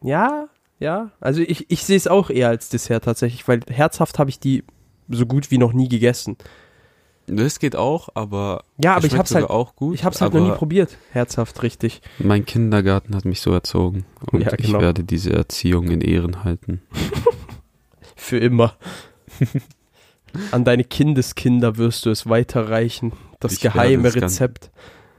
Ja, 0.03 0.49
ja. 0.79 1.11
Also 1.21 1.43
ich, 1.43 1.71
ich 1.71 1.85
sehe 1.85 1.97
es 1.97 2.09
auch 2.09 2.31
eher 2.31 2.49
als 2.49 2.69
Dessert 2.69 3.05
tatsächlich, 3.05 3.47
weil 3.47 3.61
herzhaft 3.69 4.19
habe 4.19 4.31
ich 4.31 4.41
die 4.41 4.65
so 5.09 5.27
gut 5.27 5.51
wie 5.51 5.59
noch 5.59 5.73
nie 5.73 5.89
gegessen. 5.89 6.37
Das 7.27 7.61
geht 7.61 7.77
auch, 7.77 8.09
aber 8.15 8.65
Ja, 8.83 8.97
aber 8.97 9.07
ich 9.07 9.17
hab's 9.17 9.35
halt, 9.35 9.49
auch 9.49 9.77
gut. 9.77 9.95
ich 9.95 10.05
hab's 10.05 10.21
halt 10.21 10.35
noch 10.35 10.41
nie 10.45 10.51
probiert. 10.57 10.97
Herzhaft, 11.13 11.63
richtig. 11.63 12.03
Mein 12.19 12.45
Kindergarten 12.45 13.15
hat 13.15 13.25
mich 13.25 13.41
so 13.41 13.53
erzogen 13.53 14.05
und 14.33 14.41
Ja, 14.41 14.53
ich 14.59 14.67
genau. 14.67 14.81
werde 14.81 15.05
diese 15.05 15.33
Erziehung 15.33 15.89
in 15.89 16.01
Ehren 16.01 16.43
halten. 16.45 16.83
Für 18.17 18.39
immer. 18.39 18.77
An 20.51 20.65
deine 20.65 20.85
Kindeskinder 20.85 21.77
wirst 21.77 22.07
du 22.07 22.11
es 22.11 22.29
weiterreichen. 22.29 23.13
Das 23.39 23.53
Ich 23.53 23.61
geheime 23.61 24.15
Rezept. 24.15 24.71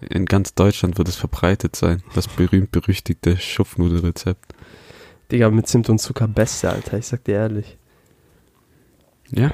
In 0.10 0.26
ganz 0.26 0.54
Deutschland 0.54 0.98
wird 0.98 1.08
es 1.08 1.16
verbreitet 1.16 1.76
sein. 1.76 2.04
Das 2.16 2.28
berühmt-berüchtigte 2.28 3.38
Schupfnudelrezept. 3.38 4.54
Digga, 5.32 5.50
mit 5.50 5.68
Zimt 5.68 5.89
und 5.89 6.00
Zucker 6.00 6.28
beste, 6.28 6.70
Alter. 6.70 6.98
Ich 6.98 7.08
sag 7.08 7.24
dir 7.24 7.36
ehrlich. 7.36 7.78
Ja, 9.32 9.52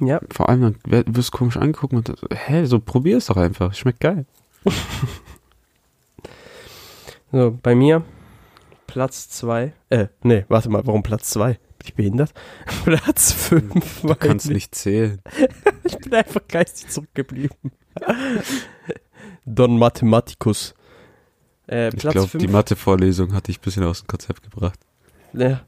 Ja, 0.00 0.20
vor 0.30 0.48
allem 0.48 0.76
dann 0.84 1.06
wirst 1.14 1.34
du 1.34 1.38
komisch 1.38 1.56
angeguckt 1.56 1.92
und 1.92 2.12
hä, 2.32 2.64
so 2.64 2.78
probier 2.80 3.18
es 3.18 3.26
doch 3.26 3.36
einfach. 3.36 3.74
Schmeckt 3.74 4.00
geil. 4.00 4.26
so, 7.32 7.58
bei 7.62 7.74
mir 7.74 8.04
Platz 8.86 9.28
2. 9.30 9.72
Äh, 9.90 10.06
nee, 10.22 10.44
warte 10.48 10.70
mal, 10.70 10.86
warum 10.86 11.02
Platz 11.02 11.30
2? 11.30 11.54
Bin 11.54 11.60
ich 11.84 11.94
behindert? 11.94 12.32
Platz 12.84 13.32
5. 13.32 14.02
Du 14.02 14.14
kannst 14.14 14.50
nicht 14.50 14.74
zählen. 14.74 15.20
Ich 15.84 15.96
bin 15.96 16.12
einfach 16.12 16.42
geistig 16.46 16.88
zurückgeblieben. 16.90 17.56
Don 19.54 19.78
Mathematicus. 19.78 20.74
Äh, 21.68 21.88
Ich 21.88 22.00
glaube, 22.00 22.28
5. 22.28 22.42
die 22.42 22.48
Mathe-Vorlesung 22.48 23.34
hat 23.34 23.48
dich 23.48 23.58
ein 23.58 23.62
bisschen 23.62 23.84
aus 23.84 24.02
dem 24.02 24.06
Konzept 24.08 24.42
gebracht. 24.42 24.78
Ja. 25.32 25.60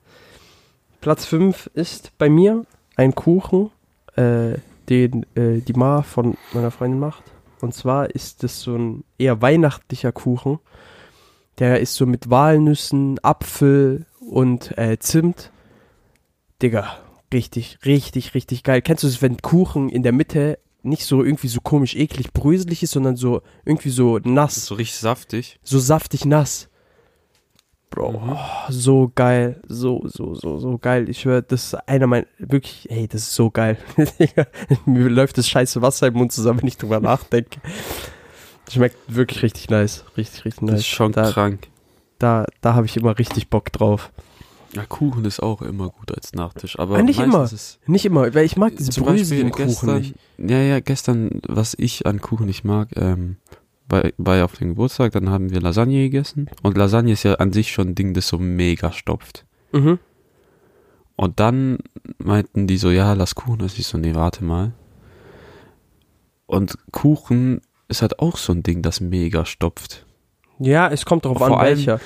Platz 1.01 1.25
5 1.27 1.71
ist 1.75 2.17
bei 2.19 2.29
mir 2.29 2.65
ein 2.97 3.15
Kuchen, 3.15 3.71
äh, 4.17 4.55
den 4.89 5.25
äh, 5.35 5.61
die 5.61 5.73
Ma 5.73 6.03
von 6.03 6.37
meiner 6.53 6.71
Freundin 6.71 6.99
macht. 7.01 7.23
Und 7.61 7.75
zwar 7.75 8.11
ist 8.11 8.43
es 8.45 8.61
so 8.63 8.75
ein 8.77 9.05
eher 9.19 9.41
weihnachtlicher 9.43 10.13
Kuchen. 10.13 10.59
Der 11.59 11.81
ist 11.81 11.95
so 11.95 12.07
mit 12.07 12.31
Walnüssen, 12.31 13.19
Apfel 13.23 14.07
und 14.21 14.77
äh, 14.79 14.99
Zimt. 14.99 15.53
Digga, 16.63 16.97
richtig, 17.33 17.79
richtig, 17.85 18.35
richtig 18.35 18.63
geil. 18.63 18.81
Kennst 18.83 19.03
du 19.03 19.09
es, 19.09 19.21
wenn 19.23 19.39
Kuchen 19.39 19.89
in 19.91 20.03
der 20.03 20.13
Mitte 20.13 20.59
nicht 20.83 21.05
so 21.05 21.23
irgendwie 21.25 21.49
so 21.49 21.61
komisch 21.61 21.95
eklig 21.97 22.33
bröselig 22.33 22.83
ist, 22.83 22.93
sondern 22.93 23.17
so 23.17 23.43
irgendwie 23.65 23.91
so 23.91 24.19
nass, 24.23 24.67
so 24.67 24.75
richtig 24.75 24.99
saftig. 24.99 25.59
so 25.63 25.79
saftig 25.79 26.25
nass. 26.25 26.69
Bro, 27.91 28.13
Mhm. 28.13 28.33
oh, 28.35 28.39
so 28.71 29.11
geil, 29.15 29.61
so, 29.67 30.01
so, 30.07 30.35
so, 30.35 30.59
so 30.59 30.79
geil. 30.79 31.09
Ich 31.09 31.21
schwör, 31.23 31.43
das 31.43 31.65
ist 31.65 31.75
einer 31.89 32.07
meiner, 32.07 32.27
wirklich, 32.39 32.89
ey, 32.89 33.09
das 33.09 33.23
ist 33.23 33.35
so 33.35 33.51
geil. 33.51 33.79
Mir 34.87 35.09
läuft 35.09 35.39
das 35.39 35.49
scheiße 35.49 35.83
Wasser 35.83 36.07
im 36.07 36.15
Mund 36.15 36.31
zusammen, 36.31 36.61
wenn 36.63 36.69
ich 36.69 36.77
drüber 36.77 37.01
nachdenke. 37.01 37.61
Schmeckt 38.71 38.97
wirklich 39.09 39.43
richtig 39.43 39.71
nice, 39.71 40.05
richtig, 40.17 40.45
richtig 40.45 40.63
nice. 40.63 40.71
Das 40.73 40.81
ist 40.83 40.87
schon 40.87 41.11
da, 41.11 41.33
krank. 41.33 41.67
da, 42.21 42.47
da 42.61 42.75
habe 42.75 42.87
ich 42.87 42.97
immer 42.97 43.19
richtig 43.19 43.49
Bock 43.51 43.73
drauf. 43.73 44.13
Ja, 44.75 44.85
Kuchen 44.87 45.25
ist 45.25 45.43
auch 45.43 45.63
immer 45.63 45.89
gut 45.89 46.13
als 46.15 46.33
Nachtisch, 46.33 46.79
aber 46.79 46.97
Ah, 46.97 47.03
nicht 47.03 47.19
Ist, 47.19 47.81
Nicht 47.87 48.05
immer, 48.05 48.33
weil 48.35 48.45
ich 48.45 48.57
mag 48.57 48.77
diese 48.77 48.91
zum 48.91 49.05
bröseligen 49.05 49.51
Kuchen 49.51 49.67
gestern, 49.67 49.99
nicht. 49.99 50.15
ja, 50.39 50.59
ja, 50.61 50.81
gestern, 50.81 51.41
was 51.49 51.75
ich 51.79 52.07
an 52.07 52.21
Kuchen 52.21 52.47
nicht 52.47 52.65
mag, 52.65 52.89
ähm, 52.97 53.37
bei, 53.89 54.13
bei 54.19 54.45
auf 54.45 54.55
dem 54.57 54.69
Geburtstag, 54.69 55.11
dann 55.13 55.29
haben 55.31 55.51
wir 55.51 55.61
Lasagne 55.61 56.03
gegessen 56.05 56.49
und 56.63 56.77
Lasagne 56.77 57.13
ist 57.13 57.25
ja 57.25 57.35
an 57.35 57.53
sich 57.53 57.73
schon 57.73 57.89
ein 57.89 57.95
Ding, 57.97 58.15
das 58.15 58.29
so 58.29 58.39
mega 58.39 58.93
stopft. 58.93 59.45
Mhm. 59.73 59.99
Und 61.17 61.41
dann 61.41 61.79
meinten 62.19 62.67
die 62.69 62.77
so, 62.79 62.91
ja, 62.91 63.13
lass 63.15 63.35
Kuchen. 63.35 63.61
Und 63.61 63.77
ich 63.79 63.87
so, 63.87 63.99
nee, 63.99 64.15
warte 64.15 64.43
mal. 64.45 64.73
Und 66.47 66.79
Kuchen 66.93 67.61
ist 67.89 68.03
halt 68.03 68.19
auch 68.21 68.37
so 68.37 68.53
ein 68.53 68.63
Ding, 68.63 68.83
das 68.83 69.01
mega 69.01 69.45
stopft. 69.45 70.07
Ja, 70.59 70.89
es 70.89 71.05
kommt 71.05 71.25
darauf 71.25 71.43
an, 71.43 71.53
allem- 71.53 71.77
welcher. 71.79 72.01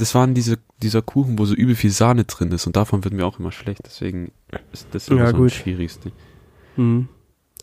Das 0.00 0.14
waren 0.14 0.34
diese, 0.34 0.58
dieser 0.82 1.02
Kuchen, 1.02 1.38
wo 1.38 1.44
so 1.44 1.54
übel 1.54 1.74
viel 1.74 1.90
Sahne 1.90 2.24
drin 2.24 2.50
ist 2.52 2.66
und 2.66 2.76
davon 2.76 3.04
wird 3.04 3.14
mir 3.14 3.26
auch 3.26 3.38
immer 3.38 3.52
schlecht. 3.52 3.82
Deswegen 3.84 4.32
ist 4.72 4.86
das 4.92 5.08
immer 5.08 5.20
Ja, 5.20 5.30
so 5.30 5.36
gut. 5.36 5.46
das 5.50 5.54
Schwierigste. 5.56 6.12
Mhm. 6.76 7.08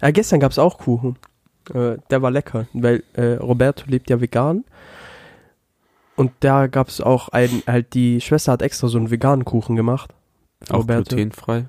Ja, 0.02 0.12
gestern 0.12 0.40
gab 0.40 0.52
es 0.52 0.60
auch 0.60 0.78
Kuchen. 0.78 1.18
Äh, 1.74 1.98
der 2.10 2.22
war 2.22 2.32
lecker, 2.32 2.68
weil 2.74 3.04
äh, 3.14 3.34
Roberto 3.34 3.86
lebt 3.88 4.10
ja 4.10 4.22
vegan. 4.22 4.64
Und 6.16 6.32
da 6.40 6.68
gab 6.68 6.88
es 6.88 7.02
auch 7.02 7.30
einen, 7.30 7.62
halt 7.68 7.94
die 7.94 8.22
Schwester 8.22 8.52
hat 8.52 8.62
extra 8.62 8.88
so 8.88 8.98
einen 8.98 9.12
veganen 9.12 9.46
Kuchen 9.46 9.76
gemacht. 9.76 10.14
Auch 10.70 10.80
Roberto. 10.80 11.16
glutenfrei. 11.16 11.66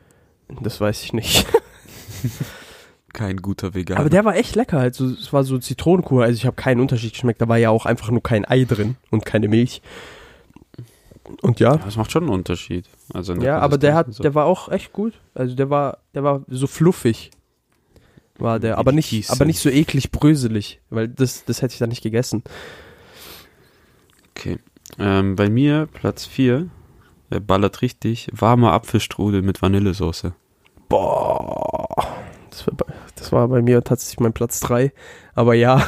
Das 0.62 0.80
weiß 0.80 1.02
ich 1.02 1.12
nicht. 1.12 1.46
Kein 3.12 3.38
guter 3.38 3.74
Veganer. 3.74 4.00
Aber 4.00 4.10
der 4.10 4.24
war 4.24 4.36
echt 4.36 4.54
lecker. 4.54 4.78
Also, 4.78 5.06
es 5.06 5.32
war 5.32 5.42
so 5.44 5.58
Zitronenkuchen. 5.58 6.22
Also 6.22 6.34
ich 6.36 6.46
habe 6.46 6.56
keinen 6.56 6.80
Unterschied 6.80 7.12
geschmeckt. 7.12 7.40
Da 7.40 7.48
war 7.48 7.56
ja 7.56 7.70
auch 7.70 7.86
einfach 7.86 8.10
nur 8.10 8.22
kein 8.22 8.44
Ei 8.44 8.64
drin 8.64 8.96
und 9.10 9.24
keine 9.24 9.48
Milch. 9.48 9.82
Und 11.42 11.60
ja, 11.60 11.76
das 11.76 11.96
macht 11.96 12.10
schon 12.12 12.24
einen 12.24 12.32
Unterschied. 12.32 12.86
Also 13.12 13.34
ja, 13.34 13.58
aber 13.58 13.78
der 13.78 13.94
hat, 13.94 14.12
so. 14.12 14.22
der 14.22 14.34
war 14.34 14.46
auch 14.46 14.68
echt 14.70 14.92
gut. 14.92 15.14
Also 15.34 15.54
der 15.54 15.70
war, 15.70 15.98
der 16.14 16.24
war 16.24 16.42
so 16.48 16.66
fluffig. 16.66 17.30
War 18.38 18.60
der, 18.60 18.78
aber 18.78 18.92
nicht, 18.92 19.30
aber 19.30 19.44
nicht 19.44 19.58
so 19.60 19.68
eklig 19.68 20.12
bröselig, 20.12 20.80
weil 20.90 21.08
das, 21.08 21.44
das 21.44 21.60
hätte 21.60 21.72
ich 21.72 21.78
dann 21.78 21.88
nicht 21.88 22.02
gegessen. 22.02 22.44
Okay. 24.30 24.58
Ähm, 24.98 25.34
bei 25.36 25.48
mir, 25.50 25.88
Platz 25.92 26.24
4, 26.24 26.68
der 27.30 27.40
ballert 27.40 27.82
richtig, 27.82 28.28
warmer 28.32 28.72
Apfelstrudel 28.72 29.42
mit 29.42 29.60
Vanillesoße. 29.60 30.34
Boah. 30.88 31.88
Das 32.50 32.66
war, 32.66 32.74
bei- 32.74 32.94
das 33.16 33.32
war 33.32 33.48
bei 33.48 33.60
mir 33.62 33.82
tatsächlich 33.84 34.20
mein 34.20 34.32
Platz 34.32 34.60
3. 34.60 34.92
Aber 35.34 35.54
ja. 35.54 35.84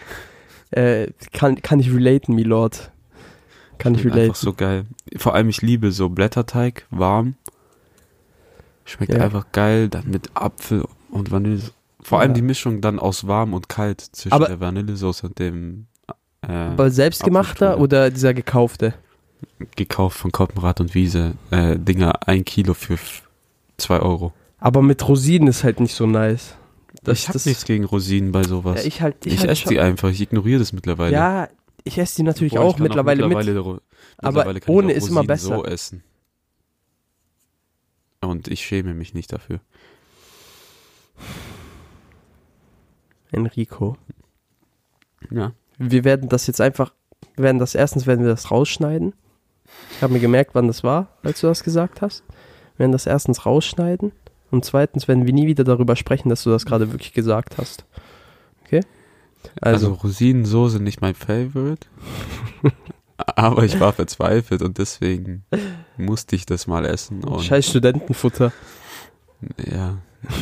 äh, 0.72 1.08
kann, 1.32 1.62
kann 1.62 1.78
ich 1.80 1.92
relaten, 1.92 2.34
Milord. 2.34 2.90
Kann 3.78 3.94
ich 3.94 4.04
relaten. 4.04 4.20
Einfach 4.22 4.34
so 4.36 4.52
geil. 4.52 4.86
Vor 5.16 5.34
allem, 5.34 5.48
ich 5.48 5.62
liebe 5.62 5.92
so 5.92 6.08
Blätterteig, 6.08 6.86
warm. 6.90 7.34
Schmeckt 8.84 9.12
Ja. 9.12 9.20
einfach 9.24 9.46
geil, 9.52 9.88
dann 9.88 10.08
mit 10.08 10.30
Apfel 10.34 10.84
und 11.10 11.30
Vanille. 11.30 11.62
Vor 12.02 12.20
allem 12.20 12.30
Ja. 12.30 12.34
die 12.34 12.42
Mischung 12.42 12.80
dann 12.80 12.98
aus 12.98 13.26
warm 13.26 13.52
und 13.52 13.68
kalt 13.68 14.00
zwischen 14.00 14.32
Aber- 14.32 14.46
der 14.46 14.60
Vanillesoße 14.60 15.26
und 15.26 15.38
dem 15.38 15.86
äh, 16.46 16.52
Aber 16.52 16.90
selbstgemachter 16.90 17.80
oder 17.80 18.10
dieser 18.10 18.32
gekaufte? 18.34 18.94
gekauft 19.74 20.16
von 20.18 20.30
Koppenrad 20.32 20.80
und 20.80 20.94
Wiese. 20.94 21.34
Äh, 21.50 21.78
Dinger, 21.78 22.26
ein 22.28 22.44
Kilo 22.44 22.74
für 22.74 22.98
2 23.76 24.00
Euro. 24.00 24.32
Aber 24.58 24.80
mit 24.82 25.06
Rosinen 25.08 25.48
ist 25.48 25.64
halt 25.64 25.80
nicht 25.80 25.94
so 25.94 26.06
nice. 26.06 26.54
Das, 27.02 27.18
ich 27.20 27.26
hab 27.28 27.32
das, 27.34 27.46
nichts 27.46 27.64
gegen 27.64 27.84
Rosinen 27.84 28.32
bei 28.32 28.42
sowas. 28.44 28.80
Ja, 28.80 28.86
ich 28.86 29.02
halt, 29.02 29.26
ich, 29.26 29.34
ich 29.34 29.40
halt 29.40 29.50
esse 29.50 29.68
die 29.68 29.78
einfach, 29.80 30.08
ich 30.10 30.20
ignoriere 30.20 30.58
das 30.60 30.72
mittlerweile. 30.72 31.12
Ja, 31.12 31.48
ich 31.86 31.98
esse 31.98 32.16
die 32.16 32.22
natürlich 32.24 32.54
Boah, 32.54 32.62
auch 32.62 32.78
mittlerweile, 32.78 33.22
mittlerweile 33.28 33.54
mit. 33.54 33.82
Aber 34.18 34.30
mittlerweile 34.32 34.58
ich 34.58 34.68
ohne 34.68 34.92
auch 34.92 34.96
ist 34.96 35.08
immer 35.08 35.24
besser. 35.24 35.56
so 35.56 35.64
essen. 35.64 36.02
Und 38.20 38.48
ich 38.48 38.66
schäme 38.66 38.92
mich 38.92 39.14
nicht 39.14 39.32
dafür. 39.32 39.60
Enrico. 43.30 43.96
Ja. 45.30 45.52
Wir 45.78 46.04
werden 46.04 46.28
das 46.28 46.46
jetzt 46.48 46.60
einfach, 46.60 46.92
wir 47.36 47.44
werden 47.44 47.58
das, 47.58 47.74
erstens 47.74 48.06
werden 48.06 48.24
wir 48.24 48.30
das 48.30 48.50
rausschneiden. 48.50 49.14
Ich 49.92 50.02
habe 50.02 50.12
mir 50.12 50.20
gemerkt, 50.20 50.54
wann 50.54 50.66
das 50.66 50.82
war, 50.82 51.16
als 51.22 51.40
du 51.40 51.46
das 51.46 51.62
gesagt 51.62 52.02
hast. 52.02 52.24
Wir 52.74 52.80
werden 52.80 52.92
das 52.92 53.06
erstens 53.06 53.46
rausschneiden 53.46 54.12
und 54.50 54.64
zweitens 54.64 55.06
werden 55.06 55.26
wir 55.26 55.32
nie 55.32 55.46
wieder 55.46 55.64
darüber 55.64 55.94
sprechen, 55.94 56.30
dass 56.30 56.42
du 56.42 56.50
das 56.50 56.66
gerade 56.66 56.90
wirklich 56.90 57.12
gesagt 57.12 57.58
hast. 57.58 57.84
Okay? 58.64 58.80
Also, 59.60 59.88
Also, 59.88 60.00
Rosinensoße 60.02 60.80
nicht 60.80 61.00
mein 61.00 61.14
Favorite. 61.14 61.86
aber 63.16 63.64
ich 63.64 63.78
war 63.80 63.92
verzweifelt 63.92 64.62
und 64.62 64.78
deswegen 64.78 65.44
musste 65.96 66.36
ich 66.36 66.46
das 66.46 66.66
mal 66.66 66.84
essen. 66.84 67.22
Scheiß 67.40 67.68
Studentenfutter. 67.68 68.52
ja. 69.70 69.98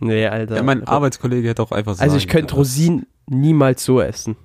Nee, 0.00 0.26
Alter. 0.26 0.56
ja, 0.56 0.62
mein 0.62 0.86
Arbeitskollege 0.86 1.48
hätte 1.48 1.62
auch 1.62 1.70
einfach 1.70 1.94
sagen 1.94 2.04
also 2.04 2.16
ich 2.16 2.28
könnte 2.28 2.54
können, 2.54 2.58
Rosinen 2.58 3.06
niemals 3.26 3.84
so 3.84 4.00
essen. 4.00 4.36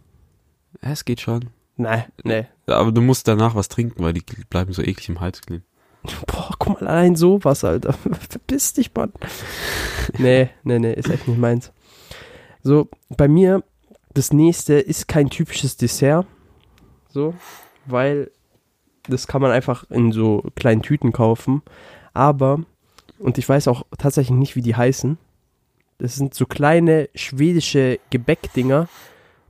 Ja, 0.83 0.91
es 0.91 1.05
geht 1.05 1.21
schon. 1.21 1.49
Nein, 1.77 2.03
nee. 2.23 2.45
Aber 2.67 2.91
du 2.91 3.01
musst 3.01 3.27
danach 3.27 3.55
was 3.55 3.69
trinken, 3.69 4.03
weil 4.03 4.13
die 4.13 4.23
bleiben 4.49 4.73
so 4.73 4.81
eklig 4.81 5.07
im 5.07 5.21
Hals 5.21 5.41
kleben. 5.41 5.63
Boah, 6.27 6.53
guck 6.59 6.81
mal, 6.81 6.87
allein 6.87 7.15
sowas, 7.15 7.63
Alter. 7.63 7.93
Verpiss 8.29 8.73
dich, 8.73 8.93
Mann. 8.93 9.13
Nee, 10.17 10.49
nee, 10.63 10.79
nee, 10.79 10.93
ist 10.93 11.09
echt 11.09 11.27
nicht 11.27 11.39
meins. 11.39 11.71
So, 12.63 12.89
bei 13.09 13.27
mir, 13.27 13.63
das 14.13 14.33
nächste 14.33 14.73
ist 14.73 15.07
kein 15.07 15.29
typisches 15.29 15.77
Dessert. 15.77 16.25
So, 17.09 17.33
weil 17.85 18.31
das 19.07 19.27
kann 19.27 19.41
man 19.41 19.51
einfach 19.51 19.89
in 19.89 20.11
so 20.11 20.43
kleinen 20.55 20.81
Tüten 20.81 21.11
kaufen. 21.11 21.61
Aber, 22.13 22.63
und 23.17 23.37
ich 23.37 23.47
weiß 23.47 23.67
auch 23.67 23.83
tatsächlich 23.97 24.37
nicht, 24.37 24.55
wie 24.55 24.61
die 24.61 24.75
heißen. 24.75 25.17
Das 25.97 26.15
sind 26.15 26.33
so 26.33 26.45
kleine 26.45 27.09
schwedische 27.15 27.99
Gebäckdinger, 28.09 28.87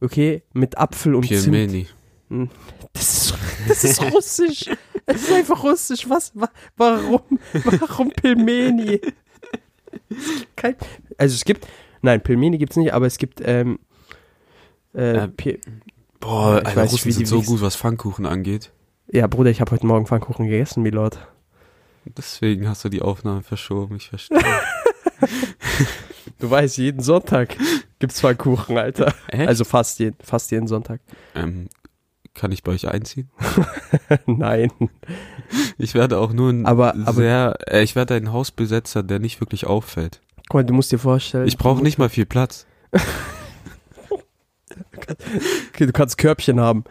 okay, 0.01 0.41
mit 0.53 0.77
Apfel 0.77 1.15
und 1.15 1.27
Zimt. 1.27 1.43
Pielmeni. 1.43 1.87
Das 2.93 3.31
ist, 3.31 3.33
das 3.67 3.83
ist 3.83 4.01
russisch. 4.13 4.69
Es 5.05 5.23
ist 5.23 5.31
einfach 5.31 5.63
russisch. 5.63 6.07
Was? 6.09 6.31
Wa 6.35 6.49
warum? 6.77 7.21
Warum 7.53 8.09
Pilmeni? 8.11 9.01
Kein, 10.55 10.75
also 11.17 11.35
es 11.35 11.43
gibt, 11.43 11.67
nein, 12.01 12.21
Pelmeni 12.21 12.57
gibt's 12.57 12.75
nicht, 12.77 12.93
aber 12.93 13.05
es 13.05 13.17
gibt, 13.17 13.41
ähm, 13.43 13.79
äh, 14.93 15.25
Äh, 15.25 15.27
Boah, 16.19 16.59
Ich 16.59 16.67
Alter, 16.67 16.81
weiß 16.81 16.91
nicht, 16.91 16.93
Russen 16.93 17.05
wie 17.05 17.09
die 17.09 17.13
sind 17.13 17.25
so 17.27 17.37
wichsen. 17.39 17.51
gut, 17.53 17.61
was 17.61 17.75
Pfannkuchen 17.75 18.25
angeht. 18.25 18.71
ja, 19.11 19.25
Bruder, 19.27 19.49
ich 19.51 19.61
habe 19.61 19.71
heute 19.71 19.85
Morgen 19.85 20.05
Pfannkuchen 20.05 20.45
gegessen, 20.47 20.83
Milord. 20.83 21.17
Deswegen 22.05 22.67
hast 22.67 22.83
du 22.83 22.89
die 22.89 23.01
Aufnahme 23.01 23.41
verschoben, 23.43 23.95
ich 23.97 24.09
verstehe. 24.09 24.39
Du 26.39 26.49
weißt, 26.49 26.77
jeden 26.77 27.01
Sonntag 27.01 27.57
gibt's 27.99 28.21
Pfannkuchen, 28.21 28.77
Alter. 28.77 29.13
Echt? 29.27 29.47
Also 29.47 29.65
fast 29.65 29.99
jeden, 29.99 30.15
fast 30.23 30.51
jeden 30.51 30.67
Sonntag. 30.67 31.01
ähm, 31.35 31.67
kann 32.33 32.51
ich 32.53 32.63
bei 32.63 32.71
euch 32.71 32.87
einziehen? 32.87 33.29
nein. 34.25 34.71
Ich 35.77 35.95
werde 35.95 36.17
auch 36.19 36.31
nur 36.31 36.51
ein 36.51 36.65
Aber- 36.65 36.93
aber- 36.95 37.11
sehr, 37.13 37.57
äh, 37.67 37.81
ich 37.83 37.95
werde 37.95 38.13
ein 38.15 38.31
Hausbesetzer, 38.31 39.03
der 39.03 39.19
nicht 39.19 39.41
wirklich 39.41 39.65
auffällt. 39.67 40.21
Guck 40.49 40.55
mal, 40.55 40.63
du 40.65 40.73
musst 40.73 40.91
dir 40.91 40.99
vorstellen. 40.99 41.47
Ich 41.47 41.57
brauche 41.57 41.81
nicht 41.81 41.97
mal 41.97 42.09
viel 42.09 42.25
Platz. 42.25 42.65
Okay, 45.73 45.85
du 45.85 45.91
kannst 45.91 46.17
Körbchen 46.17 46.59
haben. 46.59 46.83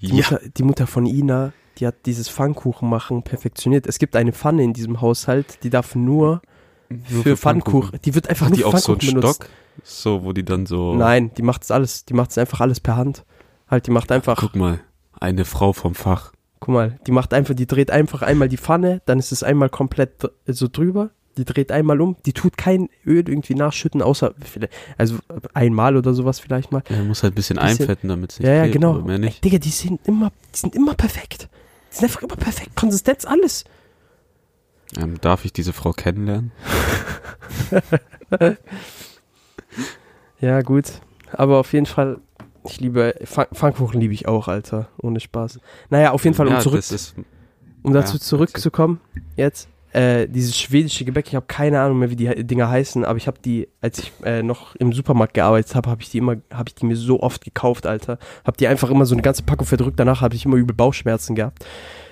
Die, 0.00 0.06
Ja. 0.08 0.14
Mutter, 0.16 0.40
die 0.56 0.62
Mutter 0.62 0.86
von 0.86 1.06
Ina, 1.06 1.52
die 1.78 1.86
hat 1.86 2.06
dieses 2.06 2.28
Pfannkuchen 2.28 2.88
machen 2.88 3.22
perfektioniert. 3.22 3.86
Es 3.86 3.98
gibt 3.98 4.16
eine 4.16 4.32
Pfanne 4.32 4.62
in 4.64 4.72
diesem 4.72 5.00
Haushalt, 5.00 5.62
die 5.62 5.70
darf 5.70 5.94
nur, 5.94 6.40
Nur 6.88 7.22
für 7.22 7.36
Pfannkuchen. 7.36 8.00
Die 8.04 8.14
wird 8.14 8.28
einfach 8.28 8.46
Hat 8.46 8.50
nur 8.50 8.56
die 8.56 8.62
für 8.62 8.68
auch 8.68 8.78
so 8.78 8.92
einen 8.92 9.00
benutzt. 9.14 9.36
Stock? 9.44 9.48
So, 9.84 10.24
wo 10.24 10.32
die 10.32 10.44
dann 10.44 10.66
so. 10.66 10.94
Nein, 10.94 11.30
die 11.36 11.42
macht 11.42 11.62
es 11.62 11.70
alles, 11.70 12.04
die 12.04 12.14
macht 12.14 12.30
es 12.30 12.38
einfach 12.38 12.60
alles 12.60 12.80
per 12.80 12.96
Hand. 12.96 13.24
Halt, 13.68 13.86
die 13.86 13.90
macht 13.90 14.10
einfach, 14.10 14.38
guck. 14.38 14.52
Guck 14.52 14.60
mal, 14.60 14.80
eine 15.20 15.44
Frau 15.44 15.72
vom 15.72 15.94
Fach. 15.94 16.32
mal, 16.66 16.98
die 17.06 17.12
macht 17.12 17.32
einfach, 17.34 17.54
die 17.54 17.66
dreht 17.66 17.90
einfach 17.90 18.22
einmal 18.22 18.48
die 18.48 18.56
Pfanne, 18.56 19.02
dann 19.06 19.18
ist 19.18 19.30
es 19.30 19.42
einmal 19.42 19.68
komplett 19.68 20.28
so 20.46 20.68
drüber, 20.68 21.10
die 21.38 21.44
dreht 21.44 21.72
einmal 21.72 22.00
um, 22.00 22.16
die 22.26 22.32
tut 22.32 22.56
kein 22.56 22.88
Öl 23.06 23.28
irgendwie 23.28 23.54
nachschütten, 23.54 24.02
außer, 24.02 24.34
also 24.96 25.18
einmal 25.54 25.96
oder 25.96 26.12
sowas 26.14 26.40
vielleicht 26.40 26.72
mal. 26.72 26.82
Er 26.88 27.04
muss 27.04 27.22
halt 27.22 27.32
ein 27.32 27.36
bisschen, 27.36 27.56
Bisschen- 27.56 27.80
einfetten, 27.82 28.08
damit 28.08 28.32
es 28.32 28.38
nicht 28.40 28.48
Ja, 28.48 28.64
ja, 28.64 28.70
genau. 28.72 28.94
Mehr 29.00 29.18
nicht. 29.18 29.36
Ey, 29.44 29.50
Digga, 29.50 29.58
die 29.58 29.70
sind 29.70 30.00
immer, 30.06 30.30
die 30.54 30.58
sind 30.58 30.74
immer 30.74 30.94
perfekt. 30.94 31.48
Die 31.90 31.94
sind 31.96 32.04
einfach 32.04 32.22
immer 32.22 32.36
perfekt. 32.36 32.76
Konsistenz, 32.76 33.24
alles. 33.24 33.64
Ähm, 34.98 35.20
darf 35.20 35.44
ich 35.44 35.52
diese 35.52 35.72
Frau 35.72 35.92
kennenlernen? 35.92 36.50
Ja, 40.40 40.62
gut. 40.62 40.84
Aber 41.32 41.58
auf 41.58 41.72
jeden 41.72 41.86
Fall, 41.86 42.18
ich 42.64 42.80
liebe, 42.80 43.14
Pfann- 43.24 43.52
Pfannkuchen 43.52 44.00
liebe 44.00 44.14
ich 44.14 44.28
auch, 44.28 44.48
Alter. 44.48 44.88
Ohne 45.02 45.20
Spaß. 45.20 45.58
Naja, 45.90 46.12
auf 46.12 46.24
jeden 46.24 46.36
Fall, 46.36 46.46
um 46.46 46.52
ja, 46.54 46.60
zurück, 46.60 46.78
ist, 46.78 47.14
um 47.82 47.92
dazu 47.92 48.14
ja, 48.16 48.20
zurückzukommen, 48.20 49.00
jetzt, 49.36 49.68
äh, 49.92 50.28
dieses 50.28 50.58
schwedische 50.58 51.04
Gebäck, 51.04 51.28
ich 51.28 51.34
habe 51.34 51.46
keine 51.46 51.80
Ahnung 51.80 51.98
mehr, 51.98 52.10
wie 52.10 52.16
die 52.16 52.44
Dinger 52.44 52.68
heißen, 52.68 53.04
aber 53.04 53.16
ich 53.16 53.26
habe 53.26 53.38
die, 53.42 53.68
als 53.80 53.98
ich 53.98 54.12
äh, 54.24 54.42
noch 54.42 54.76
im 54.76 54.92
Supermarkt 54.92 55.34
gearbeitet 55.34 55.74
habe, 55.74 55.90
habe 55.90 56.02
ich 56.02 56.10
die 56.10 56.18
immer, 56.18 56.36
habe 56.52 56.68
ich 56.68 56.74
die 56.74 56.86
mir 56.86 56.96
so 56.96 57.20
oft 57.22 57.44
gekauft, 57.44 57.86
Alter. 57.86 58.18
Hab 58.44 58.56
die 58.58 58.68
einfach 58.68 58.90
immer 58.90 59.06
so 59.06 59.14
eine 59.14 59.22
ganze 59.22 59.42
Packung 59.42 59.66
verdrückt, 59.66 59.98
danach 59.98 60.20
habe 60.20 60.34
ich 60.34 60.44
immer 60.44 60.56
übel 60.56 60.74
Bauchschmerzen 60.74 61.34
gehabt. 61.34 61.64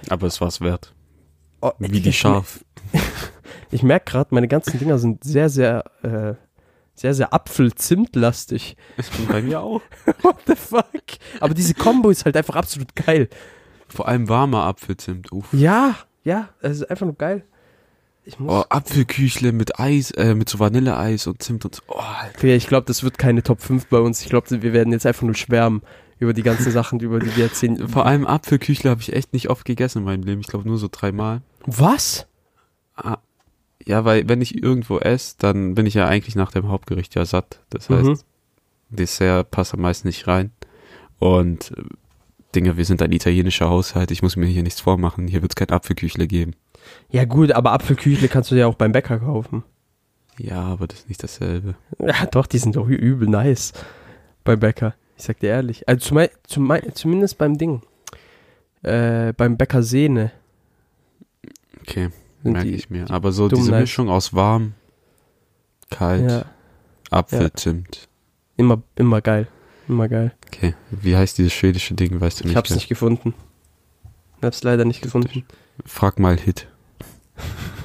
aber 0.09 0.27
es 0.27 0.41
war's 0.41 0.61
wert. 0.61 0.95
Oh, 1.61 1.73
Wie 1.79 2.01
die 2.01 2.13
Schaf. 2.13 2.65
Ich 3.71 3.83
merke 3.83 4.13
gerade, 4.13 4.35
meine 4.35 4.47
ganzen 4.47 4.79
Dinger 4.79 4.99
sind 4.99 5.25
sehr, 5.25 5.49
sehr, 5.49 5.85
äh, 6.03 6.35
sehr, 6.95 7.15
sehr 7.15 7.35
Apfel-Zimt-lastig. 7.35 8.77
Bei 9.29 9.43
mir 9.43 9.61
auch. 9.61 9.83
What 10.23 10.37
the 10.47 10.55
fuck? 10.55 11.03
Aber 11.41 11.53
diese 11.53 11.75
Kombo 11.75 12.11
ist 12.11 12.25
halt 12.25 12.37
einfach 12.37 12.55
absolut 12.55 12.95
geil. 12.95 13.29
Vor 13.89 14.07
allem 14.09 14.29
warmer 14.29 14.65
Apfelzimt. 14.65 15.33
Uff. 15.33 15.53
Ja, 15.53 15.97
ja, 16.23 16.49
es 16.61 16.79
ist 16.79 16.91
einfach 16.91 17.07
nur 17.07 17.17
geil. 17.17 17.45
Ich 18.27 18.39
muss. 18.41 18.53
Oh, 18.53 18.65
Apfelküchle 18.69 19.53
mit 19.53 19.79
Eis, 19.79 20.11
äh, 20.11 20.35
mit 20.35 20.49
so 20.49 20.59
Vanilleeis 20.59 21.27
und 21.29 21.43
Zimt 21.43 21.65
und 21.65 21.77
so. 21.77 21.83
Oh, 21.89 21.95
Alter. 21.95 22.45
Ich 22.49 22.67
glaube, 22.67 22.87
das 22.87 23.03
wird 23.05 23.19
keine 23.19 23.43
Top 23.43 23.61
5 23.63 23.87
bei 23.87 23.99
uns. 23.99 24.21
Ich 24.23 24.29
glaube, 24.29 24.63
wir 24.63 24.73
werden 24.73 24.93
jetzt 24.93 25.07
einfach 25.07 25.23
nur 25.23 25.37
schwärmen 25.37 25.83
über 26.19 26.33
die 26.35 26.43
ganzen 26.43 26.73
Sachen, 26.73 26.99
über 27.01 27.21
die 27.21 27.35
wir 27.37 27.45
erzählen. 27.45 27.89
Vor 27.89 28.05
allem 28.05 28.27
Apfelküchle 28.27 28.91
habe 28.91 29.01
ich 29.01 29.13
echt 29.13 29.33
nicht 29.33 29.49
oft 29.49 29.65
gegessen 29.65 29.99
in 29.99 30.05
meinem 30.05 30.25
Leben. 30.25 30.41
Ich 30.41 30.49
glaube 30.49 30.69
nur 30.69 30.77
so 30.79 30.89
dreimal. 30.91 31.41
Was? 31.67 32.27
Ah, 32.97 33.19
ja, 33.85 34.05
weil 34.05 34.29
wenn 34.29 34.41
ich 34.41 34.61
irgendwo 34.61 34.99
esse, 34.99 35.37
dann 35.39 35.77
bin 35.77 35.87
ich 35.87 35.95
ja 35.95 36.07
eigentlich 36.09 36.35
nach 36.35 36.51
dem 36.51 36.69
Hauptgericht 36.69 37.15
ja 37.15 37.25
satt. 37.25 37.61
Das 37.71 37.89
heißt, 37.89 38.07
Mhm. 38.09 38.19
Dessert 38.89 39.51
passt 39.51 39.75
am 39.75 39.81
meisten 39.81 40.09
nicht 40.09 40.27
rein. 40.27 40.51
Und 41.19 41.73
äh, 41.77 41.83
Dinge, 42.55 42.77
wir 42.77 42.85
sind 42.85 43.03
ein 43.03 43.13
italienischer 43.13 43.69
Haushalt. 43.69 44.11
Ich 44.11 44.23
muss 44.23 44.37
mir 44.37 44.47
hier 44.47 44.63
nichts 44.63 44.81
vormachen. 44.81 45.29
Hier 45.29 45.43
wird 45.43 45.53
es 45.53 45.57
kein 45.57 45.71
Apfelküchle 45.71 46.27
geben. 46.27 46.55
Ja, 47.11 47.25
gut, 47.25 47.53
aber 47.53 47.73
Apfelküchle 47.73 48.29
kannst 48.29 48.51
du 48.51 48.55
ja 48.55 48.67
auch 48.67 48.75
beim 48.75 48.93
Bäcker 48.93 49.19
kaufen. 49.19 49.63
Ja, 50.39 50.63
aber 50.63 50.87
das 50.87 51.01
ist 51.01 51.09
nicht 51.09 51.23
dasselbe. 51.23 51.77
Ja, 51.99 52.27
doch, 52.27 52.47
die 52.47 52.59
sind 52.59 52.77
doch 52.77 52.89
übel 52.89 53.29
nice 53.29 53.73
beim 54.45 54.61
Bäcker. 54.61 54.95
Ich 55.17 55.25
sag 55.25 55.41
dir 55.41 55.51
ehrlich. 55.51 55.89
Also 55.89 56.09
zum, 56.09 56.27
zum, 56.47 56.73
zumindest 56.93 57.39
beim 57.39 57.57
Ding. 57.57 57.83
Äh, 58.83 59.33
beim 59.33 59.57
Bäcker 59.57 59.83
Sehne. 59.83 60.31
Okay, 61.81 62.11
merke 62.43 62.69
ich 62.69 62.91
mir. 62.91 63.11
Aber 63.11 63.33
so 63.33 63.49
diese 63.49 63.71
nice. 63.71 63.81
Mischung 63.83 64.09
aus 64.11 64.35
warm, 64.35 64.75
kalt, 65.91 66.31
Ja, 66.31 66.45
Apfel, 67.11 67.43
ja. 67.43 67.55
Zimt. 67.55 68.09
immer, 68.57 68.83
immer 68.97 69.21
geil. 69.21 69.49
Immer 69.89 70.09
geil. 70.09 70.35
Okay, 70.49 70.75
wie 70.91 71.17
heißt 71.17 71.39
dieses 71.39 71.53
schwedische 71.53 71.95
Ding, 71.95 72.21
weißt 72.21 72.41
du 72.41 72.45
nicht? 72.45 72.53
Ich 72.53 72.57
hab's 72.57 72.69
gell? 72.71 72.77
nicht 72.77 72.89
gefunden. 72.89 73.35
Ich 74.39 74.45
hab's 74.45 74.63
leider 74.65 74.85
nicht 74.85 75.01
gefunden. 75.01 75.45
Frag 75.85 76.19
mal 76.19 76.37
Hit. 76.37 76.67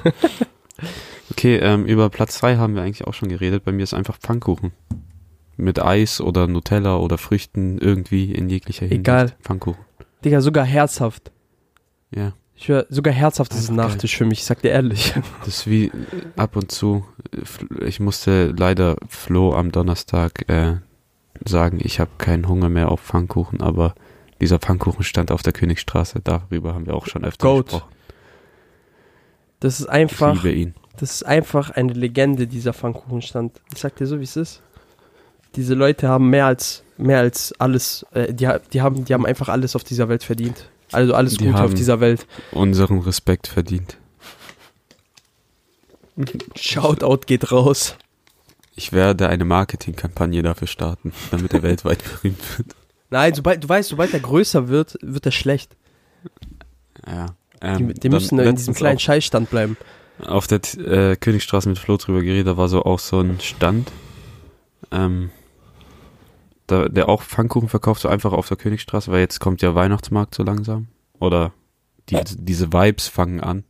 okay, 1.32 1.58
ähm, 1.58 1.86
über 1.86 2.10
Platz 2.10 2.40
3 2.40 2.58
haben 2.58 2.76
wir 2.76 2.82
eigentlich 2.82 3.08
auch 3.08 3.14
schon 3.14 3.30
geredet. 3.30 3.64
Bei 3.64 3.72
mir 3.72 3.84
ist 3.84 3.94
einfach 3.94 4.18
Pfannkuchen. 4.18 4.72
Mit 5.58 5.82
Eis 5.82 6.22
oder 6.22 6.48
Nutella 6.48 6.98
oder 6.98 7.18
Früchten 7.18 7.78
irgendwie 7.78 8.32
in 8.32 8.50
jeglicher 8.50 8.86
Hinsicht. 8.86 9.00
Egal. 9.02 9.34
Pfannkuchen. 9.42 9.84
Digga, 10.24 10.42
sogar 10.42 10.66
herzhaft. 10.66 11.32
Ja. 12.14 12.34
Ich 12.56 12.68
höre, 12.68 12.86
sogar 12.90 13.14
herzhaft 13.14 13.54
ist 13.54 13.70
ein. 13.70 13.76
Nachtisch 13.76 14.16
für 14.16 14.26
mich, 14.26 14.40
ich 14.40 14.46
sag 14.46 14.62
dir 14.62 14.70
ehrlich. 14.70 15.16
Das 15.40 15.48
ist 15.48 15.68
wie 15.68 15.92
ab 16.36 16.56
und 16.56 16.72
zu. 16.72 17.04
Ich 17.84 18.00
musste 18.00 18.54
leider 18.56 18.98
Flo 19.08 19.56
am 19.56 19.72
Donnerstag 19.72 20.48
äh, 20.48 20.76
sagen, 21.44 21.80
ich 21.82 22.00
habe 22.00 22.12
keinen 22.20 22.48
Hunger 22.48 22.70
mehr 22.70 22.90
auf 22.90 23.02
Pfannkuchen, 23.02 23.62
aber 23.62 23.96
dieser 24.42 24.60
Pfannkuchen 24.60 25.04
stand 25.04 25.32
auf 25.32 25.42
der 25.42 25.54
Königstraße. 25.54 26.22
Darüber 26.24 26.76
haben 26.76 26.86
wir 26.86 26.94
auch 26.94 27.08
schon 27.08 27.24
öfter 27.24 27.48
Goat. 27.48 27.66
gesprochen. 27.66 27.92
Das 29.62 29.80
ist 29.80 29.86
Ich 29.86 29.90
einfach, 29.92 30.36
liebe 30.44 30.52
ihn. 30.52 30.74
das 30.98 31.12
ist 31.14 31.24
einfach 31.24 31.70
eine 31.70 31.94
Legende, 31.94 32.48
dieser 32.48 32.74
Pfannkuchenstand. 32.74 33.62
Ich 33.74 33.80
sag 33.80 33.96
dir 33.96 34.08
so, 34.08 34.20
wie 34.20 34.26
es 34.26 34.36
ist. 34.36 34.62
Diese 35.56 35.74
Leute 35.74 36.08
haben 36.10 36.30
mehr 36.30 36.46
als, 36.48 36.84
mehr 36.98 37.20
als 37.20 37.54
alles, 37.60 38.06
äh, 38.12 38.34
die, 38.34 38.50
die, 38.74 38.82
haben, 38.82 39.06
die 39.06 39.14
haben 39.14 39.26
einfach 39.26 39.48
alles 39.50 39.76
auf 39.76 39.84
dieser 39.86 40.10
Welt 40.10 40.24
verdient. 40.24 40.68
Also 40.92 41.14
alles 41.14 41.38
Die 41.38 41.46
Gute 41.46 41.62
auf 41.64 41.74
dieser 41.74 42.02
Welt. 42.02 42.26
Unseren 42.52 43.00
Respekt 43.00 43.48
verdient. 43.48 43.98
Shoutout 46.56 47.22
geht 47.26 47.52
raus. 47.52 47.96
Ich 48.76 48.92
werde 48.94 49.30
eine 49.30 49.46
Marketingkampagne 49.46 50.42
dafür 50.42 50.68
starten, 50.68 51.14
damit 51.32 51.54
er 51.54 51.64
weltweit 51.64 52.00
berühmt 52.24 52.58
wird. 52.58 52.76
Nein, 53.10 53.34
sobald, 53.34 53.64
du 53.64 53.70
weißt, 53.70 53.90
sobald 53.90 54.14
er 54.14 54.20
größer 54.22 54.68
wird, 54.70 54.98
wird 55.02 55.26
er 55.26 55.32
schlecht. 55.32 55.76
Ja. 57.06 57.28
Die, 57.62 57.68
Ähm, 57.68 57.94
die 57.94 58.00
dann 58.00 58.12
müssen 58.12 58.40
in 58.40 58.56
diesem 58.56 58.74
kleinen 58.74 59.00
Scheißstand 59.00 59.50
bleiben. 59.50 59.78
Auf 60.26 60.48
der 60.48 60.60
äh, 60.78 61.16
Königstraße 61.16 61.70
mit 61.70 61.80
Flo 61.80 61.98
drüber 61.98 62.22
geredet, 62.22 62.48
da 62.48 62.58
war 62.58 62.68
so 62.68 62.84
auch 62.84 63.00
so 63.00 63.20
ein 63.20 63.40
Stand, 63.40 63.92
ähm, 64.92 65.32
da, 66.68 66.90
der 66.90 67.10
auch 67.10 67.24
Pfannkuchen 67.24 67.70
verkauft, 67.70 68.02
so 68.02 68.10
einfach 68.10 68.34
auf 68.34 68.48
der 68.48 68.58
Königstraße, 68.58 69.12
weil 69.12 69.20
jetzt 69.20 69.40
kommt 69.40 69.62
ja 69.62 69.76
Weihnachtsmarkt 69.76 70.36
so 70.36 70.44
langsam. 70.44 70.88
Oder 71.20 71.54
die, 72.10 72.20
diese 72.36 72.74
Vibes 72.74 73.08
fangen 73.08 73.42
an. 73.42 73.64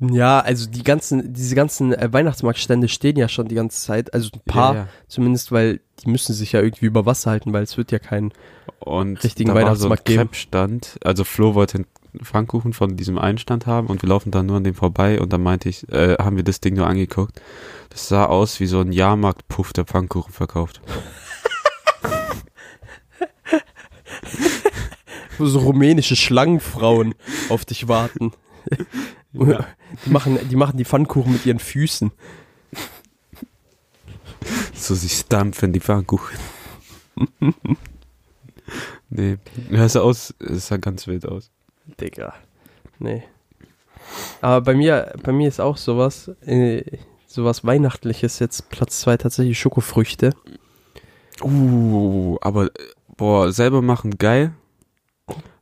Ja, 0.00 0.40
also 0.40 0.68
die 0.68 0.82
ganzen, 0.82 1.34
diese 1.34 1.54
ganzen 1.54 1.92
äh, 1.92 2.08
Weihnachtsmarktstände 2.10 2.88
stehen 2.88 3.16
ja 3.16 3.28
schon 3.28 3.48
die 3.48 3.54
ganze 3.54 3.82
Zeit. 3.82 4.14
Also 4.14 4.30
ein 4.32 4.40
paar 4.46 4.74
Ja, 4.74 4.80
ja. 4.80 4.88
zumindest, 5.08 5.52
weil 5.52 5.80
die 6.02 6.08
müssen 6.08 6.32
sich 6.34 6.52
ja 6.52 6.62
irgendwie 6.62 6.86
über 6.86 7.04
Wasser 7.04 7.32
halten, 7.32 7.52
weil 7.52 7.62
es 7.62 7.76
wird 7.76 7.92
ja 7.92 7.98
kein. 7.98 8.32
Und 8.78 9.22
richtigen 9.22 9.50
da 9.50 9.54
war 9.54 9.60
so 9.60 9.66
ein 9.66 9.66
Weihnachtsmarkt 9.66 10.04
geben. 10.06 10.18
Crepe-Stand. 10.22 10.98
Also 11.04 11.24
Flo 11.24 11.54
wollte 11.54 11.78
einen 11.78 11.86
Pfannkuchen 12.22 12.72
von 12.72 12.96
diesem 12.96 13.18
Einstand 13.18 13.66
haben 13.66 13.88
und 13.88 14.02
wir 14.02 14.08
laufen 14.08 14.30
dann 14.30 14.46
nur 14.46 14.56
an 14.56 14.64
dem 14.64 14.74
vorbei 14.74 15.20
und 15.20 15.32
dann 15.32 15.42
meinte 15.42 15.68
ich, 15.68 15.88
äh, 15.90 16.16
haben 16.18 16.36
wir 16.36 16.44
das 16.44 16.60
Ding 16.60 16.74
nur 16.74 16.86
angeguckt. 16.86 17.40
Das 17.90 18.08
sah 18.08 18.26
aus 18.26 18.60
wie 18.60 18.66
so 18.66 18.80
ein 18.80 18.92
Jahrmarktpuff, 18.92 19.72
der 19.72 19.84
Pfannkuchen 19.84 20.32
verkauft. 20.32 20.80
Wo 25.38 25.46
so 25.46 25.60
rumänische 25.60 26.16
Schlangenfrauen 26.16 27.14
auf 27.48 27.64
dich 27.64 27.88
warten. 27.88 28.32
Die, 29.32 30.10
machen, 30.10 30.38
die 30.48 30.56
machen 30.56 30.76
die 30.76 30.84
Pfannkuchen 30.84 31.32
mit 31.32 31.46
ihren 31.46 31.60
Füßen. 31.60 32.10
So, 34.74 34.94
sie 34.94 35.08
stampfen 35.08 35.72
die 35.72 35.80
Pfannkuchen. 35.80 36.36
nee, 39.10 39.38
ja, 39.70 39.84
es 39.84 39.92
sah 39.92 40.00
aus, 40.00 40.34
es 40.38 40.68
sah 40.68 40.76
ganz 40.78 41.06
wild 41.06 41.26
aus. 41.26 41.50
Digga. 41.90 42.34
Nee. 42.98 43.22
Aber 44.40 44.60
bei 44.62 44.74
mir, 44.74 45.12
bei 45.22 45.32
mir 45.32 45.48
ist 45.48 45.60
auch 45.60 45.76
sowas. 45.76 46.30
Äh, 46.44 46.84
sowas 47.26 47.64
Weihnachtliches 47.64 48.38
jetzt. 48.38 48.70
Platz 48.70 49.00
zwei 49.00 49.16
tatsächlich 49.16 49.58
Schokofrüchte. 49.58 50.34
Uh, 51.42 52.36
aber, 52.40 52.66
äh, 52.66 52.70
boah, 53.16 53.52
selber 53.52 53.82
machen 53.82 54.18
geil. 54.18 54.52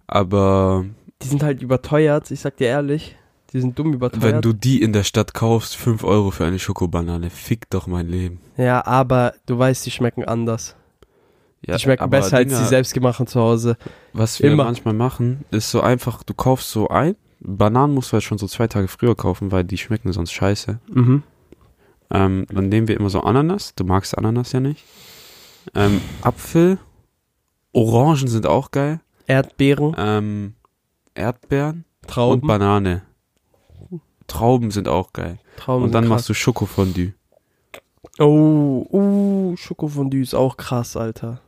Aber 0.06 0.86
Die 1.22 1.28
sind 1.28 1.42
halt 1.42 1.62
überteuert, 1.62 2.30
ich 2.30 2.40
sag 2.40 2.56
dir 2.56 2.68
ehrlich. 2.68 3.16
Die 3.52 3.60
sind 3.60 3.78
dumm 3.78 3.94
überteuert. 3.94 4.22
wenn 4.22 4.42
du 4.42 4.52
die 4.52 4.82
in 4.82 4.92
der 4.92 5.04
Stadt 5.04 5.32
kaufst, 5.34 5.76
5 5.76 6.04
Euro 6.04 6.30
für 6.30 6.44
eine 6.44 6.58
Schokobanane, 6.58 7.30
fick 7.30 7.70
doch 7.70 7.86
mein 7.86 8.08
Leben. 8.08 8.40
ja, 8.56 8.84
aber 8.84 9.34
du 9.46 9.58
weißt, 9.58 9.86
die 9.86 9.90
schmecken 9.90 10.24
anders. 10.24 10.76
Ja, 11.66 11.74
die 11.76 11.82
schmecken 11.82 12.08
besser 12.08 12.36
als 12.38 12.48
Dinger, 12.48 12.60
die 12.62 12.68
selbstgemachten 12.68 13.26
zu 13.26 13.40
Hause. 13.40 13.76
Was 14.12 14.40
wir 14.40 14.50
Immer. 14.52 14.64
manchmal 14.64 14.94
machen, 14.94 15.44
ist 15.50 15.70
so 15.70 15.80
einfach, 15.80 16.22
du 16.22 16.32
kaufst 16.34 16.70
so 16.70 16.88
ein, 16.88 17.16
Bananen 17.40 17.94
musst 17.94 18.10
du 18.10 18.14
halt 18.14 18.24
schon 18.24 18.38
so 18.38 18.46
zwei 18.46 18.66
Tage 18.68 18.88
früher 18.88 19.14
kaufen, 19.16 19.50
weil 19.52 19.64
die 19.64 19.78
schmecken 19.78 20.12
sonst 20.12 20.32
scheiße. 20.32 20.78
Mhm. 20.88 21.22
Ähm, 22.10 22.46
dann 22.50 22.68
nehmen 22.68 22.88
wir 22.88 22.96
immer 22.96 23.10
so 23.10 23.20
Ananas, 23.20 23.74
du 23.74 23.84
magst 23.84 24.16
Ananas 24.16 24.52
ja 24.52 24.60
nicht. 24.60 24.84
Ähm, 25.74 26.00
Apfel, 26.22 26.78
Orangen 27.72 28.28
sind 28.28 28.46
auch 28.46 28.70
geil. 28.70 29.00
Erdbeeren, 29.26 29.94
Ähm, 29.98 30.54
Erdbeeren 31.14 31.84
Trauben. 32.06 32.40
und 32.40 32.46
Banane. 32.46 33.02
Trauben 34.26 34.70
sind 34.70 34.88
auch 34.88 35.12
geil. 35.12 35.38
Trauben 35.56 35.84
Und 35.84 35.92
dann 35.92 36.04
sind 36.04 36.10
machst 36.10 36.28
du 36.28 36.34
Schokofondue. 36.34 37.12
krass. 37.72 37.82
Oh, 38.20 38.86
uh, 38.90 39.56
Schokofondue 39.56 40.22
ist 40.22 40.34
auch 40.34 40.56
krass, 40.56 40.96
Alter. 40.96 41.40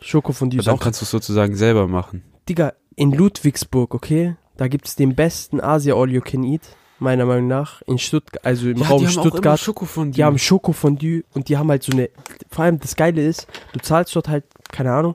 Schokofondue 0.00 0.62
dann 0.62 0.74
auch 0.74 0.80
kannst 0.80 1.00
du 1.00 1.04
es 1.04 1.10
sozusagen 1.10 1.56
selber 1.56 1.88
machen. 1.88 2.22
Digga, 2.48 2.72
in 2.96 3.12
Ludwigsburg, 3.12 3.94
okay? 3.94 4.36
Da 4.56 4.68
gibt 4.68 4.88
es 4.88 4.96
den 4.96 5.14
besten 5.14 5.60
Asia 5.60 5.94
All 5.94 6.10
You 6.10 6.20
Can 6.20 6.42
Eat, 6.42 6.62
meiner 6.98 7.26
Meinung 7.26 7.46
nach. 7.46 7.82
In 7.82 7.98
Stuttgart, 7.98 8.44
also 8.44 8.68
im 8.68 8.82
Raum 8.82 9.06
Stuttgart. 9.08 9.60
Schokofondue. 9.60 10.14
Die 10.14 10.24
haben 10.24 10.38
Schokofondue 10.38 11.22
und 11.34 11.48
die 11.48 11.56
haben 11.56 11.70
halt 11.70 11.82
so 11.82 11.92
eine. 11.92 12.10
Vor 12.50 12.64
allem 12.64 12.80
das 12.80 12.96
Geile 12.96 13.24
ist, 13.24 13.46
du 13.72 13.80
zahlst 13.80 14.14
dort 14.16 14.28
halt, 14.28 14.44
keine 14.72 14.92
Ahnung, 14.92 15.14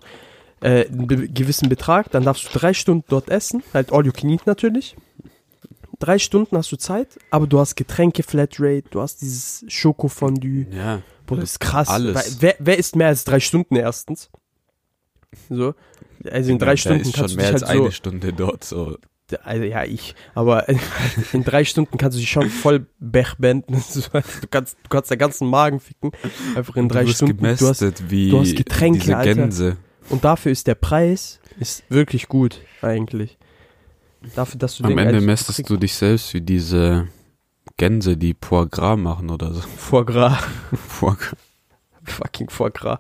äh, 0.62 0.88
einen 0.88 1.08
be 1.08 1.28
gewissen 1.28 1.70
Betrag, 1.70 2.10
dann 2.12 2.24
darfst 2.24 2.46
du 2.46 2.58
drei 2.58 2.74
Stunden 2.74 3.04
dort 3.10 3.30
essen, 3.30 3.64
halt 3.74 3.92
all 3.92 4.06
you 4.06 4.14
can 4.14 4.30
eat 4.30 4.48
natürlich. 4.48 4.96
Drei 6.00 6.20
Stunden 6.20 6.58
hast 6.58 6.72
du 6.72 6.78
Zeit, 6.78 7.18
aber 7.32 7.48
du 7.48 7.60
hast 7.60 7.76
Getränke 7.76 8.24
Flatrate, 8.24 8.84
du 8.90 9.02
hast 9.02 9.22
dieses 9.22 9.66
Schokofondue. 9.68 10.68
ja. 10.72 11.02
Boah, 11.26 11.38
das 11.38 11.52
ist 11.52 11.60
krass. 11.62 11.88
Alles. 11.88 12.42
Wer, 12.42 12.56
wer 12.60 12.78
isst 12.78 12.98
mehr 12.98 13.08
als 13.08 13.24
drei 13.24 13.40
Stunden 13.40 13.78
erstens? 13.78 14.30
So. 15.50 15.74
Also 16.30 16.52
in 16.52 16.60
drei 16.60 16.72
Der 16.72 16.78
Stunden 16.78 17.02
ist 17.02 17.14
kannst 17.14 17.18
schon 17.18 17.28
du 17.30 17.36
mehr 17.36 17.46
dich 17.52 17.62
als 17.62 17.70
halt 17.70 17.78
so. 17.78 17.84
eine 17.84 17.92
Stunde 17.92 18.34
dort. 18.34 18.64
So. 18.64 18.98
Also 19.44 19.64
ja, 19.64 19.84
ich. 19.84 20.16
Aber 20.36 20.68
in 21.34 21.44
drei 21.44 21.64
Stunden 21.66 21.98
kannst 21.98 22.18
du 22.18 22.20
dich 22.20 22.30
schon 22.30 22.50
voll 22.50 22.86
bechbenden. 23.00 23.84
Du 23.94 24.48
kannst, 24.50 24.78
du 24.84 24.90
kannst 24.90 25.12
den 25.12 25.18
ganzen 25.18 25.48
Magen 25.50 25.80
ficken. 25.80 26.12
Einfach 26.56 26.76
in 26.76 26.88
drei 26.90 27.04
du 27.04 27.12
Stunden. 27.12 27.38
Du 27.38 27.48
hast, 27.48 27.60
gemästet 27.60 28.10
wie 28.10 28.30
du 28.30 28.40
hast 28.42 28.56
Getränke, 28.56 29.00
diese 29.00 29.18
Alter. 29.18 29.34
Gänse. 29.36 29.78
und 30.10 30.24
dafür 30.24 30.52
ist 30.52 30.68
der 30.68 30.76
Preis 30.76 31.40
ist 31.60 31.84
wirklich 31.90 32.28
gut, 32.28 32.62
eigentlich. 32.82 33.38
Dafür, 34.36 34.58
dass 34.60 34.78
du 34.78 34.84
Am 34.86 34.98
Ende 34.98 35.20
mästest 35.22 35.58
kriegst. 35.58 35.70
du 35.70 35.78
dich 35.78 35.94
selbst 35.94 36.34
wie 36.34 36.42
diese 36.42 37.08
Gänse, 37.78 38.18
die 38.18 38.36
Foie 38.42 38.68
Gras 38.68 38.98
machen 38.98 39.30
oder 39.30 39.54
so. 39.54 39.62
Foie 39.62 40.06
Gras. 40.06 40.42
Foie 40.88 41.16
Gras. 41.16 41.36
Fucking 42.04 42.50
Foie 42.50 42.72
Gras. 42.72 43.00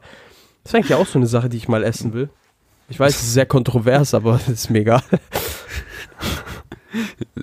Das 0.63 0.71
ist 0.71 0.75
eigentlich 0.75 0.93
auch 0.95 1.05
so 1.07 1.19
eine 1.19 1.27
Sache, 1.27 1.49
die 1.49 1.57
ich 1.57 1.67
mal 1.67 1.83
essen 1.83 2.13
will. 2.13 2.29
Ich 2.89 2.99
weiß, 2.99 3.15
es 3.15 3.21
ist 3.23 3.33
sehr 3.33 3.45
kontrovers, 3.45 4.13
aber 4.13 4.33
das 4.45 4.49
ist 4.49 4.69
mir 4.69 4.79
egal. 4.79 5.03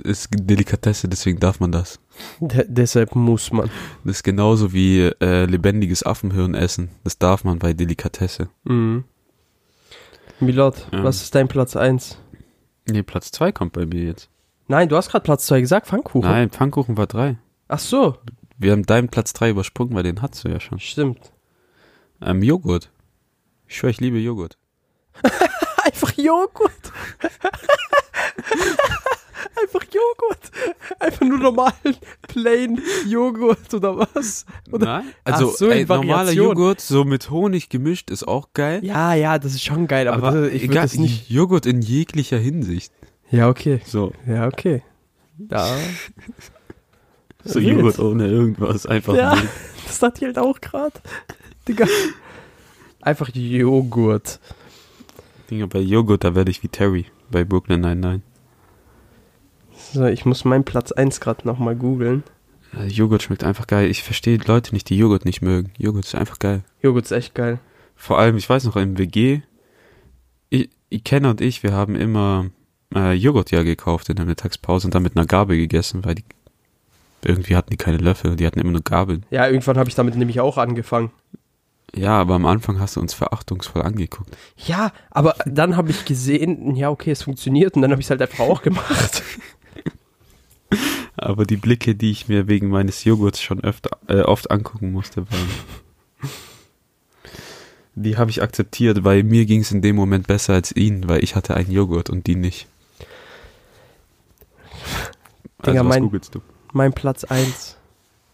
Ist 0.05 0.29
Delikatesse, 0.33 1.09
deswegen 1.09 1.41
darf 1.41 1.59
man 1.59 1.73
das. 1.73 1.99
De 2.39 2.65
deshalb 2.69 3.17
muss 3.17 3.51
man. 3.53 3.69
Das 4.05 4.17
ist 4.17 4.23
genauso 4.23 4.73
wie 4.73 5.01
äh, 5.21 5.45
lebendiges 5.47 6.05
Affenhirn 6.07 6.55
essen. 6.55 6.91
Das 7.03 7.19
darf 7.19 7.43
man 7.43 7.59
bei 7.59 7.73
Delikatesse. 7.73 8.49
Mhm. 8.65 9.05
Milord, 10.39 10.87
Ja. 10.93 11.03
was 11.03 11.23
ist 11.23 11.35
dein 11.35 11.49
Platz 11.49 11.75
1? 11.77 12.17
Nee, 12.89 13.03
Platz 13.03 13.31
2 13.33 13.51
kommt 13.53 13.73
bei 13.73 13.87
mir 13.87 14.05
jetzt. 14.05 14.31
Nein, 14.69 14.89
du 14.89 14.97
hast 14.97 15.11
gerade 15.11 15.25
Platz 15.25 15.47
2 15.47 15.61
gesagt, 15.61 15.89
Pfannkuchen. 15.89 16.31
Nein, 16.31 16.51
Pfannkuchen 16.51 16.97
war 16.97 17.07
3. 17.09 17.37
Ach 17.69 17.79
so, 17.79 18.17
Wir 18.57 18.73
haben 18.73 18.87
deinen 18.87 19.09
Platz 19.09 19.33
3 19.33 19.51
übersprungen, 19.51 19.95
weil 19.95 20.05
den 20.05 20.23
hattest 20.23 20.45
du 20.45 20.49
ja 20.49 20.61
schon. 20.61 20.79
stimmt. 20.79 21.33
Ähm, 22.23 22.43
Joghurt. 22.43 22.91
Ich 23.71 23.77
schwöre, 23.77 23.93
ich 23.93 24.01
liebe 24.01 24.19
Joghurt. 24.19 24.59
Einfach 25.85 26.13
Joghurt. 26.17 26.93
Einfach 29.63 29.85
Joghurt. 29.85 30.51
Einfach 30.99 31.21
nur 31.25 31.39
normalen, 31.39 31.97
plain 32.27 32.83
Joghurt 33.07 33.73
oder 33.73 33.97
was? 33.97 34.45
Oder? 34.73 34.87
Nein? 34.87 35.05
Also, 35.23 35.51
so, 35.51 35.69
ey, 35.69 35.85
normaler. 35.87 36.33
Joghurt, 36.33 36.81
so 36.81 37.05
mit 37.05 37.31
Honig 37.31 37.69
gemischt, 37.69 38.11
ist 38.11 38.27
auch 38.27 38.49
geil. 38.55 38.85
Ja, 38.85 39.15
ja, 39.15 39.39
das 39.39 39.55
ist 39.55 39.63
schon 39.63 39.87
geil, 39.87 40.09
aber, 40.09 40.29
aber 40.29 40.41
das, 40.41 40.49
ich 40.53 40.63
würde 40.63 40.73
egal, 40.73 40.83
das 40.83 40.95
nicht. 40.97 41.31
Joghurt 41.31 41.67
in 41.67 41.81
jeglicher 41.81 42.39
Hinsicht. 42.39 42.93
Ja, 43.31 43.49
okay. 43.49 43.81
So, 43.87 44.13
Ja, 44.27 44.49
okay. 44.49 44.83
Da. 45.39 45.65
so. 47.45 47.61
Joghurt 47.61 48.01
ohne 48.01 48.27
irgendwas, 48.27 48.85
einfach 48.87 49.15
Ja, 49.15 49.39
das 49.87 50.01
dachte 50.01 50.23
ich 50.23 50.27
halt 50.27 50.39
auch 50.41 50.61
gerade. 50.61 51.01
Digga. 51.69 51.87
Einfach 53.01 53.31
Joghurt. 53.35 54.41
Dinger, 55.51 55.67
bei 55.67 55.81
Joghurt, 55.81 56.25
da 56.25 56.35
werde 56.35 56.51
ich 56.51 56.63
wie 56.63 56.69
Terry 56.69 57.07
bei 57.31 57.45
Brooklyn 57.45 57.81
99. 57.81 58.23
So, 59.93 60.07
ich 60.07 60.25
muss 60.25 60.45
meinen 60.45 60.65
Platz 60.65 60.93
1 60.93 61.21
gerade 61.21 61.47
nochmal 61.47 61.75
googeln. 61.75 62.23
Joghurt 62.87 63.23
schmeckt 63.23 63.43
einfach 63.43 63.67
geil. 63.67 63.91
Ich 63.91 64.03
verstehe 64.03 64.39
Leute 64.47 64.73
nicht, 64.75 64.89
die 64.91 64.97
Joghurt 64.97 65.25
nicht 65.25 65.43
mögen. 65.43 65.73
Joghurt 65.79 66.05
ist 66.05 66.15
einfach 66.15 66.39
geil. 66.39 66.63
Joghurt 66.83 67.07
ist 67.07 67.13
echt 67.13 67.35
geil. 67.35 67.59
Vor 67.97 68.19
allem, 68.19 68.37
ich 68.37 68.49
weiß 68.49 68.65
noch, 68.65 68.77
im 68.77 68.97
WG, 68.97 69.41
ich, 70.51 70.71
ich 70.89 71.03
Kenner 71.03 71.31
und 71.31 71.41
ich, 71.41 71.63
wir 71.63 71.73
haben 71.73 71.97
immer 71.97 72.51
äh, 72.95 73.13
Joghurt 73.15 73.51
ja 73.51 73.63
gekauft 73.63 74.09
in 74.09 74.17
der 74.17 74.27
Mittagspause 74.27 74.87
und 74.87 74.95
dann 74.95 75.03
mit 75.03 75.17
einer 75.17 75.27
Gabel 75.27 75.57
gegessen, 75.57 76.05
weil 76.05 76.17
die 76.17 76.25
irgendwie 77.25 77.57
hatten 77.57 77.71
die 77.71 77.77
keine 77.77 77.99
Löffel, 77.99 78.37
die 78.37 78.47
hatten 78.47 78.61
immer 78.61 78.73
nur 78.73 78.83
Gabeln. 78.83 79.27
Ja, 79.31 79.47
irgendwann 79.47 79.77
habe 79.77 79.89
ich 79.89 79.95
damit 79.95 80.17
nämlich 80.17 80.41
auch 80.41 80.57
angefangen. 80.57 81.11
Ja, 81.95 82.21
aber 82.21 82.35
am 82.35 82.47
Anfang 82.47 82.79
hast 82.79 82.97
du 82.97 83.01
uns 83.01 83.15
verachtungsvoll 83.15 83.83
angeguckt. 83.83 84.37
Ja, 84.57 84.93
aber 85.11 85.35
dann 85.45 85.77
habe 85.77 85.91
ich 85.91 86.05
gesehen, 86.05 86.77
ja, 86.77 86.89
okay, 86.91 87.11
es 87.11 87.23
funktioniert 87.25 87.75
und 87.75 87.83
dann 87.83 87.91
habe 87.91 88.01
ich 88.01 88.07
es 88.07 88.11
halt 88.11 88.23
einfach 88.23 88.41
auch 88.41 88.63
gemacht. 88.63 89.23
Aber 91.17 91.45
die 91.45 91.57
Blicke, 91.59 91.95
die 91.95 92.13
ich 92.13 92.29
mir 92.29 92.49
wegen 92.49 92.69
meines 92.71 93.05
Joghurts 93.05 93.43
schon 93.43 93.63
öfter, 93.63 93.91
äh, 94.09 94.21
oft 94.23 94.51
angucken 94.51 94.91
musste, 94.93 95.31
waren. 95.31 95.49
Die 97.95 98.17
habe 98.17 98.31
ich 98.31 98.41
akzeptiert, 98.43 99.05
weil 99.05 99.23
mir 99.23 99.45
ging 99.45 99.61
es 99.61 99.71
in 99.73 99.83
dem 99.83 99.97
Moment 99.97 100.27
besser 100.29 100.55
als 100.55 100.75
ihnen, 100.75 101.09
weil 101.09 101.23
ich 101.23 101.35
hatte 101.35 101.55
einen 101.55 101.71
Joghurt 101.73 102.09
und 102.09 102.27
die 102.27 102.37
nicht. 102.37 102.69
Digga, 105.67 105.73
also, 105.81 105.85
was 105.85 105.89
mein- 105.89 106.03
googelst 106.05 106.35
du? 106.35 106.41
mein 106.73 106.93
Platz 106.95 107.25
1. 107.25 107.77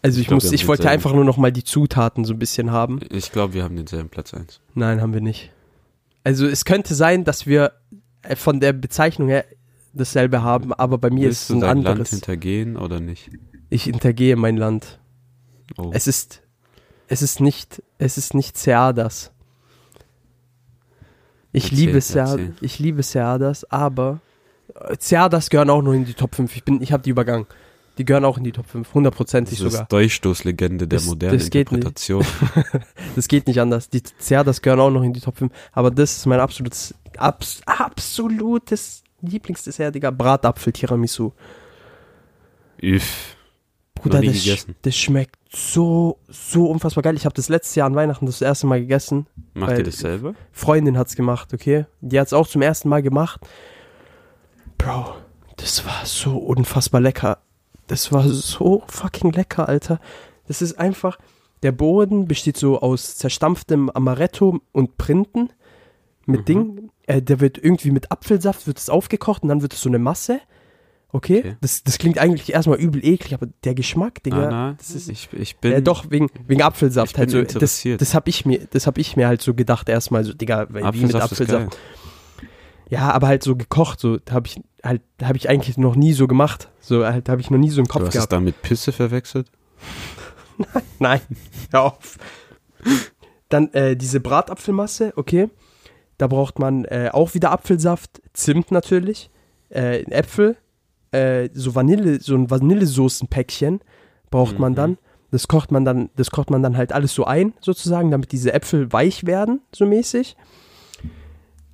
Also 0.07 0.20
ich, 0.20 0.28
glaub, 0.28 0.40
muss, 0.40 0.52
ich 0.52 0.68
wollte 0.68 0.88
einfach 0.88 1.12
nur 1.12 1.24
noch 1.24 1.36
mal 1.36 1.50
die 1.50 1.64
Zutaten 1.64 2.24
so 2.24 2.32
ein 2.32 2.38
bisschen 2.38 2.70
haben. 2.70 3.00
Ich 3.11 3.32
glaube, 3.32 3.54
wir 3.54 3.64
haben 3.64 3.74
denselben 3.74 4.09
Platz 4.09 4.32
1. 4.32 4.61
Nein, 4.74 5.00
haben 5.00 5.12
wir 5.12 5.20
nicht. 5.20 5.50
Also 6.22 6.46
es 6.46 6.64
könnte 6.64 6.94
sein, 6.94 7.24
dass 7.24 7.44
wir 7.44 7.72
äh, 8.22 8.36
von 8.36 8.61
der 8.61 8.72
Bezeichnung 8.72 9.26
her 9.28 9.44
dasselbe 9.94 10.42
haben, 10.42 10.72
aber 10.72 10.98
bei 10.98 11.11
mir 11.11 11.28
ist 11.28 11.28
Willst 11.28 11.42
es 11.42 11.48
du 11.48 11.54
ein 11.54 11.61
dein 11.61 11.76
Land 11.78 11.88
anderes. 11.88 12.11
hintergehen 12.11 12.76
oder 12.76 13.00
nicht? 13.00 13.30
Ich 13.68 13.82
hintergehe 13.82 14.36
mein 14.36 14.57
Land. 14.57 15.00
Oh. 15.76 15.90
Es 15.92 16.07
ist, 16.07 16.42
es 17.09 17.20
ist 17.20 17.40
nicht, 17.40 17.82
es 17.98 18.16
ist 18.16 18.32
nicht 18.32 18.57
Seadas. 18.57 19.32
Ich 21.50 21.64
Erzähl, 21.64 21.78
liebe 21.78 22.00
Seadas, 22.00 22.40
ich 22.61 22.78
liebe 22.78 23.02
Seadas, 23.02 23.68
aber 23.72 24.20
äh, 24.72 24.94
Seadas 25.00 25.50
gehören 25.50 25.70
auch 25.70 25.82
noch 25.82 25.94
in 25.94 26.04
die 26.04 26.14
Top 26.14 26.36
5. 26.36 26.54
Ich 26.54 26.62
bin, 26.64 26.80
ich 26.80 26.92
habe 26.92 27.02
die 27.02 27.11
übergangen. 27.11 27.46
Die 27.99 28.05
gehören 28.05 28.24
auch 28.26 28.36
in 28.38 28.44
die 28.44 28.53
Top 28.53 28.66
5, 28.66 28.92
hundertprozentig 28.94 29.59
das 29.59 29.64
sogar. 29.72 29.82
ist 29.84 29.92
Durchstoßlegende 29.92 30.86
der 30.86 30.99
Das- 30.99 31.07
modernen 31.07 31.38
das. 31.38 31.47
Interpretation. 31.49 32.24
Das 33.16 33.28
geht 33.28 33.47
nicht 33.47 33.59
anders. 33.61 33.88
Die 33.88 34.03
Seadas 34.18 34.61
gehören 34.61 34.80
auch 34.80 34.90
noch 34.90 35.03
in 35.03 35.14
die 35.14 35.20
Top 35.20 35.38
5. 35.38 35.51
Aber 35.72 35.90
das 35.90 36.18
ist 36.18 36.26
mein 36.26 36.38
absolutes, 36.40 36.94
abs, 37.16 37.62
absolutes 37.64 39.03
Lieblingsdessert, 39.22 39.94
Digga. 39.94 40.11
Bratapfel 40.11 40.72
Tiramisu. 40.74 41.32
Üff. 42.82 43.36
Bruder, 43.94 44.20
das, 44.20 44.34
sch- 44.36 44.66
das 44.82 44.94
schmeckt 44.97 45.36
so, 45.51 46.18
so 46.28 46.66
unfassbar 46.66 47.01
geil. 47.03 47.16
Ich 47.16 47.24
habe 47.24 47.34
das 47.34 47.49
letzte 47.49 47.80
Jahr 47.80 47.86
an 47.86 47.94
Weihnachten 47.94 48.26
das 48.26 48.42
erste 48.42 48.66
Mal 48.66 48.80
gegessen. 48.80 49.26
Macht 49.55 49.78
ihr 49.78 49.84
das 49.84 49.97
selber? 49.97 50.34
Freundin 50.53 50.99
hat's 50.99 51.16
gemacht, 51.16 51.55
okay? 51.55 51.86
Die 52.03 52.20
hat's 52.20 52.34
auch 52.34 52.47
zum 52.47 52.61
ersten 52.61 52.90
Mal 52.90 53.01
gemacht. 53.03 53.40
Bro, 54.76 55.14
das 55.57 55.86
war 55.86 56.05
so 56.05 56.36
unfassbar 56.36 57.01
lecker. 57.01 57.38
Das 57.87 58.11
war 58.12 58.28
so 58.28 58.82
fucking 58.89 59.32
lecker, 59.32 59.68
Alter. 59.68 60.01
Das 60.49 60.62
ist 60.62 60.78
einfach, 60.78 61.18
der 61.62 61.72
Boden 61.72 62.26
besteht 62.26 62.57
so 62.57 62.80
aus 62.80 63.16
zerstampftem 63.16 63.91
Amaretto 63.91 64.61
und 64.72 64.97
Printen 64.97 65.51
mit 66.26 66.41
Mhm. 66.41 66.45
Ding. 66.45 66.91
Äh, 67.07 67.22
der 67.22 67.41
wird 67.41 67.59
irgendwie 67.59 67.93
mit 67.93 68.11
Apfelsaft, 68.11 68.66
wird 68.66 68.78
es 68.78 68.91
aufgekocht 68.91 69.43
und 69.45 69.49
dann 69.49 69.62
wird 69.62 69.72
es 69.74 69.80
so 69.80 69.89
eine 69.89 69.99
Masse. 70.01 70.41
Okay? 71.12 71.39
Okay. 71.39 71.57
Das, 71.61 71.84
das 71.84 71.99
klingt 71.99 72.18
eigentlich 72.18 72.53
erstmal 72.53 72.78
übel 72.78 73.05
eklig, 73.05 73.32
aber 73.32 73.47
der 73.64 73.74
Geschmack, 73.76 74.22
Digga, 74.24 74.47
Ah, 74.47 74.51
na, 74.51 74.72
das 74.76 74.91
ist 74.91 75.09
ich, 75.09 75.28
ich 75.32 75.57
bin. 75.59 75.70
ja, 75.70 75.80
doch 75.80 76.11
wegen 76.11 76.28
wegen 76.49 76.62
Apfelsaft 76.62 77.16
halt 77.16 77.30
so. 77.30 77.41
Das, 77.41 77.55
interessiert. 77.55 78.01
das 78.01 78.12
habe 78.12 78.28
ich 78.28 78.45
mir, 78.45 78.66
das 78.70 78.89
habe 78.89 79.01
ich 79.01 79.16
mir 79.16 79.28
halt 79.28 79.41
so 79.41 79.55
gedacht 79.55 79.89
erstmal 79.89 80.24
so, 80.24 80.32
Digga, 80.34 80.66
wie 80.68 80.74
mit 80.74 80.84
Apfelsaft 80.84 81.32
ist 81.32 81.41
Apfelsaft. 81.43 81.78
Ja, 82.91 83.12
aber 83.12 83.28
halt 83.28 83.43
so 83.45 83.57
gekocht, 83.57 84.01
so 84.01 84.18
habe 84.30 84.49
ich 84.49 84.61
halt 84.87 85.03
habe 85.22 85.37
ich 85.37 85.49
eigentlich 85.49 85.76
noch 85.78 85.97
nie 85.97 86.12
so 86.12 86.26
gemacht. 86.26 86.68
So 86.80 87.05
halt 87.05 87.28
habe 87.28 87.41
ich 87.41 87.51
noch 87.51 87.59
nie 87.59 87.70
so 87.70 87.80
im 87.80 87.87
Du 87.87 87.93
Kopf 87.93 88.03
hast 88.03 88.09
es 88.09 88.14
gehabt. 88.14 88.32
dann 88.32 88.45
mit 88.45 88.61
Pisse 88.62 88.93
verwechselt? 88.93 89.51
Nein, 90.99 91.20
hör 91.70 91.82
auf. 91.84 92.18
Dann 93.49 93.72
äh, 93.74 93.97
diese 93.97 94.20
Bratapfelmasse, 94.20 95.12
okay. 95.16 95.49
Da 96.18 96.26
braucht 96.28 96.59
man 96.59 96.84
äh, 96.87 97.11
auch 97.12 97.34
wieder 97.34 97.53
Apfelsaft, 97.53 98.22
Zimt 98.32 98.70
natürlich, 98.72 99.30
äh, 99.68 100.01
Äpfel, 100.11 100.57
äh, 101.12 101.51
so 101.53 101.74
Vanille, 101.74 102.20
so 102.20 102.34
ein 102.34 102.51
Vanillesoßenpäckchen 102.51 103.80
braucht 104.30 104.59
man 104.59 104.72
Mhm. 104.72 104.76
dann. 104.76 104.99
Das 105.30 105.49
kocht 105.49 105.70
man 105.72 105.84
dann, 105.84 106.09
das 106.16 106.30
kocht 106.30 106.51
man 106.51 106.62
dann 106.62 106.76
halt 106.76 106.93
alles 106.93 107.12
so 107.14 107.24
ein, 107.24 107.53
sozusagen, 107.61 108.11
damit 108.11 108.32
diese 108.32 108.53
Äpfel 108.55 108.93
weich 108.93 109.26
werden, 109.26 109.61
so 109.74 109.84
mäßig. 109.84 110.37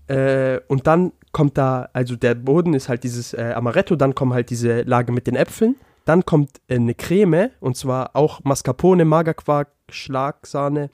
Äh, 0.09 0.61
und 0.69 0.87
dann 0.87 1.13
kommt 1.33 1.57
da, 1.59 1.89
also 1.93 2.17
der 2.17 2.35
Boden 2.35 2.75
ist 2.75 2.89
halt 2.89 3.05
dieses 3.05 3.33
äh, 3.35 3.53
Amaretto, 3.55 3.97
dann 3.97 4.15
kommen 4.15 4.33
halt 4.35 4.51
diese 4.51 4.83
Lage 4.83 5.13
mit 5.13 5.27
den 5.27 5.35
Äpfeln. 5.37 5.77
Dann 6.05 6.25
kommt 6.27 6.61
äh, 6.69 6.77
eine 6.77 6.95
Creme, 6.95 7.51
und 7.61 7.77
zwar 7.77 8.15
auch 8.17 8.43
Mascarpone, 8.45 9.05
Magerquark, 9.05 9.69
Schlagsahne 9.89 10.91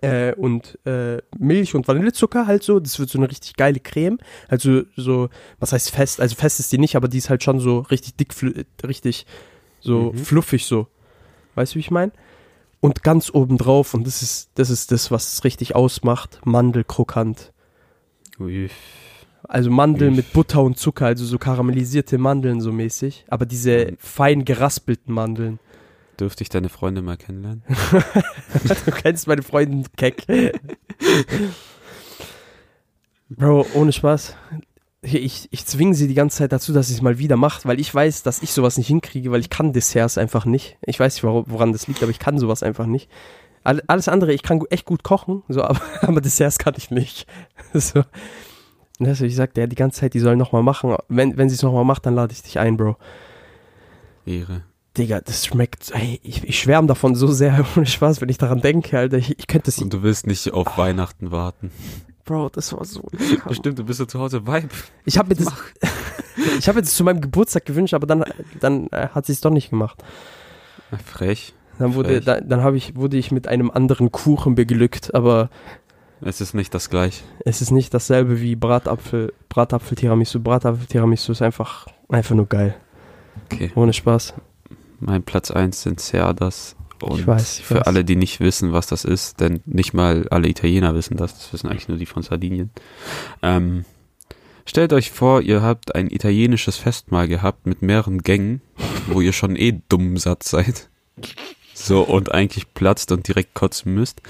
äh, 0.00 0.34
und 0.34 0.78
äh, 0.84 1.18
Milch 1.38 1.74
und 1.74 1.86
Vanillezucker 1.88 2.46
halt 2.46 2.62
so. 2.62 2.80
Das 2.80 2.98
wird 2.98 3.08
so 3.08 3.18
eine 3.18 3.30
richtig 3.30 3.56
geile 3.56 3.80
Creme. 3.80 4.18
Also 4.48 4.82
so, 4.96 5.28
was 5.58 5.72
heißt 5.72 5.90
fest? 5.90 6.20
Also 6.20 6.34
fest 6.34 6.60
ist 6.60 6.72
die 6.72 6.78
nicht, 6.78 6.96
aber 6.96 7.08
die 7.08 7.18
ist 7.18 7.30
halt 7.30 7.42
schon 7.42 7.60
so 7.60 7.80
richtig 7.80 8.16
dick, 8.16 8.34
richtig 8.86 9.26
so 9.80 10.12
Mhm. 10.12 10.18
fluffig 10.18 10.66
so. 10.66 10.88
Weißt 11.54 11.72
du, 11.72 11.76
wie 11.76 11.80
ich 11.80 11.90
meine? 11.90 12.12
Und 12.80 13.02
ganz 13.02 13.32
oben 13.32 13.56
drauf, 13.56 13.94
und 13.94 14.06
das 14.06 14.20
ist, 14.22 14.50
das 14.56 14.68
ist 14.70 14.92
das, 14.92 15.10
was 15.10 15.32
es 15.32 15.44
richtig 15.44 15.74
ausmacht, 15.74 16.40
Mandelkrokant. 16.44 17.52
Ui. 18.38 18.68
Also 19.48 19.70
Mandeln 19.70 20.16
mit 20.16 20.32
Butter 20.32 20.62
und 20.62 20.78
Zucker, 20.78 21.06
also 21.06 21.24
so 21.24 21.38
karamellisierte 21.38 22.18
Mandeln 22.18 22.60
so 22.60 22.72
mäßig. 22.72 23.24
Aber 23.28 23.46
diese 23.46 23.92
Mhm. 23.92 23.96
fein 23.98 24.44
geraspelten 24.44 25.14
Mandeln. 25.14 25.58
Dürfte 26.18 26.42
ich 26.42 26.48
deine 26.48 26.68
Freunde 26.68 27.02
mal 27.02 27.16
kennenlernen? 27.16 27.62
Du 28.86 28.90
kennst 28.90 29.26
meine 29.28 29.42
Freundin 29.42 29.84
Keck. 29.96 30.26
Bro, 33.28 33.66
ohne 33.74 33.92
Spaß. 33.92 34.34
Ich, 35.02 35.48
ich 35.52 35.66
zwinge 35.66 35.94
sie 35.94 36.08
die 36.08 36.14
ganze 36.14 36.38
Zeit 36.38 36.52
dazu, 36.52 36.72
dass 36.72 36.88
sie 36.88 36.94
es 36.94 37.02
mal 37.02 37.18
wieder 37.18 37.36
macht, 37.36 37.66
weil 37.66 37.78
ich 37.78 37.94
weiß, 37.94 38.22
dass 38.22 38.42
ich 38.42 38.52
sowas 38.52 38.76
nicht 38.76 38.86
hinkriege, 38.88 39.30
weil 39.30 39.40
ich 39.40 39.50
kann 39.50 39.72
Desserts 39.72 40.18
einfach 40.18 40.46
nicht. 40.46 40.78
Ich 40.82 40.98
weiß 40.98 41.14
nicht, 41.16 41.24
wor- 41.24 41.44
woran 41.46 41.72
das 41.72 41.86
liegt, 41.86 42.02
aber 42.02 42.10
ich 42.10 42.18
kann 42.18 42.38
sowas 42.38 42.62
einfach 42.62 42.86
nicht. 42.86 43.08
All- 43.62 43.82
Alles 43.86 44.08
andere, 44.08 44.32
ich 44.32 44.42
kann 44.42 44.62
echt 44.70 44.84
gut 44.84 45.02
kochen, 45.04 45.42
so, 45.48 45.62
aber, 45.62 45.80
aber 46.02 46.20
Desserts 46.20 46.58
kann 46.58 46.74
ich 46.76 46.90
nicht. 46.90 47.26
So. 47.74 48.02
Und 48.98 49.06
deshalb, 49.06 49.28
ich 49.28 49.36
sag 49.36 49.54
der 49.54 49.66
die 49.66 49.76
ganze 49.76 50.00
Zeit, 50.00 50.14
die 50.14 50.20
soll 50.20 50.36
nochmal 50.36 50.62
machen. 50.62 50.96
Wenn, 51.08 51.36
wenn 51.36 51.48
sie 51.48 51.54
es 51.54 51.62
nochmal 51.62 51.84
macht, 51.84 52.06
dann 52.06 52.14
lade 52.14 52.32
ich 52.32 52.42
dich 52.42 52.58
ein, 52.58 52.76
Bro. 52.76 52.96
Ehre. 54.24 54.62
Digga, 54.96 55.20
das 55.20 55.44
schmeckt, 55.44 55.92
ey, 55.92 56.20
ich, 56.22 56.42
ich 56.44 56.58
schwärme 56.58 56.88
davon 56.88 57.14
so 57.14 57.26
sehr, 57.26 57.64
ohne 57.76 57.86
Spaß, 57.86 58.20
wenn 58.20 58.28
ich 58.28 58.38
daran 58.38 58.60
denke, 58.60 58.98
Alter. 58.98 59.18
Ich, 59.18 59.38
ich 59.38 59.46
könnte 59.46 59.70
es 59.70 59.78
Und 59.78 59.92
du 59.92 60.02
willst 60.02 60.26
nicht 60.26 60.50
auf 60.52 60.78
Weihnachten 60.78 61.30
warten. 61.30 61.70
Bro, 62.24 62.50
das 62.50 62.72
war 62.72 62.84
so 62.84 63.06
lecker. 63.12 63.48
Bestimmt, 63.48 63.78
du 63.78 63.84
bist 63.84 64.00
ja 64.00 64.08
zu 64.08 64.18
Hause 64.18 64.46
Vibe. 64.46 64.68
Ich 65.04 65.18
habe 65.18 65.28
mir 65.28 65.36
das, 65.36 65.52
ich 66.58 66.68
habe 66.68 66.80
das 66.80 66.94
zu 66.94 67.04
meinem 67.04 67.20
Geburtstag 67.20 67.66
gewünscht, 67.66 67.94
aber 67.94 68.06
dann, 68.06 68.24
dann 68.60 68.88
äh, 68.88 69.08
hat 69.08 69.26
sie 69.26 69.32
es 69.32 69.40
doch 69.40 69.50
nicht 69.50 69.70
gemacht. 69.70 70.02
Frech. 71.04 71.54
Dann 71.78 71.94
wurde, 71.94 72.08
Frech. 72.08 72.24
da, 72.24 72.40
dann 72.40 72.62
habe 72.62 72.78
ich, 72.78 72.96
wurde 72.96 73.18
ich 73.18 73.30
mit 73.30 73.46
einem 73.48 73.70
anderen 73.70 74.10
Kuchen 74.10 74.54
beglückt, 74.54 75.14
aber 75.14 75.50
Es 76.20 76.40
ist 76.40 76.54
nicht 76.54 76.72
das 76.74 76.88
gleiche. 76.90 77.22
es 77.44 77.60
ist 77.60 77.70
nicht 77.70 77.92
dasselbe 77.92 78.40
wie 78.40 78.56
Bratapfel, 78.56 79.32
Bratapfel 79.48 79.96
Tiramisu. 79.96 80.40
Bratapfel 80.40 80.86
Tiramisu 80.86 81.32
ist 81.32 81.42
einfach, 81.42 81.86
einfach 82.08 82.34
nur 82.34 82.46
geil. 82.46 82.74
Okay. 83.44 83.70
Ohne 83.74 83.92
Spaß. 83.92 84.34
Mein 84.98 85.22
Platz 85.22 85.50
1 85.50 85.82
sind 85.82 86.00
Cerdas. 86.00 86.74
Und 87.02 87.20
Ich 87.20 87.26
weiß, 87.26 87.58
ich 87.58 87.64
für 87.66 87.74
weiß. 87.76 87.82
alle, 87.86 88.04
die 88.04 88.16
nicht 88.16 88.40
wissen, 88.40 88.72
was 88.72 88.86
das 88.86 89.04
ist, 89.04 89.40
denn 89.40 89.60
nicht 89.66 89.92
mal 89.92 90.26
alle 90.30 90.48
Italiener 90.48 90.94
wissen 90.94 91.18
das, 91.18 91.34
das 91.34 91.52
wissen 91.52 91.68
eigentlich 91.68 91.88
nur 91.88 91.98
die 91.98 92.06
von 92.06 92.22
Sardinien. 92.22 92.70
Ähm, 93.42 93.84
stellt 94.64 94.94
euch 94.94 95.10
vor, 95.10 95.42
ihr 95.42 95.60
habt 95.60 95.94
ein 95.94 96.08
italienisches 96.08 96.78
Festmahl 96.78 97.28
gehabt 97.28 97.66
mit 97.66 97.82
mehreren 97.82 98.22
Gängen, 98.22 98.62
wo 99.08 99.20
ihr 99.20 99.34
schon 99.34 99.56
eh 99.56 99.78
dumm 99.90 100.16
satt 100.16 100.42
seid. 100.44 100.88
So, 101.78 102.00
und 102.00 102.32
eigentlich 102.32 102.72
platzt 102.72 103.12
und 103.12 103.28
direkt 103.28 103.52
kotzen 103.52 103.92
müsst. 103.94 104.22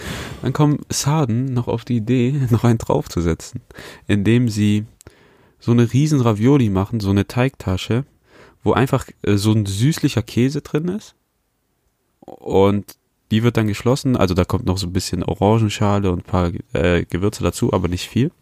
Dann 0.42 0.52
kommen 0.52 0.80
Sarden 0.88 1.54
noch 1.54 1.68
auf 1.68 1.84
die 1.84 1.98
Idee, 1.98 2.32
noch 2.50 2.64
einen 2.64 2.78
draufzusetzen, 2.78 3.60
indem 4.08 4.48
sie 4.48 4.84
so 5.60 5.70
eine 5.70 5.92
riesen 5.92 6.20
Ravioli 6.20 6.70
machen, 6.70 6.98
so 6.98 7.10
eine 7.10 7.28
Teigtasche, 7.28 8.04
wo 8.64 8.72
einfach 8.72 9.06
äh, 9.22 9.36
so 9.36 9.52
ein 9.52 9.64
süßlicher 9.64 10.22
Käse 10.22 10.60
drin 10.60 10.88
ist. 10.88 11.14
Und 12.20 12.96
die 13.30 13.44
wird 13.44 13.56
dann 13.56 13.68
geschlossen. 13.68 14.16
Also 14.16 14.34
da 14.34 14.44
kommt 14.44 14.66
noch 14.66 14.76
so 14.76 14.88
ein 14.88 14.92
bisschen 14.92 15.22
Orangenschale 15.22 16.10
und 16.10 16.20
ein 16.20 16.30
paar 16.30 16.50
äh, 16.72 17.04
Gewürze 17.04 17.44
dazu, 17.44 17.72
aber 17.72 17.86
nicht 17.86 18.08
viel. 18.08 18.32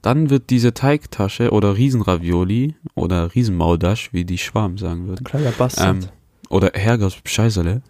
Dann 0.00 0.30
wird 0.30 0.48
diese 0.48 0.72
Teigtasche 0.72 1.50
oder 1.50 1.76
Riesenravioli 1.76 2.74
oder 2.94 3.34
Riesenmaudasch, 3.34 4.14
wie 4.14 4.24
die 4.24 4.38
Schwaben 4.38 4.78
sagen 4.78 5.08
würden, 5.08 5.24
Kleiner 5.24 5.50
Bastard. 5.50 6.04
ähm, 6.04 6.08
oder 6.48 6.70
Herrgott 6.74 7.20
Scheißerle, 7.24 7.82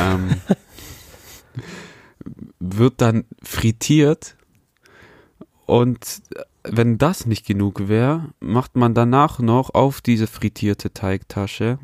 ähm, 0.00 0.40
wird 2.58 3.00
dann 3.00 3.24
frittiert 3.42 4.36
und 5.66 6.22
wenn 6.62 6.98
das 6.98 7.26
nicht 7.26 7.46
genug 7.46 7.88
wäre, 7.88 8.30
macht 8.40 8.76
man 8.76 8.94
danach 8.94 9.38
noch 9.38 9.72
auf 9.74 10.00
diese 10.00 10.26
frittierte 10.26 10.92
Teigtasche 10.92 11.78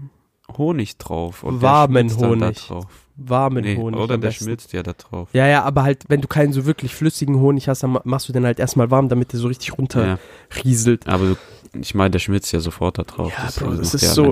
Honig 0.57 0.99
drauf. 0.99 1.43
Und 1.43 1.63
Warmen 1.63 2.15
Honig. 2.17 2.67
drauf. 2.67 3.06
Warmen 3.19 3.65
Nee, 3.65 3.77
Honig. 3.77 3.99
oder 3.99 4.19
der 4.19 4.31
schmilzt 4.31 4.73
ja 4.75 4.83
da 4.83 4.93
drauf. 4.93 5.29
Ja, 5.33 5.47
ja, 5.47 5.63
aber 5.65 5.83
halt, 5.85 6.05
wenn 6.09 6.21
du 6.21 6.29
keinen 6.29 6.53
so 6.53 6.67
wirklich 6.67 6.95
flüssigen 6.95 7.37
Honig 7.41 7.69
hast, 7.69 7.83
dann 7.83 7.93
ma- 7.93 8.03
machst 8.05 8.29
du 8.29 8.33
den 8.35 8.45
halt 8.45 8.59
erstmal 8.59 8.91
warm, 8.91 9.09
damit 9.09 9.33
der 9.33 9.41
so 9.41 9.49
richtig 9.49 9.69
Ja. 9.69 9.75
runterrieselt. 9.75 11.07
Aber 11.09 11.25
du, 11.25 11.37
ich 11.81 11.95
meine, 11.95 12.11
der 12.11 12.19
schmilzt 12.19 12.53
ja 12.53 12.61
sofort 12.61 12.99
da 12.99 13.05
drauf. 13.05 13.33
Ja, 13.37 13.45
das 13.47 13.59
Bro, 13.59 13.75
das 13.75 13.95
ist 13.95 14.03
ja 14.03 14.09
so-. 14.11 14.31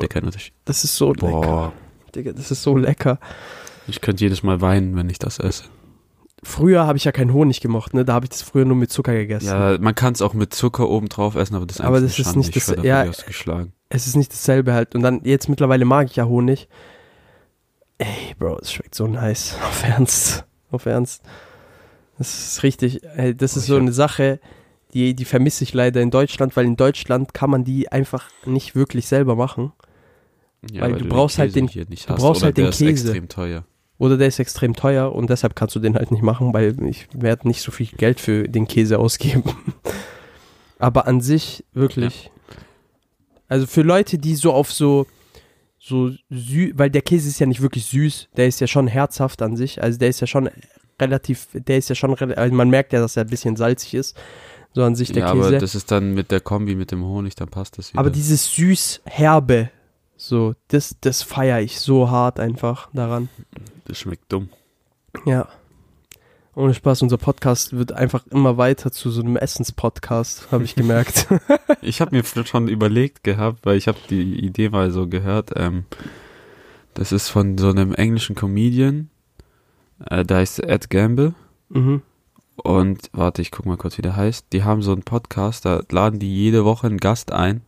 Das 0.65 0.85
ist 0.85 0.97
so 0.97 1.13
lecker. 1.13 1.27
Boah, 1.31 1.73
Digga, 2.15 2.33
das 2.33 2.51
ist 2.51 2.63
so 2.63 2.77
lecker. 2.77 3.19
ich 3.87 4.01
könnte 4.01 4.23
jedes 4.25 4.43
Mal 4.43 4.61
weinen, 4.61 4.97
wenn 4.97 5.09
ich 5.09 5.19
das 5.19 5.39
esse. 5.39 5.65
Früher 6.43 6.87
habe 6.87 6.99
ich 6.99 7.05
ja 7.05 7.13
keinen 7.13 7.33
Honig 7.33 7.63
gemocht, 7.63 7.95
ne? 7.95 8.05
Da 8.05 8.13
habe 8.13 8.27
ich 8.27 8.31
das 8.31 8.43
früher 8.43 8.67
nur 8.67 8.77
mit 8.77 8.91
Zucker 8.91 9.15
gegessen. 9.15 9.47
Ja, 9.47 9.79
man 9.81 9.95
kann 9.95 10.13
es 10.13 10.21
auch 10.21 10.35
mit 10.35 10.53
Zucker 10.55 10.91
oben 10.91 11.09
drauf 11.09 11.37
essen, 11.37 11.55
aber 11.55 11.65
das 11.65 11.77
ist 11.77 11.81
Aber 11.83 11.97
einfach 11.97 12.09
das 12.15 12.19
eine 12.19 12.29
ist 12.29 12.37
nicht 12.37 12.57
ich 12.57 12.65
das- 12.67 12.85
ja. 12.85 13.07
Es 13.89 14.07
ist 14.07 14.15
nicht 14.17 14.31
dasselbe 14.31 14.75
halt. 14.75 14.95
Und 14.95 15.01
dann, 15.03 15.23
jetzt 15.25 15.49
mittlerweile 15.49 15.87
mag 15.87 16.09
ich 16.11 16.17
ja 16.17 16.27
Honig. 16.27 16.69
Ey, 18.05 18.35
Bro, 18.39 18.59
es 18.61 18.73
schmeckt 18.73 18.95
so 18.95 19.07
nice. 19.07 19.57
Auf 19.63 19.83
Ernst. 19.85 20.45
Auf 20.71 20.87
Ernst. 20.87 21.23
Das 22.19 22.53
ist 22.55 22.63
richtig. 22.63 23.03
Ey, 23.17 23.35
das 23.35 23.55
Oh, 23.55 23.59
ist 23.59 23.65
ich 23.65 23.69
so 23.69 23.77
eine 23.77 23.93
Sache, 23.93 24.39
die, 24.93 25.15
die 25.15 25.25
vermisse 25.25 25.65
ich 25.65 25.73
leider 25.75 26.01
in 26.01 26.11
Deutschland, 26.11 26.55
weil 26.57 26.67
in 26.67 26.77
Deutschland 26.77 27.35
kann 27.35 27.51
man 27.51 27.65
die 27.65 27.91
einfach 27.91 28.29
nicht 28.45 28.75
wirklich 28.77 29.07
selber 29.09 29.35
machen. 29.37 29.73
Ja, 30.71 30.83
Weil 30.83 30.95
du 30.95 31.07
brauchst 31.07 31.39
halt 31.39 31.55
den- 31.55 31.65
nicht 31.67 32.09
du 32.09 32.15
brauchst 32.15 32.43
halt 32.43 32.57
den 32.57 32.65
der 32.65 32.71
ist 32.71 32.79
Käse. 32.79 33.09
extrem 33.09 33.29
teuer. 33.29 33.65
Oder 33.99 34.17
der 34.17 34.29
ist 34.29 34.39
extrem 34.39 34.75
teuer 34.75 35.13
und 35.15 35.29
deshalb 35.31 35.55
kannst 35.55 35.77
du 35.77 35.81
den 35.81 35.95
halt 35.95 36.11
nicht 36.11 36.23
machen, 36.23 36.53
weil 36.55 36.75
ich 36.87 37.07
werde 37.13 37.47
nicht 37.47 37.61
so 37.63 37.71
viel 37.71 37.87
Geld 37.87 38.19
für 38.19 38.49
den 38.49 38.67
Käse 38.67 38.99
ausgeben. 38.99 39.45
Aber 40.79 41.07
an 41.07 41.21
sich 41.21 41.65
wirklich. 41.73 42.31
Also 43.49 43.67
für 43.67 43.83
Leute, 43.83 44.19
die 44.19 44.35
so 44.35 44.53
auf 44.53 44.73
so 44.73 45.07
so 45.87 46.11
süß, 46.31 46.73
weil 46.75 46.89
der 46.89 47.03
Käse 47.03 47.29
ist 47.29 47.39
ja 47.41 47.47
nicht 47.47 47.61
wirklich 47.61 47.85
süß, 47.87 48.29
der 48.37 48.47
ist 48.47 48.61
ja 48.61 48.67
schon 48.67 48.87
herzhaft 48.87 49.43
an 49.43 49.55
sich, 49.55 49.83
also 49.83 49.99
der 49.99 50.09
ist 50.09 50.21
ja 50.21 50.27
schon 50.27 50.49
relativ, 50.99 51.49
der 51.53 51.77
ist 51.77 51.91
ja 51.91 51.95
schon, 51.95 52.15
also 52.15 52.55
man 52.55 52.71
merkt 52.71 52.95
ja, 52.95 53.01
dass 53.01 53.19
er 53.19 53.25
ein 53.25 53.31
bisschen 53.31 53.57
salzig 53.57 53.93
ist, 53.93 54.17
so 54.73 54.83
an 54.83 54.95
sich 54.95 55.13
der 55.13 55.25
ja, 55.25 55.33
Käse. 55.33 55.49
aber 55.49 55.59
das 55.59 55.75
ist 55.75 55.91
dann 55.91 56.15
mit 56.15 56.31
der 56.31 56.41
Kombi 56.41 56.75
mit 56.75 56.91
dem 56.91 57.05
Honig, 57.05 57.35
dann 57.35 57.49
passt 57.49 57.77
das 57.77 57.93
wieder. 57.93 58.01
Aber 58.01 58.09
dieses 58.09 58.55
süß-herbe, 58.55 59.71
so, 60.17 60.55
das, 60.69 60.97
das 61.03 61.23
feiere 61.23 61.61
ich 61.61 61.79
so 61.79 62.11
hart 62.11 62.41
einfach 62.41 62.89
daran. 62.95 63.29
das 63.85 63.99
schmeckt 63.99 64.33
dumm. 64.33 64.49
Ja. 65.27 65.49
Ohne 66.57 66.73
Spaß, 66.73 67.03
unser 67.03 67.19
Podcast 67.19 67.77
wird 67.77 67.93
einfach 67.93 68.27
immer 68.29 68.57
weiter 68.57 68.93
zu 68.93 69.11
so 69.11 69.23
einem 69.23 69.37
Essenspodcast, 69.37 70.53
habe 70.53 70.65
ich 70.65 70.75
gemerkt. 70.75 71.27
Ich 71.83 72.01
habe 72.01 72.17
mir 72.17 72.25
schon 72.25 72.69
überlegt 72.69 73.25
gehabt, 73.25 73.67
weil 73.67 73.77
ich 73.77 73.89
habe 73.89 73.99
die 74.09 74.39
Idee 74.39 74.71
mal 74.71 74.91
so 74.91 75.07
gehört. 75.07 75.51
Ähm, 75.55 75.85
das 76.95 77.13
ist 77.13 77.29
von 77.29 77.59
so 77.59 77.69
einem 77.69 77.93
englischen 77.93 78.35
Comedian. 78.35 79.11
Äh, 80.09 80.25
da 80.25 80.37
heißt 80.37 80.61
Ed 80.61 80.89
Gamble. 80.89 81.35
mhm. 81.69 82.03
Und 82.57 83.11
warte, 83.13 83.43
ich 83.43 83.51
guck 83.51 83.67
mal 83.67 83.77
kurz, 83.77 83.99
wie 83.99 84.03
der 84.03 84.17
heißt. 84.17 84.47
Die 84.53 84.63
haben 84.63 84.81
so 84.81 84.93
einen 84.93 85.03
Podcast, 85.03 85.65
da 85.65 85.83
laden 85.91 86.21
die 86.21 86.35
jede 86.35 86.65
Woche 86.65 86.87
einen 86.87 86.99
Gast 86.99 87.33
ein. 87.33 87.63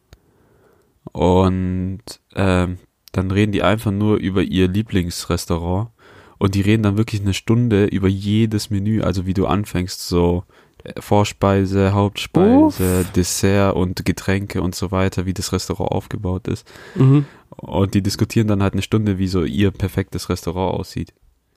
Und 1.12 2.00
ähm, 2.34 2.78
dann 3.12 3.30
reden 3.30 3.52
die 3.52 3.62
einfach 3.62 3.90
nur 3.90 4.16
über 4.16 4.42
ihr 4.42 4.68
Lieblingsrestaurant. 4.68 5.90
Und 6.38 6.54
die 6.54 6.60
reden 6.60 6.82
dann 6.82 6.96
wirklich 6.96 7.20
eine 7.20 7.34
Stunde 7.34 7.86
über 7.86 8.08
jedes 8.08 8.70
Menü, 8.70 9.02
also 9.02 9.26
wie 9.26 9.34
du 9.34 9.46
anfängst, 9.46 10.06
so 10.06 10.44
äh, 10.84 11.00
Vorspeise, 11.00 11.92
Hauptspeise, 11.94 13.00
Uff. 13.00 13.12
Dessert 13.12 13.74
und 13.74 14.04
Getränke 14.04 14.62
und 14.62 14.74
so 14.74 14.90
weiter, 14.90 15.26
wie 15.26 15.34
das 15.34 15.52
Restaurant 15.52 15.92
aufgebaut 15.92 16.48
ist. 16.48 16.66
Mhm. 16.94 17.26
Und 17.50 17.94
die 17.94 18.02
diskutieren 18.02 18.48
dann 18.48 18.62
halt 18.62 18.74
eine 18.74 18.82
Stunde, 18.82 19.18
wie 19.18 19.28
so 19.28 19.44
ihr 19.44 19.70
perfektes 19.70 20.28
Restaurant 20.28 20.78
aussieht. 20.78 21.12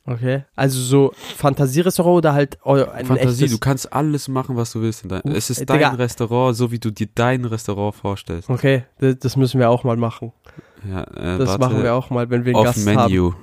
Okay. 0.05 0.43
Also 0.55 0.79
so 0.79 1.11
Fantasierestaurant 1.35 2.17
oder 2.17 2.33
halt 2.33 2.57
ein 2.65 3.05
Fantasie, 3.05 3.43
echtes? 3.43 3.51
du 3.51 3.59
kannst 3.59 3.93
alles 3.93 4.27
machen, 4.27 4.55
was 4.55 4.71
du 4.71 4.81
willst. 4.81 5.03
In 5.03 5.09
dein, 5.09 5.21
Uff, 5.21 5.35
es 5.35 5.49
ist 5.49 5.59
ey, 5.59 5.65
dein 5.65 5.77
Digga. 5.77 5.89
Restaurant, 5.91 6.55
so 6.55 6.71
wie 6.71 6.79
du 6.79 6.89
dir 6.89 7.07
dein 7.13 7.45
Restaurant 7.45 7.93
vorstellst. 7.93 8.49
Okay, 8.49 8.83
das, 8.99 9.35
müssen 9.35 9.59
wir 9.59 9.69
auch 9.69 9.83
mal 9.83 9.97
machen. 9.97 10.31
Ja, 10.89 11.03
äh, 11.03 11.37
Das 11.37 11.49
warte, 11.49 11.59
machen 11.59 11.83
wir 11.83 11.93
auch 11.93 12.09
mal, 12.09 12.29
wenn 12.29 12.45
wir 12.45 12.55
einen 12.55 12.63
Gast 12.63 12.87
haben. 12.87 13.11
Menu. 13.11 13.27
Off 13.27 13.35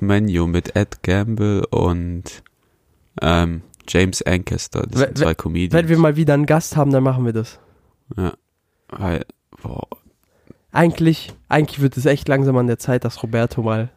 Menu 0.00 0.46
mit 0.46 0.76
Ed 0.76 1.02
Gamble 1.02 1.66
und 1.66 2.42
ähm, 3.20 3.62
James 3.88 4.22
Ancaster. 4.22 4.86
Das 4.88 5.00
sind 5.00 5.18
zwei 5.18 5.34
Comedians. 5.34 5.74
Wenn 5.74 5.88
wir 5.88 5.98
mal 5.98 6.16
wieder 6.16 6.34
einen 6.34 6.46
Gast 6.46 6.76
haben, 6.76 6.90
dann 6.92 7.02
machen 7.02 7.24
wir 7.24 7.32
das. 7.32 7.58
ja. 8.16 8.32
Weil, 8.88 9.24
boah, 9.62 9.86
Eigentlich, 10.70 11.32
eigentlich 11.48 11.80
wird 11.80 11.96
es 11.96 12.06
echt 12.06 12.28
langsam 12.28 12.56
an 12.56 12.66
der 12.66 12.78
Zeit, 12.78 13.04
dass 13.04 13.22
Roberto 13.22 13.62
mal 13.62 13.90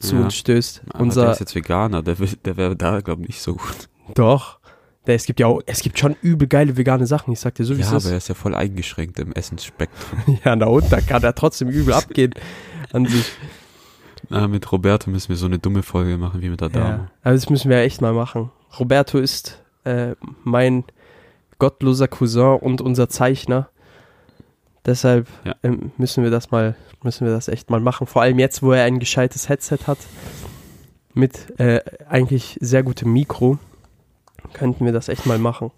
zu 0.00 0.16
Ja. 0.16 0.22
uns 0.24 0.34
stößt. 0.34 0.82
aber 0.88 0.92
der 0.92 1.00
Unser, 1.02 1.32
ist 1.32 1.38
jetzt 1.40 1.54
Veganer, 1.54 2.02
der, 2.02 2.16
der 2.44 2.56
wäre 2.56 2.74
da, 2.76 3.00
glaube 3.00 3.22
ich, 3.22 3.28
nicht 3.28 3.42
so 3.42 3.54
gut. 3.54 3.88
doch. 4.14 4.58
Der, 5.06 5.14
es 5.14 5.24
gibt 5.24 5.40
ja 5.40 5.46
auch, 5.46 5.60
es 5.66 5.80
gibt 5.80 5.98
schon 5.98 6.14
übel 6.20 6.46
geile 6.46 6.76
vegane 6.76 7.06
Sachen. 7.06 7.32
Ich 7.32 7.40
sag 7.40 7.54
dir 7.54 7.64
so, 7.64 7.74
wie 7.76 7.80
Ja, 7.80 7.86
es 7.86 7.92
aber 8.04 8.10
er 8.12 8.16
ist. 8.18 8.24
ist 8.24 8.28
ja 8.28 8.34
voll 8.34 8.54
eingeschränkt 8.54 9.18
im 9.18 9.32
Essensspektrum. 9.32 10.38
Ja, 10.44 10.54
na 10.56 10.66
und, 10.66 10.90
da 10.92 11.00
kann 11.00 11.22
er 11.22 11.34
trotzdem 11.34 11.68
übel 11.70 11.94
abgehen 11.94 12.34
an 12.92 13.06
sich. 13.06 13.24
Ah, 14.30 14.46
mit 14.48 14.70
Roberto 14.70 15.10
müssen 15.10 15.28
wir 15.30 15.36
so 15.36 15.46
eine 15.46 15.58
dumme 15.58 15.82
Folge 15.82 16.16
machen 16.16 16.40
wie 16.40 16.48
mit 16.48 16.60
der 16.60 16.68
Ja, 16.68 16.74
Dame. 16.80 17.10
aber 17.22 17.34
das 17.34 17.50
müssen 17.50 17.68
wir 17.68 17.78
ja 17.78 17.82
echt 17.84 18.00
mal 18.00 18.12
machen. 18.12 18.50
Roberto 18.78 19.18
ist 19.18 19.60
äh, 19.84 20.14
mein 20.44 20.84
gottloser 21.58 22.06
Cousin 22.08 22.56
und 22.60 22.80
unser 22.80 23.08
Zeichner. 23.08 23.68
Deshalb 24.86 25.26
Ja. 25.44 25.54
ähm, 25.62 25.92
müssen 25.98 26.22
wir 26.24 26.30
das 26.30 26.50
mal, 26.50 26.74
müssen 27.02 27.26
wir 27.26 27.32
das 27.34 27.48
echt 27.48 27.70
mal 27.70 27.80
machen. 27.80 28.06
Vor 28.06 28.22
allem 28.22 28.38
jetzt, 28.38 28.62
wo 28.62 28.72
er 28.72 28.84
ein 28.84 28.98
gescheites 29.00 29.48
Headset 29.48 29.78
hat 29.86 29.98
mit 31.12 31.58
äh, 31.58 31.80
eigentlich 32.08 32.56
sehr 32.60 32.82
gutem 32.82 33.12
Mikro, 33.12 33.58
könnten 34.52 34.84
wir 34.84 34.92
das 34.92 35.08
echt 35.08 35.26
mal 35.26 35.38
machen. 35.38 35.70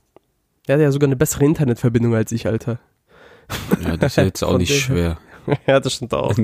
Er 0.67 0.75
hat 0.75 0.83
ja 0.83 0.93
sogar 0.93 1.09
eine 1.09 1.17
bessere 1.17 1.45
Internetverbindung 1.45 2.15
als 2.15 2.31
ich, 2.33 2.47
Alter. 2.47 2.79
Ja, 3.83 3.97
das 3.97 4.13
ist 4.13 4.17
ja 4.17 4.25
jetzt 4.25 4.45
auch 4.45 4.59
nicht 4.59 4.79
schwer. 4.79 5.19
ja, 5.67 5.81
das 5.81 5.95
stimmt 5.95 6.15
auch. 6.15 6.35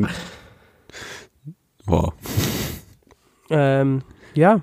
Wow. 1.88 2.12
Ähm, 3.50 4.02
ja. 4.34 4.60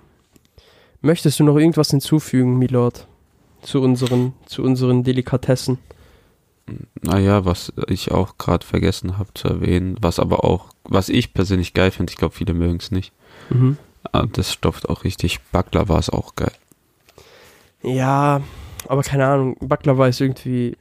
Möchtest 1.01 1.39
du 1.39 1.43
noch 1.43 1.57
irgendwas 1.57 1.89
hinzufügen, 1.91 2.57
Milord? 2.57 3.07
Zu 3.61 3.81
unseren, 3.81 4.33
zu 4.45 4.63
unseren 4.63 5.03
Delikatessen? 5.03 5.79
Naja, 7.01 7.45
was 7.45 7.73
ich 7.87 8.11
auch 8.11 8.37
gerade 8.37 8.65
vergessen 8.65 9.17
habe 9.17 9.29
zu 9.35 9.47
erwähnen, 9.47 9.97
was 10.01 10.19
aber 10.19 10.43
auch, 10.43 10.69
was 10.83 11.09
ich 11.09 11.33
persönlich 11.33 11.73
geil 11.73 11.91
finde, 11.91 12.11
ich 12.11 12.17
glaube, 12.17 12.33
viele 12.35 12.53
mögen 12.53 12.77
es 12.77 12.91
nicht. 12.91 13.11
Mhm. 13.49 13.77
aber 14.11 14.27
das 14.27 14.51
stopft 14.53 14.89
auch 14.89 15.03
richtig. 15.03 15.39
Baklava 15.51 15.99
ist 15.99 16.11
auch 16.11 16.35
geil. 16.35 16.51
Ja, 17.83 18.41
aber 18.87 19.03
keine 19.03 19.27
Ahnung, 19.27 19.57
Baklava 19.59 20.07
ist 20.07 20.21
irgendwie 20.21 20.75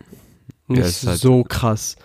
nicht 0.69 1.03
Ja, 1.03 1.09
halt- 1.11 1.21
so 1.21 1.45
krass. 1.45 1.97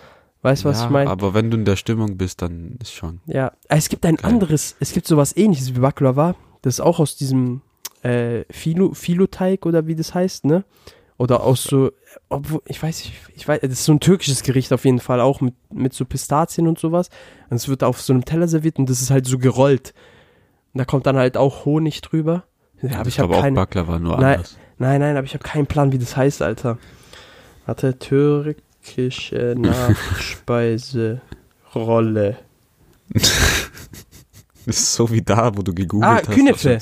Weißt 0.42 0.64
du, 0.64 0.68
was 0.68 0.80
ja, 0.80 0.86
ich 0.86 0.90
meine? 0.90 1.10
Aber 1.10 1.34
wenn 1.34 1.50
du 1.50 1.58
in 1.58 1.64
der 1.64 1.76
Stimmung 1.76 2.16
bist, 2.16 2.40
dann 2.40 2.78
ist 2.80 2.92
schon. 2.92 3.20
Ja, 3.26 3.52
es 3.68 3.88
gibt 3.88 4.06
ein 4.06 4.16
Geil. 4.16 4.30
anderes, 4.30 4.76
es 4.80 4.92
gibt 4.92 5.06
sowas 5.06 5.36
ähnliches 5.36 5.74
wie 5.74 5.80
Baklava, 5.80 6.34
das 6.62 6.74
ist 6.74 6.80
auch 6.80 6.98
aus 6.98 7.16
diesem 7.16 7.60
äh, 8.02 8.44
Filo, 8.50 8.94
Filoteig 8.94 9.66
oder 9.66 9.86
wie 9.86 9.94
das 9.94 10.14
heißt, 10.14 10.44
ne? 10.46 10.64
Oder 11.18 11.42
aus 11.42 11.64
so, 11.64 11.92
obwohl, 12.30 12.62
ich 12.64 12.82
weiß 12.82 13.04
nicht, 13.04 13.12
ich 13.34 13.46
weiß, 13.46 13.60
das 13.60 13.72
ist 13.72 13.84
so 13.84 13.92
ein 13.92 14.00
türkisches 14.00 14.42
Gericht 14.42 14.72
auf 14.72 14.86
jeden 14.86 15.00
Fall, 15.00 15.20
auch 15.20 15.42
mit, 15.42 15.54
mit 15.70 15.92
so 15.92 16.06
Pistazien 16.06 16.66
und 16.66 16.78
sowas. 16.78 17.10
Und 17.50 17.56
es 17.58 17.68
wird 17.68 17.84
auf 17.84 18.00
so 18.00 18.14
einem 18.14 18.24
Teller 18.24 18.48
serviert 18.48 18.78
und 18.78 18.88
das 18.88 19.02
ist 19.02 19.10
halt 19.10 19.26
so 19.26 19.36
gerollt. 19.36 19.92
Und 20.72 20.78
da 20.78 20.86
kommt 20.86 21.04
dann 21.04 21.16
halt 21.16 21.36
auch 21.36 21.66
Honig 21.66 22.00
drüber. 22.00 22.44
Ja, 22.80 23.00
aber 23.00 23.08
ich 23.08 23.18
habe 23.18 23.28
aber 23.28 23.38
auch 23.38 23.42
keine, 23.42 23.56
Baklava, 23.56 23.98
nur 23.98 24.16
Nein. 24.16 24.36
anders. 24.36 24.56
Nein, 24.78 25.00
nein, 25.02 25.16
aber 25.18 25.26
ich 25.26 25.34
habe 25.34 25.44
keinen 25.44 25.66
Plan, 25.66 25.92
wie 25.92 25.98
das 25.98 26.16
heißt, 26.16 26.40
Alter. 26.40 26.78
Warte, 27.66 27.98
türkische 28.82 29.54
Nachspeise 29.58 31.20
Rolle. 31.74 32.38
Das 33.12 34.76
ist 34.76 34.94
so 34.94 35.10
wie 35.10 35.22
da, 35.22 35.56
wo 35.56 35.62
du 35.62 35.72
gegoogelt 35.74 36.10
Ah, 36.10 36.16
hast. 36.26 36.30
Künefe. 36.30 36.78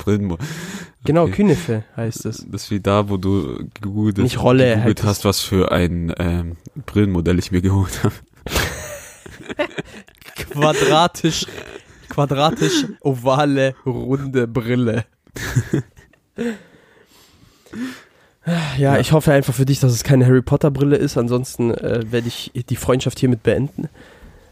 Genau, 1.05 1.25
Okay. 1.25 1.33
Künefe 1.33 1.85
heißt 1.97 2.27
es. 2.27 2.45
Das 2.51 2.65
ist 2.65 2.71
wie 2.71 2.81
da, 2.81 3.09
wo 3.09 3.17
du 3.17 3.65
gegoogelt, 3.75 4.19
Nicht 4.19 4.43
Rolle, 4.43 4.75
gegoogelt 4.75 5.05
hast, 5.05 5.25
was 5.25 5.41
für 5.41 5.71
ein 5.73 6.13
ähm, 6.19 6.57
Brillenmodell 6.87 7.39
ich 7.39 7.53
mir 7.53 7.63
geholt 7.63 8.03
habe. 8.03 8.15
Quadratisch, 10.51 11.47
quadratisch 12.09 12.87
ovale, 13.01 13.75
runde 13.87 14.47
Brille. 14.49 15.05
Ja, 18.79 18.99
ich 18.99 19.13
hoffe 19.13 19.33
einfach 19.33 19.55
für 19.55 19.67
dich, 19.67 19.81
dass 19.81 19.93
es 19.93 20.05
keine 20.05 20.27
Harry 20.27 20.43
Potter 20.43 20.71
Brille 20.71 20.97
ist. 20.97 21.17
Ansonsten 21.19 21.73
äh, 21.73 22.11
werde 22.11 22.29
ich 22.29 22.53
die 22.69 22.77
Freundschaft 22.77 23.19
hiermit 23.19 23.43
beenden. 23.43 23.89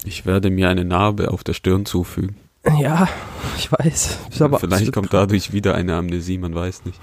Ich 0.05 0.27
werde 0.27 0.51
mir 0.51 0.69
eine 0.69 0.85
Narbe 0.85 1.31
auf 1.31 1.45
der 1.45 1.55
Stirn 1.55 1.87
zufügen. 1.87 2.37
Ja, 2.79 3.09
ich 3.57 3.71
weiß. 3.71 4.19
Aber 4.41 4.59
Vielleicht 4.59 4.93
kommt 4.93 5.13
dadurch 5.13 5.53
wieder 5.53 5.75
eine 5.75 5.95
Amnesie, 5.95 6.39
man 6.39 6.55
weiß 6.55 6.85
nicht. 6.85 7.01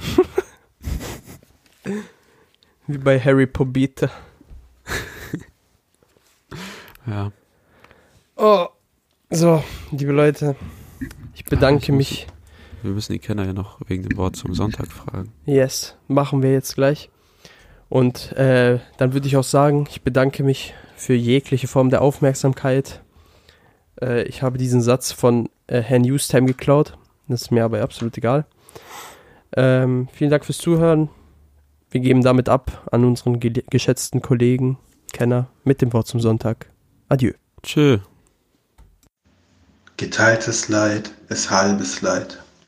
wie 2.88 2.98
bei 2.98 3.20
Harry 3.20 3.48
Pobita. 3.48 4.10
Ja. 7.06 7.34
Oh, 8.38 8.68
so, 9.30 9.62
liebe 9.92 10.14
Leute, 10.14 10.56
ich 11.36 11.44
bedanke 11.44 11.92
mich. 11.92 12.28
Wir 12.84 12.92
müssen 12.92 13.14
die 13.14 13.20
Kenner 13.20 13.46
ja 13.46 13.54
noch 13.54 13.80
wegen 13.88 14.04
dem 14.04 14.18
Wort 14.18 14.36
zum 14.36 14.54
Sonntag 14.54 14.92
fragen. 14.92 15.32
Yes, 15.46 15.96
machen 16.10 16.44
wir 16.44 16.52
jetzt 16.52 16.76
gleich. 16.76 17.10
Und 17.88 18.34
äh, 18.34 18.80
dann 18.98 19.14
würde 19.14 19.28
ich 19.28 19.38
auch 19.38 19.44
sagen, 19.44 19.88
ich 19.90 20.02
bedanke 20.02 20.44
mich 20.44 20.74
für 20.98 21.14
jegliche 21.14 21.68
Form 21.68 21.90
der 21.90 22.02
Aufmerksamkeit. 22.02 23.02
Äh, 24.02 24.24
ich 24.24 24.42
habe 24.42 24.58
diesen 24.58 24.82
Satz 24.82 25.14
von 25.14 25.50
äh, 25.68 25.82
Herrn 25.82 26.02
Newstime 26.02 26.46
geklaut. 26.46 26.98
Das 27.30 27.44
ist 27.44 27.52
mir 27.52 27.64
aber 27.64 27.82
absolut 27.82 28.18
egal. 28.18 28.46
Ähm, 29.56 30.10
vielen 30.12 30.30
Dank 30.30 30.44
fürs 30.44 30.58
Zuhören. 30.58 31.10
Wir 31.90 32.02
geben 32.02 32.22
damit 32.22 32.50
ab 32.50 32.90
an 32.92 33.06
unseren 33.06 33.40
ge 33.40 33.64
geschätzten 33.70 34.22
Kollegen, 34.22 34.78
Kenner, 35.14 35.48
mit 35.64 35.82
dem 35.82 35.94
Wort 35.94 36.08
zum 36.08 36.20
Sonntag. 36.20 36.68
Adieu. 37.08 37.32
Tschö. 37.62 38.00
Geteiltes 39.96 40.68
Leid 40.68 41.12
ist 41.30 41.50
halbes 41.50 42.02
Leid. 42.02 42.43